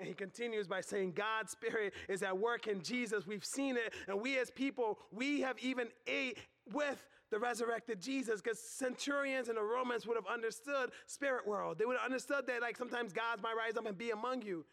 And 0.00 0.08
he 0.08 0.14
continues 0.14 0.66
by 0.66 0.80
saying, 0.80 1.12
God's 1.12 1.52
Spirit 1.52 1.92
is 2.08 2.22
at 2.22 2.36
work 2.36 2.66
in 2.66 2.82
Jesus. 2.82 3.26
We've 3.26 3.44
seen 3.44 3.76
it. 3.76 3.92
And 4.08 4.20
we 4.20 4.38
as 4.38 4.50
people, 4.50 4.98
we 5.12 5.40
have 5.42 5.58
even 5.60 5.88
ate 6.06 6.38
with 6.72 7.06
the 7.30 7.38
resurrected 7.38 8.00
Jesus 8.00 8.40
because 8.40 8.58
centurions 8.58 9.48
and 9.48 9.56
the 9.56 9.62
Romans 9.62 10.06
would 10.06 10.16
have 10.16 10.26
understood 10.26 10.90
spirit 11.06 11.46
world. 11.46 11.78
They 11.78 11.84
would 11.84 11.96
have 11.96 12.04
understood 12.04 12.46
that 12.46 12.60
like 12.62 12.76
sometimes 12.76 13.12
gods 13.12 13.42
might 13.42 13.56
rise 13.56 13.76
up 13.76 13.86
and 13.86 13.96
be 13.96 14.10
among 14.10 14.42
you. 14.42 14.64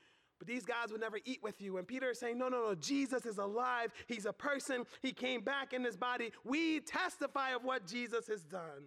But 0.42 0.48
these 0.48 0.66
guys 0.66 0.92
would 0.92 1.02
never 1.02 1.20
eat 1.24 1.44
with 1.44 1.62
you. 1.62 1.78
And 1.78 1.88
Peter 1.88 2.10
is 2.10 2.20
saying, 2.20 2.40
no, 2.40 2.50
no, 2.50 2.70
no, 2.70 2.74
Jesus 2.74 3.28
is 3.28 3.38
alive. 3.38 3.92
He's 4.08 4.26
a 4.26 4.34
person. 4.34 4.86
He 5.04 5.12
came 5.12 5.42
back 5.42 5.72
in 5.72 5.84
his 5.84 5.96
body. 5.96 6.32
We 6.44 6.80
testify 6.80 7.52
of 7.54 7.64
what 7.64 7.86
Jesus 7.86 8.26
has 8.26 8.42
done. 8.42 8.82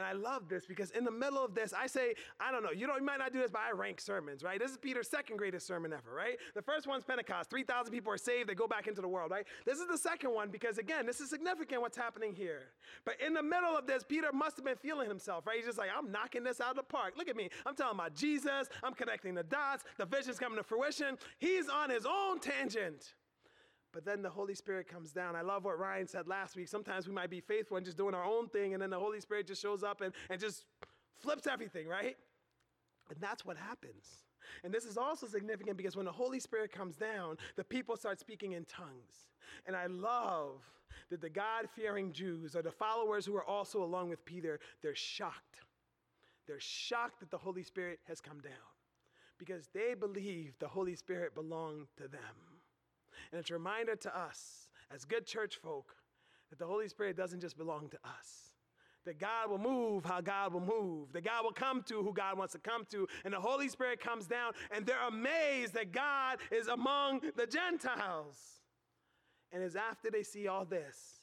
And 0.00 0.06
I 0.06 0.12
love 0.12 0.48
this 0.48 0.64
because 0.64 0.92
in 0.92 1.04
the 1.04 1.10
middle 1.10 1.44
of 1.44 1.54
this, 1.54 1.74
I 1.74 1.86
say, 1.86 2.14
I 2.40 2.50
don't 2.50 2.62
know, 2.62 2.70
you, 2.70 2.86
know, 2.86 2.96
you 2.96 3.04
might 3.04 3.18
not 3.18 3.34
do 3.34 3.38
this, 3.38 3.50
but 3.50 3.60
I 3.60 3.72
rank 3.72 4.00
sermons, 4.00 4.42
right? 4.42 4.58
This 4.58 4.70
is 4.70 4.78
Peter's 4.78 5.10
second 5.10 5.36
greatest 5.36 5.66
sermon 5.66 5.92
ever, 5.92 6.10
right? 6.16 6.38
The 6.54 6.62
first 6.62 6.86
one's 6.86 7.04
Pentecost. 7.04 7.50
3,000 7.50 7.92
people 7.92 8.10
are 8.10 8.16
saved, 8.16 8.48
they 8.48 8.54
go 8.54 8.66
back 8.66 8.86
into 8.86 9.02
the 9.02 9.08
world, 9.08 9.30
right? 9.30 9.44
This 9.66 9.78
is 9.78 9.86
the 9.88 9.98
second 9.98 10.32
one 10.32 10.48
because, 10.48 10.78
again, 10.78 11.04
this 11.04 11.20
is 11.20 11.28
significant 11.28 11.82
what's 11.82 11.98
happening 11.98 12.34
here. 12.34 12.68
But 13.04 13.16
in 13.20 13.34
the 13.34 13.42
middle 13.42 13.76
of 13.76 13.86
this, 13.86 14.02
Peter 14.02 14.32
must 14.32 14.56
have 14.56 14.64
been 14.64 14.76
feeling 14.76 15.06
himself, 15.06 15.46
right? 15.46 15.56
He's 15.56 15.66
just 15.66 15.76
like, 15.76 15.90
I'm 15.94 16.10
knocking 16.10 16.44
this 16.44 16.62
out 16.62 16.70
of 16.70 16.76
the 16.76 16.82
park. 16.82 17.12
Look 17.18 17.28
at 17.28 17.36
me. 17.36 17.50
I'm 17.66 17.76
talking 17.76 17.98
about 17.98 18.14
Jesus. 18.14 18.68
I'm 18.82 18.94
connecting 18.94 19.34
the 19.34 19.42
dots. 19.42 19.84
The 19.98 20.06
vision's 20.06 20.38
coming 20.38 20.56
to 20.56 20.64
fruition. 20.64 21.18
He's 21.38 21.68
on 21.68 21.90
his 21.90 22.06
own 22.06 22.40
tangent. 22.40 23.12
But 23.92 24.04
then 24.04 24.22
the 24.22 24.30
Holy 24.30 24.54
Spirit 24.54 24.86
comes 24.86 25.10
down. 25.10 25.34
I 25.34 25.40
love 25.40 25.64
what 25.64 25.78
Ryan 25.78 26.06
said 26.06 26.28
last 26.28 26.56
week. 26.56 26.68
Sometimes 26.68 27.08
we 27.08 27.14
might 27.14 27.30
be 27.30 27.40
faithful 27.40 27.76
and 27.76 27.84
just 27.84 27.96
doing 27.96 28.14
our 28.14 28.24
own 28.24 28.48
thing, 28.48 28.72
and 28.72 28.82
then 28.82 28.90
the 28.90 28.98
Holy 28.98 29.20
Spirit 29.20 29.46
just 29.46 29.60
shows 29.60 29.82
up 29.82 30.00
and, 30.00 30.14
and 30.28 30.40
just 30.40 30.64
flips 31.18 31.46
everything, 31.46 31.88
right? 31.88 32.16
And 33.10 33.18
that's 33.20 33.44
what 33.44 33.56
happens. 33.56 34.04
And 34.64 34.72
this 34.72 34.84
is 34.84 34.96
also 34.96 35.26
significant 35.26 35.76
because 35.76 35.96
when 35.96 36.06
the 36.06 36.12
Holy 36.12 36.40
Spirit 36.40 36.72
comes 36.72 36.96
down, 36.96 37.36
the 37.56 37.64
people 37.64 37.96
start 37.96 38.20
speaking 38.20 38.52
in 38.52 38.64
tongues. 38.64 39.28
And 39.66 39.74
I 39.74 39.86
love 39.86 40.62
that 41.10 41.20
the 41.20 41.28
God 41.28 41.68
fearing 41.74 42.12
Jews 42.12 42.54
or 42.54 42.62
the 42.62 42.70
followers 42.70 43.26
who 43.26 43.36
are 43.36 43.44
also 43.44 43.82
along 43.82 44.10
with 44.10 44.24
Peter, 44.24 44.60
they're 44.82 44.94
shocked. 44.94 45.60
They're 46.46 46.60
shocked 46.60 47.20
that 47.20 47.30
the 47.30 47.38
Holy 47.38 47.62
Spirit 47.62 48.00
has 48.06 48.20
come 48.20 48.40
down 48.40 48.52
because 49.38 49.68
they 49.72 49.94
believe 49.94 50.54
the 50.58 50.68
Holy 50.68 50.94
Spirit 50.94 51.34
belonged 51.34 51.86
to 51.96 52.08
them. 52.08 52.49
And 53.30 53.40
it's 53.40 53.50
a 53.50 53.54
reminder 53.54 53.96
to 53.96 54.18
us 54.18 54.68
as 54.92 55.04
good 55.04 55.26
church 55.26 55.56
folk 55.56 55.94
that 56.50 56.58
the 56.58 56.66
Holy 56.66 56.88
Spirit 56.88 57.16
doesn't 57.16 57.40
just 57.40 57.56
belong 57.56 57.88
to 57.90 57.98
us. 58.04 58.54
That 59.06 59.18
God 59.18 59.48
will 59.48 59.58
move 59.58 60.04
how 60.04 60.20
God 60.20 60.52
will 60.52 60.60
move. 60.60 61.12
That 61.12 61.24
God 61.24 61.44
will 61.44 61.52
come 61.52 61.82
to 61.84 62.02
who 62.02 62.12
God 62.12 62.36
wants 62.36 62.52
to 62.52 62.58
come 62.58 62.84
to. 62.90 63.06
And 63.24 63.32
the 63.32 63.40
Holy 63.40 63.68
Spirit 63.68 64.00
comes 64.00 64.26
down 64.26 64.52
and 64.70 64.84
they're 64.84 65.08
amazed 65.08 65.74
that 65.74 65.92
God 65.92 66.38
is 66.50 66.68
among 66.68 67.20
the 67.36 67.46
Gentiles. 67.46 68.36
And 69.52 69.62
as 69.62 69.74
after 69.74 70.10
they 70.10 70.22
see 70.22 70.48
all 70.48 70.64
this, 70.64 71.22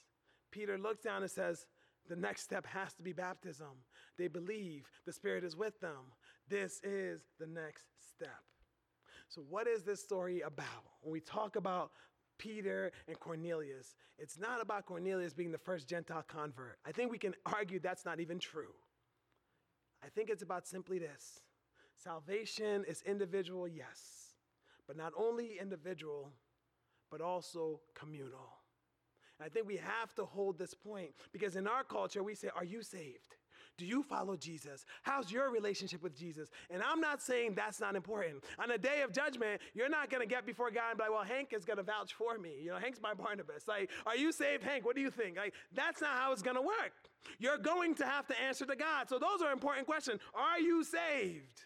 Peter 0.51 0.77
looks 0.77 1.03
down 1.03 1.21
and 1.21 1.31
says, 1.31 1.65
the 2.09 2.15
next 2.15 2.43
step 2.43 2.65
has 2.65 2.93
to 2.93 3.03
be 3.03 3.13
baptism. 3.13 3.83
They 4.17 4.27
believe 4.27 4.89
the 5.05 5.13
Spirit 5.13 5.43
is 5.43 5.55
with 5.55 5.79
them. 5.79 6.13
This 6.49 6.79
is 6.83 7.21
the 7.39 7.47
next 7.47 7.85
step. 8.13 8.43
So, 9.27 9.41
what 9.49 9.67
is 9.67 9.83
this 9.83 10.01
story 10.01 10.41
about? 10.41 10.65
When 11.01 11.11
we 11.11 11.19
talk 11.19 11.55
about 11.55 11.91
Peter 12.37 12.91
and 13.07 13.19
Cornelius, 13.19 13.95
it's 14.17 14.39
not 14.39 14.61
about 14.61 14.85
Cornelius 14.85 15.33
being 15.33 15.51
the 15.51 15.57
first 15.57 15.87
Gentile 15.87 16.23
convert. 16.27 16.77
I 16.85 16.91
think 16.91 17.11
we 17.11 17.17
can 17.17 17.33
argue 17.45 17.79
that's 17.79 18.05
not 18.05 18.19
even 18.19 18.39
true. 18.39 18.73
I 20.03 20.09
think 20.09 20.29
it's 20.29 20.43
about 20.43 20.67
simply 20.67 20.99
this 20.99 21.41
salvation 21.97 22.85
is 22.87 23.01
individual, 23.03 23.67
yes, 23.67 24.35
but 24.87 24.95
not 24.95 25.11
only 25.17 25.57
individual, 25.59 26.31
but 27.11 27.21
also 27.21 27.81
communal. 27.95 28.57
And 29.39 29.45
I 29.45 29.49
think 29.49 29.67
we 29.67 29.77
have 29.77 30.13
to 30.15 30.25
hold 30.25 30.57
this 30.57 30.73
point 30.73 31.11
because 31.31 31.55
in 31.55 31.67
our 31.67 31.83
culture, 31.83 32.23
we 32.23 32.35
say, 32.35 32.49
Are 32.55 32.63
you 32.63 32.81
saved? 32.81 33.35
Do 33.77 33.85
you 33.85 34.01
follow 34.01 34.35
Jesus? 34.35 34.85
How's 35.03 35.31
your 35.31 35.51
relationship 35.51 36.01
with 36.01 36.17
Jesus? 36.17 36.49
And 36.71 36.81
I'm 36.81 36.99
not 36.99 37.21
saying 37.21 37.53
that's 37.55 37.79
not 37.79 37.95
important. 37.95 38.43
On 38.57 38.69
the 38.69 38.77
day 38.77 39.01
of 39.01 39.13
judgment, 39.13 39.61
you're 39.75 39.89
not 39.89 40.09
going 40.09 40.21
to 40.21 40.27
get 40.27 40.45
before 40.45 40.71
God 40.71 40.89
and 40.89 40.97
be 40.97 41.03
like, 41.03 41.11
well, 41.11 41.23
Hank 41.23 41.53
is 41.53 41.63
going 41.63 41.77
to 41.77 41.83
vouch 41.83 42.13
for 42.13 42.39
me. 42.39 42.53
You 42.61 42.71
know, 42.71 42.77
Hank's 42.77 42.99
my 43.01 43.13
Barnabas. 43.13 43.67
Like, 43.67 43.91
are 44.07 44.15
you 44.15 44.31
saved, 44.31 44.63
Hank? 44.63 44.83
What 44.83 44.95
do 44.95 45.01
you 45.01 45.11
think? 45.11 45.37
Like, 45.37 45.53
that's 45.75 46.01
not 46.01 46.11
how 46.11 46.31
it's 46.31 46.41
going 46.41 46.55
to 46.55 46.61
work. 46.61 46.93
You're 47.37 47.59
going 47.59 47.93
to 47.95 48.05
have 48.05 48.25
to 48.27 48.41
answer 48.41 48.65
to 48.65 48.75
God. 48.75 49.09
So 49.09 49.19
those 49.19 49.43
are 49.43 49.51
important 49.51 49.85
questions. 49.85 50.21
Are 50.33 50.59
you 50.59 50.83
saved? 50.83 51.63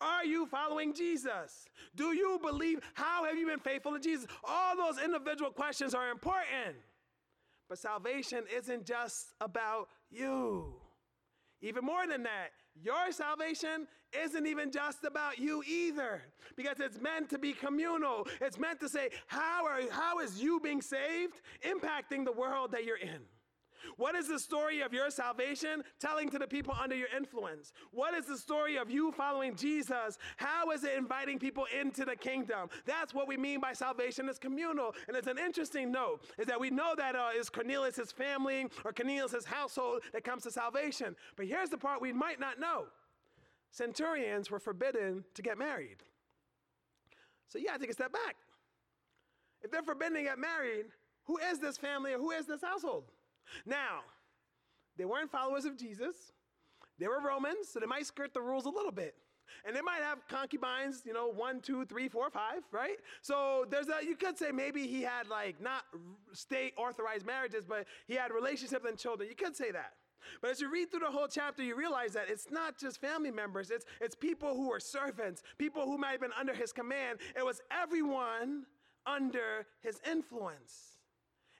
Are 0.00 0.24
you 0.24 0.46
following 0.46 0.92
Jesus? 0.92 1.66
Do 1.94 2.14
you 2.14 2.40
believe? 2.42 2.80
How 2.94 3.24
have 3.24 3.36
you 3.38 3.46
been 3.46 3.60
faithful 3.60 3.92
to 3.92 4.00
Jesus? 4.00 4.26
All 4.44 4.76
those 4.76 5.02
individual 5.02 5.50
questions 5.50 5.94
are 5.94 6.10
important. 6.10 6.76
But 7.68 7.78
salvation 7.78 8.44
isn't 8.54 8.84
just 8.84 9.32
about 9.40 9.88
you. 10.10 10.74
Even 11.62 11.84
more 11.84 12.06
than 12.06 12.24
that, 12.24 12.50
your 12.74 13.12
salvation 13.12 13.86
isn't 14.24 14.46
even 14.46 14.70
just 14.70 15.04
about 15.04 15.38
you 15.38 15.62
either, 15.62 16.22
because 16.56 16.80
it's 16.80 17.00
meant 17.00 17.30
to 17.30 17.38
be 17.38 17.52
communal. 17.52 18.26
It's 18.40 18.58
meant 18.58 18.80
to 18.80 18.88
say, 18.88 19.10
how, 19.26 19.64
are, 19.64 19.80
how 19.90 20.18
is 20.18 20.42
you 20.42 20.60
being 20.60 20.82
saved 20.82 21.40
impacting 21.64 22.24
the 22.24 22.32
world 22.32 22.72
that 22.72 22.84
you're 22.84 22.96
in? 22.96 23.20
What 23.96 24.14
is 24.14 24.28
the 24.28 24.38
story 24.38 24.80
of 24.80 24.92
your 24.92 25.10
salvation 25.10 25.82
telling 26.00 26.28
to 26.30 26.38
the 26.38 26.46
people 26.46 26.74
under 26.80 26.96
your 26.96 27.08
influence? 27.16 27.72
What 27.90 28.14
is 28.14 28.26
the 28.26 28.38
story 28.38 28.76
of 28.76 28.90
you 28.90 29.12
following 29.12 29.54
Jesus? 29.54 30.18
How 30.36 30.70
is 30.70 30.84
it 30.84 30.92
inviting 30.96 31.38
people 31.38 31.66
into 31.78 32.04
the 32.04 32.16
kingdom? 32.16 32.68
That's 32.86 33.14
what 33.14 33.28
we 33.28 33.36
mean 33.36 33.60
by 33.60 33.72
salvation 33.72 34.28
is 34.28 34.38
communal. 34.38 34.94
And 35.08 35.16
it's 35.16 35.28
an 35.28 35.38
interesting 35.38 35.92
note 35.92 36.22
is 36.38 36.46
that 36.46 36.60
we 36.60 36.70
know 36.70 36.94
that 36.96 37.16
uh, 37.16 37.30
it's 37.34 37.50
family 38.12 38.66
or 38.84 38.92
Cornelius' 38.92 39.44
household 39.44 40.02
that 40.12 40.24
comes 40.24 40.42
to 40.44 40.50
salvation. 40.50 41.16
But 41.36 41.46
here's 41.46 41.68
the 41.68 41.78
part 41.78 42.00
we 42.00 42.12
might 42.12 42.40
not 42.40 42.58
know. 42.58 42.86
Centurions 43.70 44.50
were 44.50 44.58
forbidden 44.58 45.24
to 45.34 45.42
get 45.42 45.58
married. 45.58 45.98
So 47.48 47.58
gotta 47.66 47.78
take 47.78 47.90
a 47.90 47.94
step 47.94 48.12
back. 48.12 48.36
If 49.62 49.70
they're 49.70 49.82
forbidden 49.82 50.14
to 50.14 50.22
get 50.22 50.38
married, 50.38 50.86
who 51.24 51.38
is 51.38 51.58
this 51.58 51.76
family 51.76 52.12
or 52.12 52.18
who 52.18 52.30
is 52.30 52.46
this 52.46 52.62
household? 52.62 53.04
Now, 53.66 54.00
they 54.96 55.04
weren't 55.04 55.30
followers 55.30 55.64
of 55.64 55.76
Jesus. 55.76 56.32
They 56.98 57.08
were 57.08 57.20
Romans, 57.20 57.68
so 57.72 57.80
they 57.80 57.86
might 57.86 58.06
skirt 58.06 58.34
the 58.34 58.40
rules 58.40 58.66
a 58.66 58.70
little 58.70 58.92
bit. 58.92 59.14
And 59.66 59.76
they 59.76 59.80
might 59.80 60.02
have 60.02 60.26
concubines, 60.28 61.02
you 61.04 61.12
know, 61.12 61.28
one, 61.28 61.60
two, 61.60 61.84
three, 61.84 62.08
four, 62.08 62.30
five, 62.30 62.62
right? 62.72 62.96
So 63.20 63.66
there's 63.70 63.88
a, 63.88 64.04
you 64.04 64.16
could 64.16 64.38
say 64.38 64.50
maybe 64.50 64.86
he 64.86 65.02
had 65.02 65.28
like 65.28 65.60
not 65.60 65.84
state 66.32 66.72
authorized 66.76 67.26
marriages, 67.26 67.64
but 67.66 67.86
he 68.06 68.14
had 68.14 68.32
relationships 68.32 68.84
and 68.88 68.98
children. 68.98 69.28
You 69.28 69.36
could 69.36 69.56
say 69.56 69.70
that. 69.70 69.92
But 70.40 70.50
as 70.50 70.60
you 70.60 70.70
read 70.70 70.90
through 70.90 71.00
the 71.00 71.10
whole 71.10 71.26
chapter, 71.28 71.62
you 71.62 71.76
realize 71.76 72.12
that 72.12 72.26
it's 72.28 72.50
not 72.50 72.78
just 72.78 73.00
family 73.00 73.30
members, 73.30 73.70
it's, 73.70 73.84
it's 74.00 74.14
people 74.14 74.54
who 74.54 74.72
are 74.72 74.80
servants, 74.80 75.42
people 75.58 75.82
who 75.84 75.98
might 75.98 76.12
have 76.12 76.20
been 76.20 76.30
under 76.38 76.54
his 76.54 76.72
command. 76.72 77.18
It 77.36 77.44
was 77.44 77.60
everyone 77.70 78.64
under 79.06 79.66
his 79.80 80.00
influence. 80.08 80.91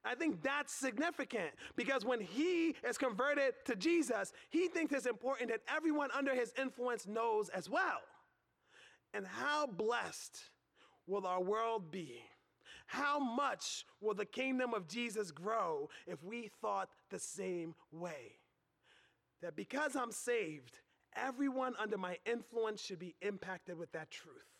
I 0.04 0.14
think 0.14 0.42
that's 0.42 0.72
significant 0.72 1.50
because 1.76 2.04
when 2.04 2.20
he 2.20 2.74
is 2.86 2.98
converted 2.98 3.54
to 3.66 3.76
Jesus, 3.76 4.32
he 4.50 4.66
thinks 4.68 4.92
it's 4.92 5.06
important 5.06 5.50
that 5.50 5.60
everyone 5.68 6.10
under 6.16 6.34
his 6.34 6.52
influence 6.58 7.06
knows 7.06 7.48
as 7.50 7.70
well. 7.70 8.00
And 9.14 9.26
how 9.26 9.66
blessed 9.66 10.38
will 11.06 11.26
our 11.26 11.42
world 11.42 11.90
be? 11.90 12.20
How 12.86 13.18
much 13.18 13.86
will 14.00 14.14
the 14.14 14.26
kingdom 14.26 14.74
of 14.74 14.88
Jesus 14.88 15.30
grow 15.30 15.88
if 16.06 16.22
we 16.22 16.50
thought 16.60 16.88
the 17.10 17.18
same 17.18 17.74
way? 17.92 18.36
That 19.40 19.56
because 19.56 19.96
I'm 19.96 20.12
saved, 20.12 20.78
everyone 21.16 21.74
under 21.78 21.96
my 21.96 22.18
influence 22.26 22.82
should 22.82 22.98
be 22.98 23.14
impacted 23.22 23.78
with 23.78 23.92
that 23.92 24.10
truth. 24.10 24.51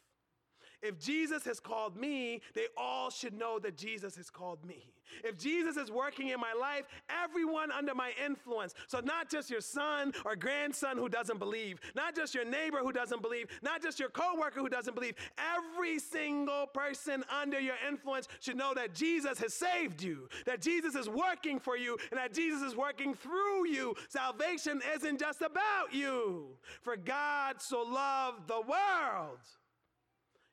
If 0.82 0.98
Jesus 0.98 1.44
has 1.44 1.60
called 1.60 1.96
me, 1.96 2.40
they 2.54 2.66
all 2.76 3.10
should 3.10 3.34
know 3.34 3.58
that 3.60 3.76
Jesus 3.76 4.16
has 4.16 4.28
called 4.30 4.64
me. 4.64 4.92
If 5.24 5.38
Jesus 5.38 5.76
is 5.76 5.90
working 5.90 6.28
in 6.28 6.40
my 6.40 6.52
life, 6.58 6.84
everyone 7.08 7.70
under 7.70 7.94
my 7.94 8.12
influence, 8.24 8.74
so 8.86 9.00
not 9.00 9.30
just 9.30 9.50
your 9.50 9.60
son 9.60 10.12
or 10.24 10.34
grandson 10.36 10.96
who 10.96 11.08
doesn't 11.08 11.38
believe, 11.38 11.80
not 11.94 12.16
just 12.16 12.34
your 12.34 12.44
neighbor 12.44 12.78
who 12.78 12.92
doesn't 12.92 13.22
believe, 13.22 13.46
not 13.62 13.82
just 13.82 14.00
your 14.00 14.08
coworker 14.08 14.60
who 14.60 14.68
doesn't 14.68 14.94
believe, 14.94 15.14
every 15.38 15.98
single 15.98 16.66
person 16.66 17.24
under 17.30 17.60
your 17.60 17.76
influence 17.88 18.26
should 18.40 18.56
know 18.56 18.74
that 18.74 18.94
Jesus 18.94 19.38
has 19.38 19.54
saved 19.54 20.02
you, 20.02 20.28
that 20.46 20.60
Jesus 20.60 20.94
is 20.94 21.08
working 21.08 21.60
for 21.60 21.76
you, 21.76 21.96
and 22.10 22.18
that 22.18 22.32
Jesus 22.32 22.62
is 22.62 22.76
working 22.76 23.14
through 23.14 23.68
you. 23.68 23.94
Salvation 24.08 24.80
isn't 24.96 25.20
just 25.20 25.42
about 25.42 25.92
you. 25.92 26.48
For 26.80 26.96
God 26.96 27.60
so 27.60 27.82
loved 27.82 28.48
the 28.48 28.60
world 28.60 29.38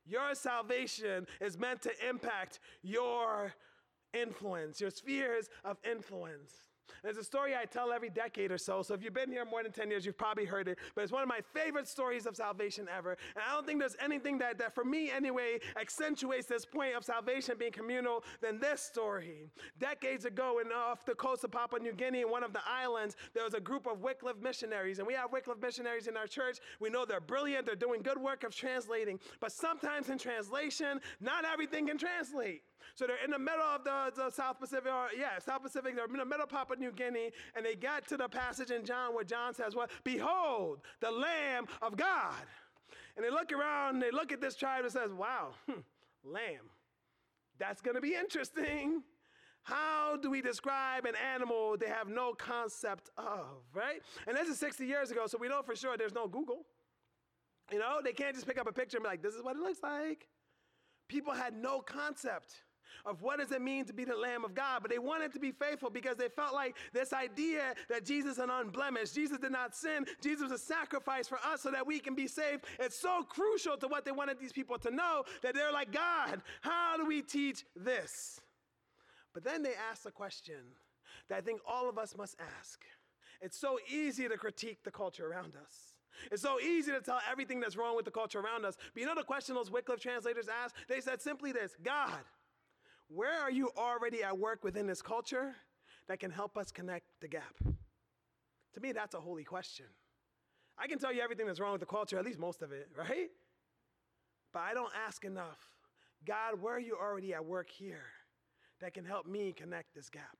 your 0.10 0.34
salvation 0.34 1.28
is 1.39 1.57
meant 1.57 1.82
to 1.84 1.91
impact 2.07 2.60
your 2.82 3.53
influence, 4.14 4.82
your 4.82 4.89
spheres 4.89 5.49
of 5.64 5.78
influence. 5.89 6.68
There's 7.03 7.17
a 7.17 7.23
story 7.23 7.55
I 7.55 7.65
tell 7.65 7.91
every 7.91 8.09
decade 8.09 8.51
or 8.51 8.57
so. 8.57 8.81
So 8.81 8.93
if 8.93 9.03
you've 9.03 9.13
been 9.13 9.31
here 9.31 9.45
more 9.45 9.63
than 9.63 9.71
10 9.71 9.89
years, 9.89 10.05
you've 10.05 10.17
probably 10.17 10.45
heard 10.45 10.67
it. 10.67 10.77
But 10.95 11.03
it's 11.03 11.11
one 11.11 11.23
of 11.23 11.29
my 11.29 11.41
favorite 11.53 11.87
stories 11.87 12.25
of 12.25 12.35
salvation 12.35 12.87
ever. 12.95 13.17
And 13.35 13.43
I 13.47 13.53
don't 13.53 13.65
think 13.65 13.79
there's 13.79 13.95
anything 14.03 14.37
that, 14.39 14.57
that 14.57 14.73
for 14.75 14.83
me 14.83 15.11
anyway, 15.11 15.59
accentuates 15.79 16.47
this 16.47 16.65
point 16.65 16.95
of 16.95 17.03
salvation 17.03 17.55
being 17.57 17.71
communal 17.71 18.23
than 18.41 18.59
this 18.59 18.81
story. 18.81 19.49
Decades 19.79 20.25
ago, 20.25 20.59
in, 20.59 20.71
off 20.71 21.05
the 21.05 21.15
coast 21.15 21.43
of 21.43 21.51
Papua 21.51 21.79
New 21.79 21.93
Guinea, 21.93 22.21
in 22.21 22.29
one 22.29 22.43
of 22.43 22.53
the 22.53 22.61
islands, 22.67 23.15
there 23.33 23.43
was 23.43 23.53
a 23.53 23.59
group 23.59 23.87
of 23.87 24.01
Wycliffe 24.01 24.41
missionaries. 24.41 24.99
And 24.99 25.07
we 25.07 25.13
have 25.13 25.31
Wycliffe 25.31 25.61
missionaries 25.61 26.07
in 26.07 26.17
our 26.17 26.27
church. 26.27 26.59
We 26.79 26.89
know 26.89 27.05
they're 27.05 27.19
brilliant, 27.19 27.65
they're 27.65 27.75
doing 27.75 28.01
good 28.01 28.17
work 28.17 28.43
of 28.43 28.55
translating. 28.55 29.19
But 29.39 29.51
sometimes 29.51 30.09
in 30.09 30.17
translation, 30.17 30.99
not 31.19 31.45
everything 31.45 31.87
can 31.87 31.97
translate. 31.97 32.63
So 32.95 33.07
they're 33.07 33.23
in 33.23 33.32
the 33.32 33.39
middle 33.39 33.61
of 33.61 33.84
the, 33.84 34.11
the 34.15 34.30
South 34.30 34.59
Pacific, 34.59 34.91
or 34.91 35.07
yeah, 35.17 35.39
South 35.39 35.63
Pacific, 35.63 35.95
they're 35.95 36.05
in 36.05 36.13
the 36.13 36.25
middle 36.25 36.43
of 36.43 36.49
Papua 36.49 36.77
New 36.77 36.91
Guinea, 36.91 37.32
and 37.55 37.65
they 37.65 37.75
got 37.75 38.07
to 38.09 38.17
the 38.17 38.27
passage 38.27 38.71
in 38.71 38.86
John 38.86 39.13
where 39.13 39.23
John 39.23 39.53
says, 39.53 39.75
What? 39.75 39.89
Behold, 40.03 40.80
the 40.99 41.11
Lamb 41.11 41.65
of 41.82 41.95
God. 41.97 42.43
And 43.15 43.25
they 43.25 43.30
look 43.30 43.51
around, 43.51 43.95
and 43.95 44.03
they 44.03 44.11
look 44.11 44.32
at 44.32 44.41
this 44.41 44.55
tribe 44.55 44.84
and 44.84 44.93
says, 44.93 45.11
Wow, 45.11 45.49
hmm, 45.69 45.80
lamb. 46.23 46.69
That's 47.57 47.82
gonna 47.82 48.01
be 48.01 48.15
interesting. 48.15 49.03
How 49.63 50.17
do 50.17 50.32
we 50.32 50.41
describe 50.41 51.05
an 51.05 51.15
animal 51.34 51.77
they 51.77 51.88
have 51.88 52.07
no 52.07 52.34
concept 52.34 53.09
of, 53.17 53.45
right? 53.73 54.01
And 54.27 54.36
this 54.36 54.47
is 54.47 54.57
60 54.57 54.86
years 54.86 55.11
ago, 55.11 55.27
so 55.27 55.38
we 55.38 55.47
know 55.47 55.61
for 55.61 55.75
sure 55.75 55.97
there's 55.97 56.13
no 56.13 56.27
Google. 56.27 56.65
You 57.71 57.80
know, 57.80 57.99
they 58.03 58.13
can't 58.13 58.34
just 58.34 58.47
pick 58.47 58.59
up 58.59 58.67
a 58.67 58.71
picture 58.71 58.97
and 58.97 59.03
be 59.03 59.09
like, 59.09 59.21
this 59.21 59.36
is 59.36 59.43
what 59.43 59.55
it 59.55 59.61
looks 59.61 59.84
like. 59.84 60.27
People 61.07 61.34
had 61.34 61.53
no 61.53 61.82
concept 61.82 62.63
of 63.05 63.21
what 63.21 63.39
does 63.39 63.51
it 63.51 63.61
mean 63.61 63.85
to 63.85 63.93
be 63.93 64.05
the 64.05 64.15
Lamb 64.15 64.45
of 64.45 64.53
God. 64.53 64.81
But 64.81 64.91
they 64.91 64.99
wanted 64.99 65.33
to 65.33 65.39
be 65.39 65.51
faithful 65.51 65.89
because 65.89 66.17
they 66.17 66.29
felt 66.29 66.53
like 66.53 66.75
this 66.93 67.13
idea 67.13 67.73
that 67.89 68.05
Jesus 68.05 68.37
is 68.37 68.43
unblemished, 68.49 69.15
Jesus 69.15 69.39
did 69.39 69.51
not 69.51 69.75
sin, 69.75 70.05
Jesus 70.21 70.43
was 70.43 70.51
a 70.51 70.57
sacrifice 70.57 71.27
for 71.27 71.39
us 71.45 71.61
so 71.61 71.71
that 71.71 71.85
we 71.85 71.99
can 71.99 72.15
be 72.15 72.27
saved. 72.27 72.65
It's 72.79 72.99
so 72.99 73.23
crucial 73.23 73.77
to 73.77 73.87
what 73.87 74.05
they 74.05 74.11
wanted 74.11 74.39
these 74.39 74.53
people 74.53 74.77
to 74.79 74.91
know 74.91 75.23
that 75.41 75.53
they're 75.53 75.71
like, 75.71 75.91
God, 75.91 76.41
how 76.61 76.97
do 76.97 77.05
we 77.05 77.21
teach 77.21 77.63
this? 77.75 78.41
But 79.33 79.43
then 79.43 79.63
they 79.63 79.73
asked 79.91 80.05
a 80.05 80.11
question 80.11 80.55
that 81.29 81.37
I 81.37 81.41
think 81.41 81.61
all 81.67 81.89
of 81.89 81.97
us 81.97 82.17
must 82.17 82.35
ask. 82.59 82.83
It's 83.41 83.57
so 83.57 83.79
easy 83.89 84.27
to 84.27 84.37
critique 84.37 84.83
the 84.83 84.91
culture 84.91 85.27
around 85.27 85.53
us. 85.55 85.93
It's 86.31 86.41
so 86.41 86.59
easy 86.59 86.91
to 86.91 86.99
tell 86.99 87.19
everything 87.31 87.59
that's 87.59 87.77
wrong 87.77 87.95
with 87.95 88.05
the 88.05 88.11
culture 88.11 88.39
around 88.39 88.65
us. 88.65 88.75
But 88.93 88.99
you 88.99 89.07
know 89.07 89.15
the 89.15 89.23
question 89.23 89.55
those 89.55 89.71
Wycliffe 89.71 90.01
translators 90.01 90.47
asked? 90.63 90.75
They 90.87 90.99
said 90.99 91.21
simply 91.21 91.51
this 91.51 91.75
God, 91.83 92.19
where 93.10 93.41
are 93.41 93.51
you 93.51 93.72
already 93.78 94.24
at 94.24 94.38
work 94.38 94.64
within 94.64 94.88
this 94.88 95.01
culture 95.01 95.55
that 96.07 96.20
can 96.20 96.32
help 96.32 96.57
us 96.57 96.72
connect 96.72 97.05
the 97.22 97.28
gap? 97.28 97.55
To 98.74 98.80
me, 98.80 98.91
that's 98.91 99.16
a 99.16 99.20
holy 99.20 99.43
question. 99.43 99.88
I 100.78 100.88
can 100.88 100.99
tell 100.99 101.12
you 101.12 101.22
everything 101.22 101.47
that's 101.47 101.60
wrong 101.60 101.74
with 101.74 101.82
the 101.82 101.88
culture, 101.88 102.18
at 102.18 102.26
least 102.26 102.39
most 102.39 102.62
of 102.62 102.72
it, 102.72 102.88
right? 102.97 103.30
But 104.53 104.60
I 104.60 104.74
don't 104.74 104.91
ask 105.07 105.26
enough. 105.26 105.60
God, 106.26 106.62
where 106.62 106.76
are 106.76 106.80
you 106.80 106.97
already 106.99 107.34
at 107.34 107.43
work 107.43 107.70
here 107.70 108.05
that 108.82 108.93
can 108.93 109.05
help 109.05 109.26
me 109.26 109.53
connect 109.53 109.95
this 109.95 110.10
gap? 110.10 110.38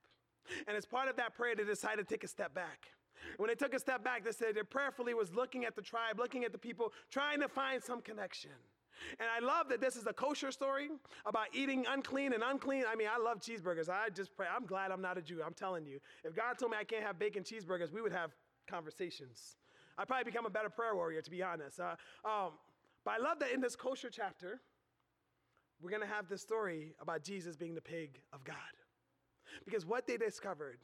And 0.66 0.76
as 0.76 0.86
part 0.86 1.08
of 1.08 1.16
that 1.16 1.34
prayer, 1.34 1.54
they 1.54 1.64
decided 1.64 2.08
to 2.08 2.14
take 2.14 2.24
a 2.24 2.28
step 2.28 2.54
back. 2.54 2.88
When 3.36 3.48
they 3.48 3.54
took 3.54 3.74
a 3.74 3.78
step 3.78 4.02
back, 4.02 4.24
they 4.24 4.32
said 4.32 4.54
they 4.54 4.62
prayerfully 4.62 5.14
was 5.14 5.32
looking 5.32 5.64
at 5.64 5.76
the 5.76 5.82
tribe, 5.82 6.18
looking 6.18 6.44
at 6.44 6.52
the 6.52 6.58
people, 6.58 6.92
trying 7.10 7.40
to 7.40 7.48
find 7.48 7.82
some 7.82 8.00
connection. 8.00 8.50
And 9.18 9.28
I 9.28 9.44
love 9.44 9.68
that 9.68 9.80
this 9.80 9.96
is 9.96 10.06
a 10.06 10.12
kosher 10.12 10.50
story 10.50 10.88
about 11.26 11.46
eating 11.52 11.86
unclean 11.88 12.32
and 12.32 12.42
unclean. 12.42 12.84
I 12.90 12.94
mean, 12.96 13.08
I 13.12 13.18
love 13.22 13.40
cheeseburgers. 13.40 13.88
I 13.88 14.08
just 14.10 14.34
pray. 14.36 14.46
I'm 14.54 14.66
glad 14.66 14.90
I'm 14.90 15.02
not 15.02 15.18
a 15.18 15.22
Jew. 15.22 15.40
I'm 15.44 15.54
telling 15.54 15.86
you. 15.86 15.98
If 16.24 16.34
God 16.34 16.58
told 16.58 16.72
me 16.72 16.78
I 16.78 16.84
can't 16.84 17.04
have 17.04 17.18
bacon 17.18 17.42
cheeseburgers, 17.42 17.92
we 17.92 18.02
would 18.02 18.12
have 18.12 18.30
conversations. 18.68 19.56
I'd 19.98 20.06
probably 20.06 20.24
become 20.24 20.46
a 20.46 20.50
better 20.50 20.70
prayer 20.70 20.94
warrior, 20.94 21.22
to 21.22 21.30
be 21.30 21.42
honest. 21.42 21.80
Uh, 21.80 21.94
um, 22.24 22.52
but 23.04 23.12
I 23.12 23.18
love 23.18 23.38
that 23.40 23.52
in 23.52 23.60
this 23.60 23.76
kosher 23.76 24.10
chapter, 24.10 24.60
we're 25.82 25.90
going 25.90 26.02
to 26.02 26.08
have 26.08 26.28
this 26.28 26.42
story 26.42 26.94
about 27.00 27.22
Jesus 27.22 27.56
being 27.56 27.74
the 27.74 27.80
pig 27.80 28.20
of 28.32 28.44
God. 28.44 28.56
Because 29.64 29.86
what 29.86 30.06
they 30.06 30.16
discovered 30.16 30.78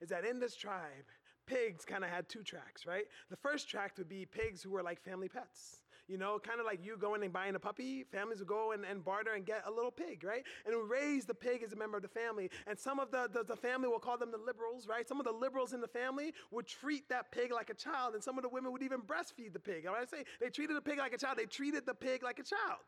is 0.00 0.08
that 0.08 0.24
in 0.24 0.40
this 0.40 0.56
tribe, 0.56 1.06
pigs 1.46 1.84
kind 1.84 2.04
of 2.04 2.10
had 2.10 2.28
two 2.28 2.42
tracks, 2.42 2.86
right? 2.86 3.04
The 3.30 3.36
first 3.36 3.68
track 3.68 3.92
would 3.98 4.08
be 4.08 4.26
pigs 4.26 4.62
who 4.62 4.70
were 4.70 4.82
like 4.82 5.00
family 5.00 5.28
pets. 5.28 5.82
You 6.10 6.18
know, 6.18 6.40
kind 6.40 6.58
of 6.58 6.66
like 6.66 6.84
you 6.84 6.96
going 6.96 7.22
and 7.22 7.32
buying 7.32 7.54
a 7.54 7.60
puppy, 7.60 8.02
families 8.02 8.40
would 8.40 8.48
go 8.48 8.72
and, 8.72 8.84
and 8.84 9.04
barter 9.04 9.34
and 9.34 9.46
get 9.46 9.62
a 9.64 9.70
little 9.70 9.92
pig, 9.92 10.24
right? 10.24 10.42
And 10.66 10.74
we 10.74 10.82
raise 10.82 11.24
the 11.24 11.34
pig 11.34 11.62
as 11.62 11.72
a 11.72 11.76
member 11.76 11.98
of 11.98 12.02
the 12.02 12.08
family. 12.08 12.50
And 12.66 12.76
some 12.76 12.98
of 12.98 13.12
the, 13.12 13.30
the, 13.32 13.44
the 13.44 13.54
family 13.54 13.86
will 13.86 14.00
call 14.00 14.18
them 14.18 14.32
the 14.32 14.38
liberals, 14.44 14.88
right? 14.88 15.06
Some 15.06 15.20
of 15.20 15.24
the 15.24 15.32
liberals 15.32 15.72
in 15.72 15.80
the 15.80 15.86
family 15.86 16.34
would 16.50 16.66
treat 16.66 17.08
that 17.10 17.30
pig 17.30 17.52
like 17.52 17.70
a 17.70 17.74
child, 17.74 18.14
and 18.14 18.24
some 18.24 18.36
of 18.38 18.42
the 18.42 18.48
women 18.48 18.72
would 18.72 18.82
even 18.82 19.02
breastfeed 19.02 19.52
the 19.52 19.60
pig. 19.60 19.86
I 19.86 20.04
say 20.04 20.24
they 20.40 20.50
treated 20.50 20.76
the 20.76 20.80
pig 20.80 20.98
like 20.98 21.12
a 21.12 21.18
child, 21.18 21.38
they 21.38 21.46
treated 21.46 21.86
the 21.86 21.94
pig 21.94 22.24
like 22.24 22.40
a 22.40 22.44
child. 22.44 22.80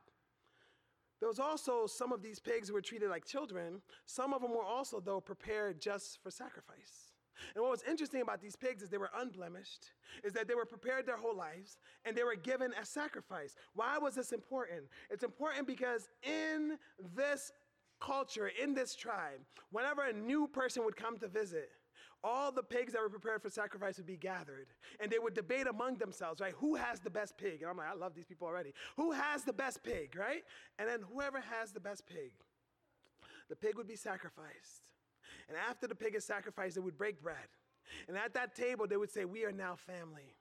There 1.20 1.28
was 1.28 1.38
also 1.38 1.86
some 1.86 2.10
of 2.12 2.22
these 2.22 2.40
pigs 2.40 2.66
who 2.66 2.74
were 2.74 2.80
treated 2.80 3.08
like 3.08 3.24
children. 3.24 3.82
Some 4.06 4.34
of 4.34 4.42
them 4.42 4.50
were 4.50 4.64
also, 4.64 4.98
though, 4.98 5.20
prepared 5.20 5.80
just 5.80 6.20
for 6.20 6.32
sacrifice. 6.32 7.11
And 7.54 7.62
what 7.62 7.70
was 7.70 7.82
interesting 7.88 8.20
about 8.20 8.40
these 8.40 8.56
pigs 8.56 8.82
is 8.82 8.88
they 8.88 8.98
were 8.98 9.10
unblemished, 9.16 9.92
is 10.24 10.32
that 10.34 10.48
they 10.48 10.54
were 10.54 10.66
prepared 10.66 11.06
their 11.06 11.16
whole 11.16 11.36
lives 11.36 11.78
and 12.04 12.16
they 12.16 12.24
were 12.24 12.36
given 12.36 12.72
as 12.80 12.88
sacrifice. 12.88 13.54
Why 13.74 13.98
was 13.98 14.14
this 14.14 14.32
important? 14.32 14.82
It's 15.10 15.24
important 15.24 15.66
because 15.66 16.08
in 16.22 16.78
this 17.14 17.52
culture, 18.00 18.50
in 18.60 18.74
this 18.74 18.94
tribe, 18.94 19.40
whenever 19.70 20.02
a 20.02 20.12
new 20.12 20.48
person 20.48 20.84
would 20.84 20.96
come 20.96 21.18
to 21.18 21.28
visit, 21.28 21.70
all 22.24 22.52
the 22.52 22.62
pigs 22.62 22.92
that 22.92 23.02
were 23.02 23.10
prepared 23.10 23.42
for 23.42 23.50
sacrifice 23.50 23.96
would 23.96 24.06
be 24.06 24.16
gathered 24.16 24.68
and 25.00 25.10
they 25.10 25.18
would 25.18 25.34
debate 25.34 25.66
among 25.66 25.96
themselves, 25.96 26.40
right? 26.40 26.54
Who 26.58 26.76
has 26.76 27.00
the 27.00 27.10
best 27.10 27.36
pig? 27.36 27.62
And 27.62 27.70
I'm 27.70 27.76
like, 27.76 27.88
I 27.88 27.94
love 27.94 28.14
these 28.14 28.26
people 28.26 28.46
already. 28.46 28.72
Who 28.96 29.10
has 29.12 29.42
the 29.42 29.52
best 29.52 29.82
pig, 29.82 30.14
right? 30.16 30.42
And 30.78 30.88
then 30.88 31.00
whoever 31.12 31.40
has 31.40 31.72
the 31.72 31.80
best 31.80 32.06
pig, 32.06 32.32
the 33.48 33.56
pig 33.56 33.76
would 33.76 33.88
be 33.88 33.96
sacrificed. 33.96 34.91
And 35.49 35.57
after 35.57 35.86
the 35.86 35.95
pig 35.95 36.14
is 36.14 36.24
sacrificed, 36.24 36.74
they 36.76 36.80
would 36.80 36.99
break 36.99 37.22
bread. 37.22 37.36
And 38.09 38.16
at 38.16 38.34
that 38.34 38.55
table, 38.55 38.86
they 38.86 38.97
would 38.97 39.11
say, 39.11 39.24
We 39.24 39.45
are 39.45 39.53
now 39.53 39.76
family. 39.76 40.36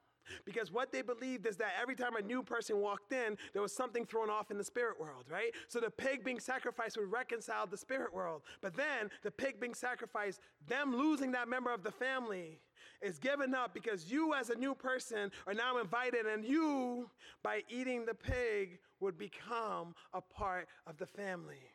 Because 0.46 0.72
what 0.72 0.92
they 0.92 1.02
believed 1.02 1.46
is 1.46 1.58
that 1.58 1.74
every 1.82 1.96
time 1.96 2.16
a 2.16 2.22
new 2.22 2.44
person 2.44 2.78
walked 2.78 3.12
in, 3.12 3.38
there 3.54 3.62
was 3.62 3.76
something 3.76 4.06
thrown 4.06 4.30
off 4.30 4.52
in 4.52 4.58
the 4.58 4.64
spirit 4.64 5.00
world, 5.00 5.26
right? 5.30 5.52
So 5.68 5.80
the 5.80 5.90
pig 5.90 6.24
being 6.24 6.40
sacrificed 6.40 6.98
would 6.98 7.12
reconcile 7.12 7.68
the 7.68 7.78
spirit 7.78 8.14
world. 8.14 8.44
But 8.62 8.76
then 8.76 9.10
the 9.24 9.32
pig 9.32 9.60
being 9.60 9.74
sacrificed, 9.74 10.40
them 10.68 10.96
losing 10.96 11.32
that 11.34 11.50
member 11.50 11.74
of 11.74 11.84
the 11.84 11.92
family 11.92 12.60
is 13.02 13.18
given 13.18 13.56
up 13.56 13.74
because 13.74 14.12
you, 14.12 14.34
as 14.34 14.50
a 14.50 14.56
new 14.56 14.76
person, 14.76 15.32
are 15.48 15.54
now 15.54 15.80
invited, 15.80 16.26
and 16.26 16.46
you, 16.46 17.10
by 17.44 17.64
eating 17.68 18.06
the 18.06 18.14
pig, 18.14 18.80
would 19.00 19.18
become 19.18 19.96
a 20.14 20.22
part 20.22 20.68
of 20.86 20.98
the 20.98 21.08
family 21.08 21.72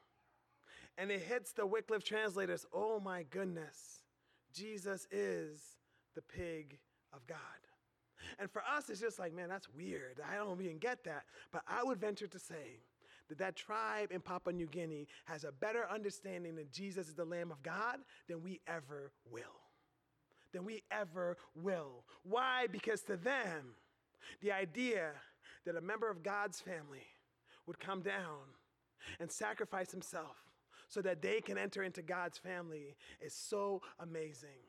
and 0.98 1.10
it 1.10 1.22
hits 1.22 1.52
the 1.52 1.66
Wycliffe 1.66 2.04
translators 2.04 2.66
oh 2.72 3.00
my 3.00 3.24
goodness, 3.30 4.02
Jesus 4.52 5.06
is 5.10 5.60
the 6.14 6.22
pig 6.22 6.78
of 7.12 7.26
God. 7.26 7.38
And 8.38 8.50
for 8.50 8.62
us, 8.62 8.88
it's 8.88 9.00
just 9.00 9.18
like, 9.18 9.34
man, 9.34 9.48
that's 9.48 9.68
weird. 9.68 10.20
I 10.30 10.36
don't 10.36 10.60
even 10.60 10.78
get 10.78 11.04
that. 11.04 11.24
But 11.52 11.62
I 11.68 11.84
would 11.84 12.00
venture 12.00 12.26
to 12.26 12.38
say 12.38 12.80
that 13.28 13.38
that 13.38 13.56
tribe 13.56 14.10
in 14.10 14.20
Papua 14.20 14.52
New 14.52 14.66
Guinea 14.66 15.06
has 15.24 15.44
a 15.44 15.52
better 15.52 15.86
understanding 15.90 16.56
that 16.56 16.72
Jesus 16.72 17.08
is 17.08 17.14
the 17.14 17.24
Lamb 17.24 17.50
of 17.50 17.62
God 17.62 17.98
than 18.28 18.42
we 18.42 18.60
ever 18.66 19.12
will. 19.30 19.42
Than 20.52 20.64
we 20.64 20.82
ever 20.90 21.36
will. 21.54 22.04
Why? 22.22 22.66
Because 22.70 23.02
to 23.02 23.16
them, 23.16 23.74
the 24.40 24.52
idea 24.52 25.10
that 25.64 25.76
a 25.76 25.80
member 25.80 26.10
of 26.10 26.22
God's 26.22 26.60
family 26.60 27.06
would 27.66 27.78
come 27.78 28.00
down 28.00 28.54
and 29.20 29.30
sacrifice 29.30 29.90
himself 29.90 30.36
so 30.88 31.02
that 31.02 31.22
they 31.22 31.40
can 31.40 31.58
enter 31.58 31.82
into 31.82 32.02
God's 32.02 32.38
family 32.38 32.96
is 33.20 33.34
so 33.34 33.82
amazing. 34.00 34.60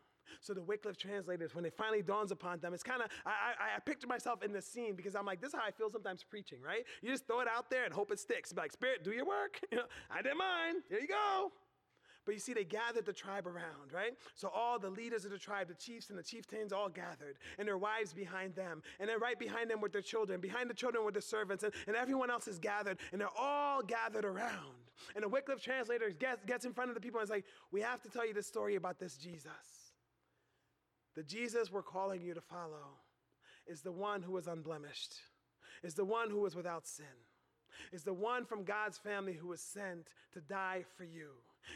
So 0.41 0.53
the 0.53 0.61
Wycliffe 0.61 0.97
translators, 0.97 1.55
when 1.55 1.65
it 1.65 1.74
finally 1.74 2.01
dawns 2.01 2.32
upon 2.32 2.59
them, 2.59 2.74
it's 2.74 2.84
kind 2.84 3.01
of, 3.01 3.09
I, 3.26 3.30
I, 3.30 3.76
I 3.78 3.80
picture 3.80 4.07
myself 4.07 4.43
in 4.43 4.51
the 4.51 4.61
scene 4.61 4.95
because 4.95 5.15
I'm 5.15 5.26
like, 5.26 5.41
this 5.41 5.49
is 5.49 5.55
how 5.55 5.65
I 5.65 5.72
feel 5.72 5.89
sometimes 5.89 6.24
preaching, 6.24 6.59
right? 6.61 6.84
You 7.01 7.09
just 7.09 7.28
throw 7.28 7.39
it 7.39 7.47
out 7.47 7.70
there 7.70 7.86
and 7.86 7.93
hope 7.93 8.11
it 8.11 8.20
sticks. 8.20 8.51
Be 8.53 8.61
like, 8.61 8.72
Spirit, 8.72 9.03
do 9.03 9.11
your 9.11 9.26
work. 9.26 9.59
I 10.11 10.22
did 10.22 10.34
mine. 10.38 10.82
Here 10.89 10.99
you 10.99 11.07
go. 11.07 11.51
But 12.26 12.34
you 12.34 12.39
see, 12.39 12.53
they 12.53 12.65
gathered 12.65 13.05
the 13.05 13.13
tribe 13.13 13.47
around, 13.47 13.93
right? 13.93 14.11
So 14.36 14.49
all 14.49 14.78
the 14.78 14.89
leaders 14.89 15.24
of 15.24 15.32
the 15.32 15.38
tribe, 15.38 15.70
the 15.70 15.76
chiefs 15.76 16.09
and 16.09 16.20
the 16.20 16.24
chieftains, 16.24 16.74
all 16.74 16.89
gathered, 16.89 17.38
and 17.57 17.65
their 17.65 17.78
wives 17.78 18.13
behind 18.13 18.53
them. 18.53 18.82
And 18.99 19.09
then 19.09 19.18
right 19.22 19.39
behind 19.39 19.72
them 19.72 19.80
with 19.80 19.93
their 19.93 20.01
children, 20.01 20.41
behind 20.41 20.70
the 20.70 20.74
children 20.74 21.05
with 21.05 21.13
the 21.13 21.22
servants, 21.22 21.63
and, 21.63 21.72
and 21.88 21.95
everyone 21.95 22.30
else 22.30 22.49
is 22.49 22.59
gathered, 22.59 22.97
and 23.13 23.22
they're 23.22 23.30
all 23.39 23.82
gathered 23.82 24.26
around. 24.26 24.86
And 25.15 25.23
the 25.23 25.29
Wycliffe 25.29 25.61
translator 25.61 26.09
gets, 26.09 26.43
gets 26.45 26.65
in 26.65 26.73
front 26.73 26.89
of 26.89 26.95
the 26.95 27.01
people 27.01 27.19
and 27.19 27.25
is 27.25 27.31
like, 27.31 27.45
We 27.71 27.81
have 27.81 28.01
to 28.03 28.09
tell 28.09 28.25
you 28.25 28.33
this 28.33 28.47
story 28.47 28.75
about 28.75 28.99
this 28.99 29.17
Jesus. 29.17 29.51
The 31.15 31.23
Jesus 31.23 31.71
we're 31.71 31.83
calling 31.83 32.21
you 32.21 32.33
to 32.33 32.41
follow 32.41 32.99
is 33.65 33.81
the 33.81 33.91
one 33.91 34.21
who 34.21 34.33
was 34.33 34.47
unblemished, 34.47 35.15
is 35.83 35.95
the 35.95 36.05
one 36.05 36.29
who 36.29 36.41
was 36.41 36.55
without 36.55 36.87
sin, 36.87 37.05
is 37.91 38.03
the 38.03 38.13
one 38.13 38.45
from 38.45 38.63
God's 38.63 38.97
family 38.97 39.33
who 39.33 39.47
was 39.47 39.61
sent 39.61 40.07
to 40.33 40.41
die 40.41 40.85
for 40.95 41.03
you 41.03 41.31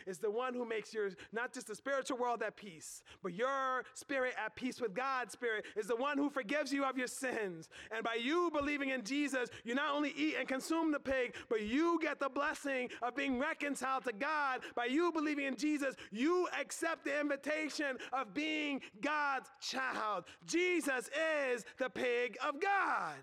is 0.06 0.20
the 0.20 0.32
one 0.32 0.54
who 0.54 0.66
makes 0.66 0.94
your 0.94 1.10
not 1.32 1.54
just 1.54 1.68
the 1.68 1.76
spiritual 1.76 2.18
world 2.18 2.42
at 2.44 2.56
peace, 2.56 3.04
but 3.24 3.34
your 3.34 3.84
spirit 3.94 4.34
at 4.44 4.56
peace 4.56 4.82
with 4.82 4.94
God's 4.94 5.34
spirit 5.34 5.66
is 5.76 5.88
the 5.88 5.96
one 5.96 6.18
who 6.18 6.30
forgives 6.30 6.72
you 6.72 6.84
of 6.84 6.98
your 6.98 7.08
sins. 7.08 7.70
And 7.96 8.04
by 8.04 8.16
you 8.16 8.50
believing 8.54 8.90
in 8.90 9.04
Jesus, 9.04 9.50
you 9.64 9.76
not 9.76 9.94
only 9.94 10.14
eat 10.16 10.36
and 10.40 10.48
consume 10.48 10.92
the 10.92 11.00
pig, 11.00 11.36
but 11.50 11.62
you 11.62 12.00
get 12.02 12.20
the 12.20 12.30
blessing 12.30 12.90
of 13.02 13.16
being 13.16 13.40
reconciled 13.40 14.04
to 14.06 14.14
God. 14.14 14.62
By 14.76 14.86
you 14.86 15.12
believing 15.12 15.46
in 15.46 15.56
Jesus, 15.56 15.96
you 16.12 16.48
accept 16.60 17.06
the 17.06 17.20
invitation 17.20 17.98
of 18.14 18.34
being 18.34 18.82
God's 19.02 19.50
child. 19.62 20.26
Jesus 20.46 21.10
is 21.54 21.66
the 21.78 21.90
pig 21.90 22.38
of 22.46 22.60
God. 22.60 23.16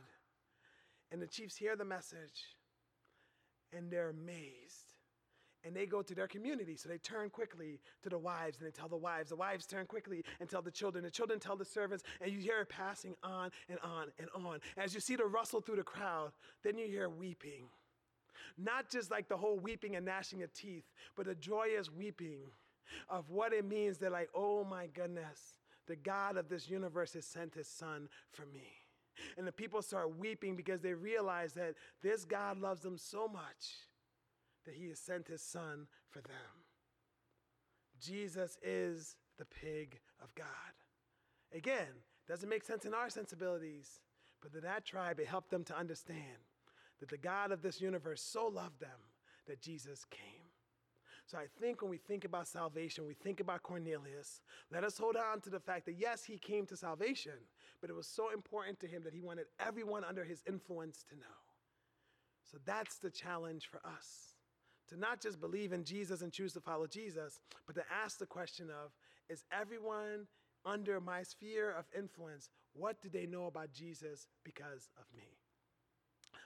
And 1.10 1.22
the 1.22 1.26
chiefs 1.26 1.56
hear 1.56 1.76
the 1.76 1.84
message 1.84 2.44
and 3.72 3.90
they're 3.90 4.10
amazed 4.10 4.87
and 5.64 5.74
they 5.74 5.86
go 5.86 6.02
to 6.02 6.14
their 6.14 6.28
community. 6.28 6.76
So 6.76 6.88
they 6.88 6.98
turn 6.98 7.30
quickly 7.30 7.80
to 8.02 8.08
the 8.08 8.18
wives 8.18 8.58
and 8.58 8.66
they 8.66 8.70
tell 8.70 8.88
the 8.88 8.96
wives. 8.96 9.30
The 9.30 9.36
wives 9.36 9.66
turn 9.66 9.86
quickly 9.86 10.24
and 10.40 10.48
tell 10.48 10.62
the 10.62 10.70
children. 10.70 11.04
The 11.04 11.10
children 11.10 11.40
tell 11.40 11.56
the 11.56 11.64
servants, 11.64 12.04
and 12.20 12.32
you 12.32 12.38
hear 12.38 12.60
it 12.60 12.68
passing 12.68 13.14
on 13.22 13.50
and 13.68 13.78
on 13.82 14.08
and 14.18 14.28
on. 14.34 14.60
As 14.76 14.94
you 14.94 15.00
see 15.00 15.16
the 15.16 15.26
rustle 15.26 15.60
through 15.60 15.76
the 15.76 15.82
crowd, 15.82 16.32
then 16.62 16.78
you 16.78 16.86
hear 16.86 17.08
weeping. 17.08 17.66
Not 18.56 18.90
just 18.90 19.10
like 19.10 19.28
the 19.28 19.36
whole 19.36 19.58
weeping 19.58 19.96
and 19.96 20.04
gnashing 20.04 20.42
of 20.42 20.52
teeth, 20.52 20.84
but 21.16 21.28
a 21.28 21.34
joyous 21.34 21.90
weeping 21.90 22.40
of 23.08 23.30
what 23.30 23.52
it 23.52 23.64
means 23.64 23.98
that, 23.98 24.12
like, 24.12 24.30
oh 24.34 24.64
my 24.64 24.86
goodness, 24.86 25.58
the 25.86 25.96
God 25.96 26.36
of 26.36 26.48
this 26.48 26.68
universe 26.68 27.14
has 27.14 27.26
sent 27.26 27.54
his 27.54 27.68
son 27.68 28.08
for 28.30 28.46
me. 28.46 28.68
And 29.36 29.46
the 29.46 29.52
people 29.52 29.82
start 29.82 30.16
weeping 30.16 30.54
because 30.54 30.80
they 30.80 30.94
realize 30.94 31.52
that 31.54 31.74
this 32.02 32.24
God 32.24 32.58
loves 32.58 32.82
them 32.82 32.96
so 32.96 33.26
much 33.26 33.87
that 34.68 34.76
he 34.76 34.88
has 34.88 34.98
sent 34.98 35.26
his 35.26 35.40
son 35.40 35.86
for 36.10 36.20
them. 36.20 36.66
Jesus 37.98 38.58
is 38.62 39.16
the 39.38 39.46
pig 39.46 39.98
of 40.22 40.34
God. 40.34 40.46
Again, 41.54 42.04
doesn't 42.28 42.50
make 42.50 42.62
sense 42.62 42.84
in 42.84 42.92
our 42.92 43.08
sensibilities, 43.08 44.00
but 44.42 44.52
to 44.52 44.60
that 44.60 44.84
tribe, 44.84 45.20
it 45.20 45.26
helped 45.26 45.50
them 45.50 45.64
to 45.64 45.76
understand 45.76 46.44
that 47.00 47.08
the 47.08 47.16
God 47.16 47.50
of 47.50 47.62
this 47.62 47.80
universe 47.80 48.20
so 48.20 48.46
loved 48.46 48.78
them 48.78 49.00
that 49.46 49.62
Jesus 49.62 50.04
came. 50.10 50.50
So 51.24 51.38
I 51.38 51.46
think 51.58 51.80
when 51.80 51.90
we 51.90 51.96
think 51.96 52.26
about 52.26 52.46
salvation, 52.46 53.06
we 53.06 53.14
think 53.14 53.40
about 53.40 53.62
Cornelius, 53.62 54.42
let 54.70 54.84
us 54.84 54.98
hold 54.98 55.16
on 55.16 55.40
to 55.42 55.50
the 55.50 55.60
fact 55.60 55.86
that 55.86 55.98
yes, 55.98 56.24
he 56.24 56.36
came 56.36 56.66
to 56.66 56.76
salvation, 56.76 57.32
but 57.80 57.88
it 57.88 57.96
was 57.96 58.06
so 58.06 58.30
important 58.34 58.78
to 58.80 58.86
him 58.86 59.02
that 59.04 59.14
he 59.14 59.20
wanted 59.20 59.46
everyone 59.58 60.04
under 60.04 60.24
his 60.24 60.42
influence 60.46 61.04
to 61.08 61.16
know. 61.16 61.38
So 62.50 62.58
that's 62.66 62.98
the 62.98 63.10
challenge 63.10 63.68
for 63.70 63.80
us 63.86 64.27
to 64.88 64.98
not 64.98 65.20
just 65.20 65.40
believe 65.40 65.72
in 65.72 65.84
Jesus 65.84 66.22
and 66.22 66.32
choose 66.32 66.52
to 66.54 66.60
follow 66.60 66.86
Jesus, 66.86 67.40
but 67.66 67.74
to 67.76 67.82
ask 68.04 68.18
the 68.18 68.26
question 68.26 68.68
of 68.70 68.92
is 69.28 69.44
everyone 69.52 70.26
under 70.64 71.00
my 71.00 71.22
sphere 71.22 71.70
of 71.70 71.84
influence, 71.96 72.50
what 72.72 73.00
do 73.02 73.08
they 73.08 73.26
know 73.26 73.46
about 73.46 73.72
Jesus 73.72 74.26
because 74.44 74.90
of 74.98 75.04
me? 75.16 75.38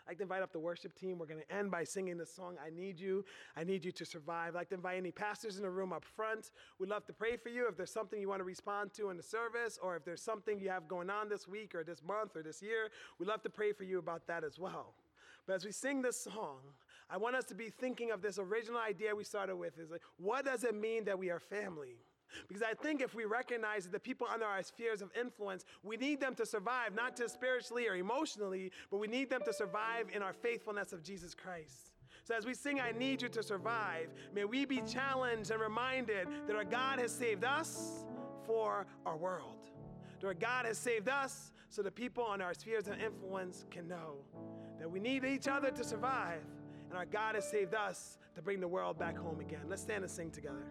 I'd 0.05 0.13
like 0.13 0.17
to 0.19 0.23
invite 0.25 0.43
up 0.43 0.53
the 0.53 0.59
worship 0.59 0.97
team. 0.99 1.19
We're 1.19 1.27
going 1.27 1.43
to 1.49 1.55
end 1.55 1.71
by 1.71 1.85
singing 1.85 2.17
the 2.17 2.27
song, 2.27 2.57
I 2.65 2.71
Need 2.71 2.99
You. 2.99 3.25
I 3.57 3.63
Need 3.63 3.85
You 3.85 3.93
to 3.93 4.05
Survive. 4.05 4.49
I'd 4.49 4.59
like 4.59 4.69
to 4.71 4.75
invite 4.75 4.97
any 4.97 5.13
pastors 5.13 5.57
in 5.57 5.63
the 5.63 5.71
room 5.71 5.93
up 5.93 6.05
front. 6.05 6.51
We'd 6.81 6.89
love 6.91 7.07
to 7.07 7.13
pray 7.13 7.37
for 7.37 7.51
you 7.51 7.69
if 7.69 7.77
there's 7.77 7.93
something 7.93 8.21
you 8.21 8.29
want 8.29 8.41
to 8.41 8.45
respond 8.45 8.93
to 8.95 9.11
in 9.11 9.17
the 9.17 9.23
service, 9.23 9.79
or 9.81 9.95
if 9.95 10.05
there's 10.05 10.23
something 10.23 10.59
you 10.59 10.71
have 10.71 10.89
going 10.89 11.09
on 11.09 11.29
this 11.29 11.47
week, 11.47 11.75
or 11.75 11.85
this 11.85 12.03
month, 12.03 12.37
or 12.37 12.43
this 12.43 12.61
year. 12.63 12.89
We'd 13.19 13.29
love 13.29 13.43
to 13.43 13.51
pray 13.51 13.73
for 13.73 13.85
you 13.85 13.99
about 14.01 14.27
that 14.27 14.43
as 14.43 14.59
well. 14.59 14.95
But 15.47 15.55
as 15.55 15.65
we 15.65 15.73
sing 15.73 16.03
this 16.03 16.23
song, 16.23 16.59
I 17.11 17.17
want 17.17 17.37
us 17.37 17.45
to 17.47 17.55
be 17.55 17.71
thinking 17.71 18.11
of 18.11 18.23
this 18.23 18.39
original 18.39 18.81
idea 18.81 19.15
we 19.15 19.25
started 19.25 19.57
with 19.57 19.79
is 19.79 19.91
like, 19.91 20.03
what 20.17 20.45
does 20.45 20.65
it 20.65 20.75
mean 20.75 21.05
that 21.05 21.19
we 21.19 21.31
are 21.31 21.41
family? 21.41 21.97
Because 22.49 22.63
I 22.63 22.75
think 22.75 23.01
if 23.03 23.15
we 23.15 23.25
recognize 23.25 23.85
that 23.85 23.93
the 23.93 24.01
people 24.01 24.27
under 24.33 24.47
our 24.47 24.63
spheres 24.63 25.03
of 25.03 25.11
influence, 25.19 25.65
we 25.83 25.97
need 25.97 26.21
them 26.21 26.35
to 26.37 26.47
survive, 26.47 26.95
not 26.95 27.17
just 27.17 27.35
spiritually 27.35 27.89
or 27.89 27.95
emotionally, 27.95 28.73
but 28.91 28.99
we 28.99 29.07
need 29.07 29.29
them 29.31 29.43
to 29.45 29.53
survive 29.53 30.07
in 30.15 30.23
our 30.23 30.33
faithfulness 30.33 30.93
of 30.93 31.03
Jesus 31.03 31.35
Christ. 31.35 31.93
So 32.25 32.35
as 32.35 32.47
we 32.47 32.55
sing, 32.55 32.81
I 32.81 32.93
Need 32.93 33.23
You 33.23 33.29
to 33.31 33.43
Survive, 33.43 34.09
may 34.33 34.45
we 34.45 34.65
be 34.65 34.81
challenged 34.83 35.51
and 35.51 35.61
reminded 35.61 36.29
that 36.47 36.55
our 36.55 36.65
God 36.65 37.01
has 37.01 37.13
saved 37.13 37.45
us 37.45 38.05
for 38.47 38.87
our 39.05 39.17
world. 39.17 39.71
That 40.21 40.27
our 40.29 40.35
God 40.35 40.67
has 40.67 40.79
saved 40.79 41.09
us 41.09 41.53
so 41.69 41.83
the 41.83 41.91
people 41.91 42.23
on 42.23 42.41
our 42.41 42.55
spheres 42.55 42.87
of 42.87 43.01
influence 43.01 43.67
can 43.71 43.89
know 43.89 44.19
that 44.79 44.91
we 44.91 45.01
need 45.01 45.25
each 45.25 45.49
other 45.49 45.71
to 45.71 45.85
survive 45.85 46.43
and 46.93 46.99
our 46.99 47.07
God 47.07 47.37
has 47.37 47.49
saved 47.49 47.75
us 47.75 48.19
to 48.35 48.43
bring 48.43 48.61
the 48.61 48.69
world 48.69 48.99
back 48.99 49.17
home 49.17 49.41
again. 49.41 49.63
Let's 49.67 49.81
stand 49.81 50.05
and 50.05 50.13
sing 50.13 50.31
together. 50.31 50.67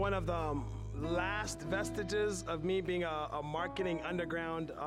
One 0.00 0.14
of 0.14 0.24
the 0.24 0.34
um, 0.34 0.64
last 0.98 1.60
vestiges 1.64 2.42
of 2.48 2.64
me 2.64 2.80
being 2.80 3.04
a, 3.04 3.28
a 3.34 3.42
marketing 3.42 4.00
underground 4.02 4.70
um, 4.70 4.78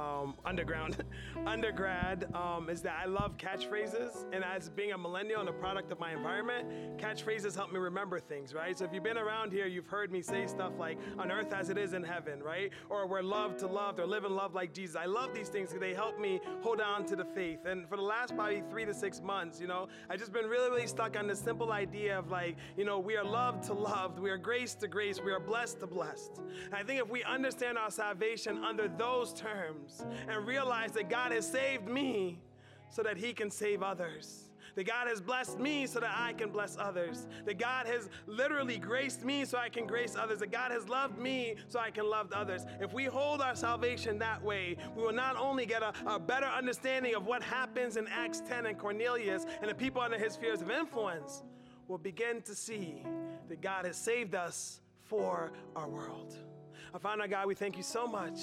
underground 0.46 1.04
undergrad 1.46 2.28
um, 2.34 2.70
is 2.70 2.82
that 2.82 3.00
I 3.02 3.06
love 3.06 3.38
catchphrases, 3.38 4.26
and 4.32 4.44
as 4.44 4.70
being 4.70 4.92
a 4.92 4.98
millennial 4.98 5.40
and 5.40 5.50
a 5.50 5.54
product 5.54 5.92
of 5.92 6.00
my 6.00 6.14
environment, 6.14 6.98
catchphrases 6.98 7.56
help 7.56 7.72
me 7.72 7.80
remember 7.80 8.20
things, 8.20 8.54
right? 8.54 8.78
So 8.78 8.86
if 8.86 8.94
you've 8.94 9.04
been 9.04 9.18
around 9.18 9.52
here, 9.52 9.68
you've 9.68 9.88
heard 9.88 10.12
me 10.12 10.22
say 10.22 10.48
stuff 10.48 10.74
like 10.78 10.98
"on 11.18 11.32
earth 11.32 11.54
as 11.54 11.70
it 11.70 11.78
is 11.78 11.94
in 11.94 12.04
heaven," 12.04 12.42
right? 12.42 12.72
Or 12.90 13.08
"we're 13.08 13.22
loved 13.22 13.60
to 13.60 13.68
love," 13.68 14.00
or 14.00 14.06
"live 14.06 14.26
and 14.26 14.36
love 14.36 14.54
like 14.54 14.74
Jesus." 14.74 14.96
I 14.96 15.06
love 15.06 15.34
these 15.34 15.50
things 15.50 15.70
because 15.70 15.82
they 15.82 15.94
help 15.94 16.20
me 16.20 16.40
hold 16.62 16.82
on 16.82 17.06
to 17.06 17.16
the 17.16 17.26
faith. 17.26 17.66
And 17.66 17.88
for 17.88 17.98
the 17.98 18.04
last 18.04 18.36
probably 18.36 18.64
three 18.70 18.86
to 18.86 18.94
six 18.94 19.22
months, 19.22 19.60
you 19.60 19.68
know, 19.68 19.88
I've 20.10 20.20
just 20.20 20.32
been 20.32 20.46
really, 20.46 20.70
really 20.70 20.88
stuck 20.88 21.18
on 21.18 21.28
this 21.28 21.40
simple 21.40 21.72
idea 21.72 22.18
of 22.18 22.30
like, 22.30 22.58
you 22.78 22.86
know, 22.86 23.00
we 23.00 23.16
are 23.16 23.24
loved 23.24 23.64
to 23.64 23.74
loved, 23.74 24.20
we 24.20 24.30
are 24.30 24.38
grace 24.38 24.76
to 24.76 24.88
grace, 24.88 25.20
we 25.24 25.32
are 25.32 25.40
blessed 25.40 25.80
to 25.80 25.88
blessed. 25.88 26.40
And 26.66 26.76
I 26.76 26.84
think 26.84 27.02
if 27.02 27.10
we 27.10 27.24
understand 27.24 27.78
our 27.78 27.92
salvation 27.92 28.64
under 28.64 28.88
those 28.88 29.34
terms 29.34 30.06
and 30.28 30.45
realize 30.45 30.91
that 30.91 31.09
God 31.09 31.32
has 31.32 31.49
saved 31.49 31.88
me 31.88 32.39
so 32.89 33.03
that 33.03 33.18
He 33.18 33.34
can 33.34 33.49
save 33.49 33.82
others. 33.84 34.43
That 34.76 34.88
God 34.88 35.07
has 35.07 35.22
blessed 35.22 35.59
me 35.59 35.86
so 35.86 35.99
that 35.99 36.16
I 36.18 36.34
can 36.34 36.49
bless 36.49 36.78
others. 36.78 37.28
That 37.45 37.59
God 37.59 37.86
has 37.86 38.09
literally 38.26 38.78
graced 38.78 39.24
me 39.24 39.45
so 39.45 39.57
I 39.57 39.70
can 39.70 39.86
grace 39.86 40.16
others. 40.16 40.39
That 40.39 40.51
God 40.51 40.72
has 40.72 40.89
loved 40.89 41.20
me 41.20 41.55
so 41.68 41.80
I 41.80 41.91
can 41.91 42.09
love 42.09 42.32
others. 42.32 42.66
If 42.82 42.91
we 42.91 43.05
hold 43.05 43.41
our 43.41 43.55
salvation 43.55 44.18
that 44.20 44.43
way, 44.43 44.78
we 44.95 45.03
will 45.03 45.14
not 45.14 45.38
only 45.38 45.66
get 45.66 45.84
a, 45.84 45.93
a 46.07 46.20
better 46.20 46.47
understanding 46.47 47.14
of 47.14 47.28
what 47.28 47.43
happens 47.43 47.97
in 47.97 48.07
Acts 48.07 48.41
10 48.41 48.66
and 48.66 48.78
Cornelius 48.78 49.45
and 49.61 49.70
the 49.70 49.76
people 49.76 50.01
under 50.01 50.18
his 50.18 50.34
spheres 50.34 50.61
of 50.61 50.72
influence, 50.72 51.43
we'll 51.88 51.99
begin 51.99 52.41
to 52.41 52.55
see 52.55 53.03
that 53.49 53.61
God 53.61 53.86
has 53.86 53.95
saved 53.95 54.34
us 54.34 54.80
for 55.03 55.51
our 55.76 55.88
world. 55.88 56.36
Our 56.93 56.99
Father 56.99 57.28
God, 57.28 57.47
we 57.47 57.55
thank 57.55 57.78
you 57.78 57.84
so 57.84 58.07
much 58.07 58.39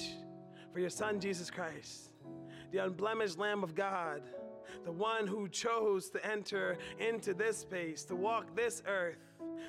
for 0.73 0.81
your 0.81 0.91
Son, 0.91 1.21
Jesus 1.21 1.51
Christ, 1.51 2.13
the 2.73 2.79
unblemished 2.79 3.39
Lamb 3.39 3.63
of 3.63 3.75
God, 3.75 4.23
the 4.85 4.93
one 4.93 5.27
who 5.27 5.49
chose 5.49 6.11
to 6.11 6.25
enter 6.25 6.79
into 6.99 7.35
this 7.35 7.59
space, 7.59 8.05
to 8.05 8.17
walk 8.17 8.55
this 8.55 8.83
earth. 8.87 9.19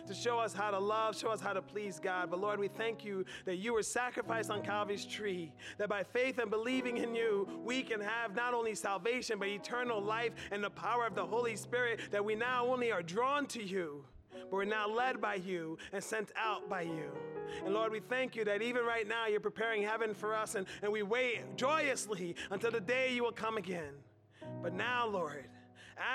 To 0.07 0.13
show 0.13 0.39
us 0.39 0.53
how 0.53 0.71
to 0.71 0.79
love, 0.79 1.17
show 1.17 1.29
us 1.29 1.41
how 1.41 1.53
to 1.53 1.61
please 1.61 1.99
God. 1.99 2.31
But 2.31 2.39
Lord, 2.39 2.59
we 2.59 2.69
thank 2.69 3.03
you 3.03 3.25
that 3.45 3.57
you 3.57 3.73
were 3.73 3.83
sacrificed 3.83 4.49
on 4.49 4.63
Calvary's 4.63 5.05
tree, 5.05 5.51
that 5.77 5.89
by 5.89 6.03
faith 6.03 6.39
and 6.39 6.49
believing 6.49 6.97
in 6.97 7.13
you, 7.13 7.47
we 7.63 7.83
can 7.83 7.99
have 7.99 8.33
not 8.35 8.53
only 8.53 8.73
salvation, 8.73 9.37
but 9.37 9.47
eternal 9.49 10.01
life 10.01 10.31
and 10.51 10.63
the 10.63 10.69
power 10.69 11.05
of 11.05 11.13
the 11.13 11.25
Holy 11.25 11.55
Spirit, 11.55 11.99
that 12.09 12.23
we 12.23 12.35
now 12.35 12.65
only 12.65 12.91
are 12.91 13.03
drawn 13.03 13.45
to 13.47 13.63
you 13.63 14.03
but 14.31 14.53
we're 14.53 14.65
now 14.65 14.87
led 14.87 15.21
by 15.21 15.35
you 15.35 15.77
and 15.93 16.03
sent 16.03 16.31
out 16.35 16.69
by 16.69 16.81
you. 16.81 17.11
And 17.65 17.73
Lord, 17.73 17.91
we 17.91 17.99
thank 17.99 18.35
you 18.35 18.45
that 18.45 18.61
even 18.61 18.83
right 18.83 19.07
now 19.07 19.27
you're 19.27 19.39
preparing 19.39 19.83
heaven 19.83 20.13
for 20.13 20.33
us, 20.33 20.55
and, 20.55 20.65
and 20.81 20.91
we 20.91 21.03
wait 21.03 21.57
joyously 21.57 22.35
until 22.49 22.71
the 22.71 22.81
day 22.81 23.13
you 23.13 23.23
will 23.23 23.31
come 23.31 23.57
again. 23.57 23.93
But 24.61 24.73
now, 24.73 25.07
Lord, 25.07 25.47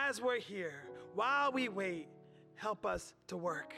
as 0.07 0.21
we're 0.21 0.41
here, 0.41 0.85
while 1.15 1.53
we 1.53 1.69
wait, 1.69 2.09
help 2.57 2.87
us 2.87 3.15
to 3.29 3.37
work 3.37 3.75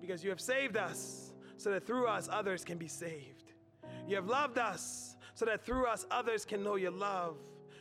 because 0.00 0.24
you 0.24 0.30
have 0.30 0.40
saved 0.40 0.76
us 0.76 1.32
so 1.56 1.70
that 1.70 1.86
through 1.86 2.06
us 2.06 2.28
others 2.30 2.64
can 2.64 2.78
be 2.78 2.88
saved. 2.88 3.52
You 4.06 4.16
have 4.16 4.26
loved 4.26 4.58
us 4.58 5.16
so 5.34 5.44
that 5.44 5.64
through 5.64 5.86
us 5.86 6.06
others 6.10 6.44
can 6.44 6.62
know 6.62 6.76
your 6.76 6.90
love. 6.90 7.36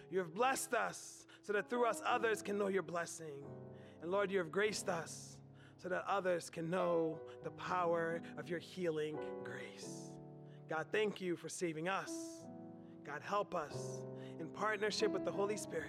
You 0.10 0.20
have 0.20 0.34
blessed 0.34 0.74
us 0.74 1.26
so 1.42 1.54
that 1.54 1.70
through 1.70 1.86
us 1.86 2.02
others 2.06 2.42
can 2.42 2.58
know 2.58 2.68
your 2.68 2.84
blessing. 2.84 3.44
And 4.02 4.12
Lord, 4.12 4.32
you 4.32 4.38
have 4.40 4.52
graced 4.52 4.90
us 4.90 5.37
so 5.78 5.90
that 5.90 6.04
others 6.08 6.50
can 6.50 6.70
know 6.70 7.20
the 7.44 7.52
power 7.52 8.22
of 8.38 8.50
your 8.50 8.60
healing 8.60 9.18
grace. 9.44 10.12
God, 10.70 10.86
thank 10.92 11.22
you 11.22 11.36
for 11.36 11.50
saving 11.50 11.88
us. 11.88 12.12
God, 13.06 13.22
help 13.24 13.56
us 13.56 14.02
in 14.40 14.48
partnership 14.48 15.12
with 15.12 15.24
the 15.24 15.32
Holy 15.32 15.56
Spirit, 15.56 15.88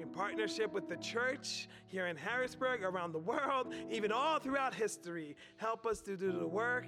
in 0.00 0.08
partnership 0.08 0.72
with 0.72 0.88
the 0.88 0.96
church 0.96 1.68
here 1.86 2.06
in 2.06 2.16
Harrisburg, 2.16 2.82
around 2.82 3.12
the 3.12 3.18
world, 3.18 3.72
even 3.90 4.10
all 4.10 4.38
throughout 4.38 4.74
history. 4.74 5.36
Help 5.56 5.86
us 5.86 6.00
to 6.00 6.16
do 6.16 6.32
the 6.32 6.46
work 6.46 6.86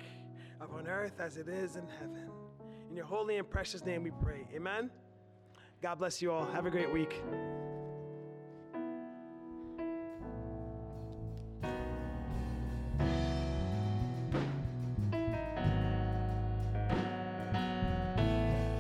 of 0.60 0.72
on 0.72 0.88
earth 0.88 1.20
as 1.20 1.36
it 1.36 1.48
is 1.48 1.76
in 1.76 1.86
heaven. 2.00 2.28
In 2.90 2.96
your 2.96 3.06
holy 3.06 3.38
and 3.38 3.48
precious 3.48 3.84
name 3.84 4.02
we 4.02 4.10
pray. 4.22 4.46
Amen. 4.54 4.90
God 5.82 5.96
bless 5.96 6.20
you 6.20 6.32
all. 6.32 6.46
Have 6.46 6.66
a 6.66 6.70
great 6.70 6.92
week. 6.92 7.22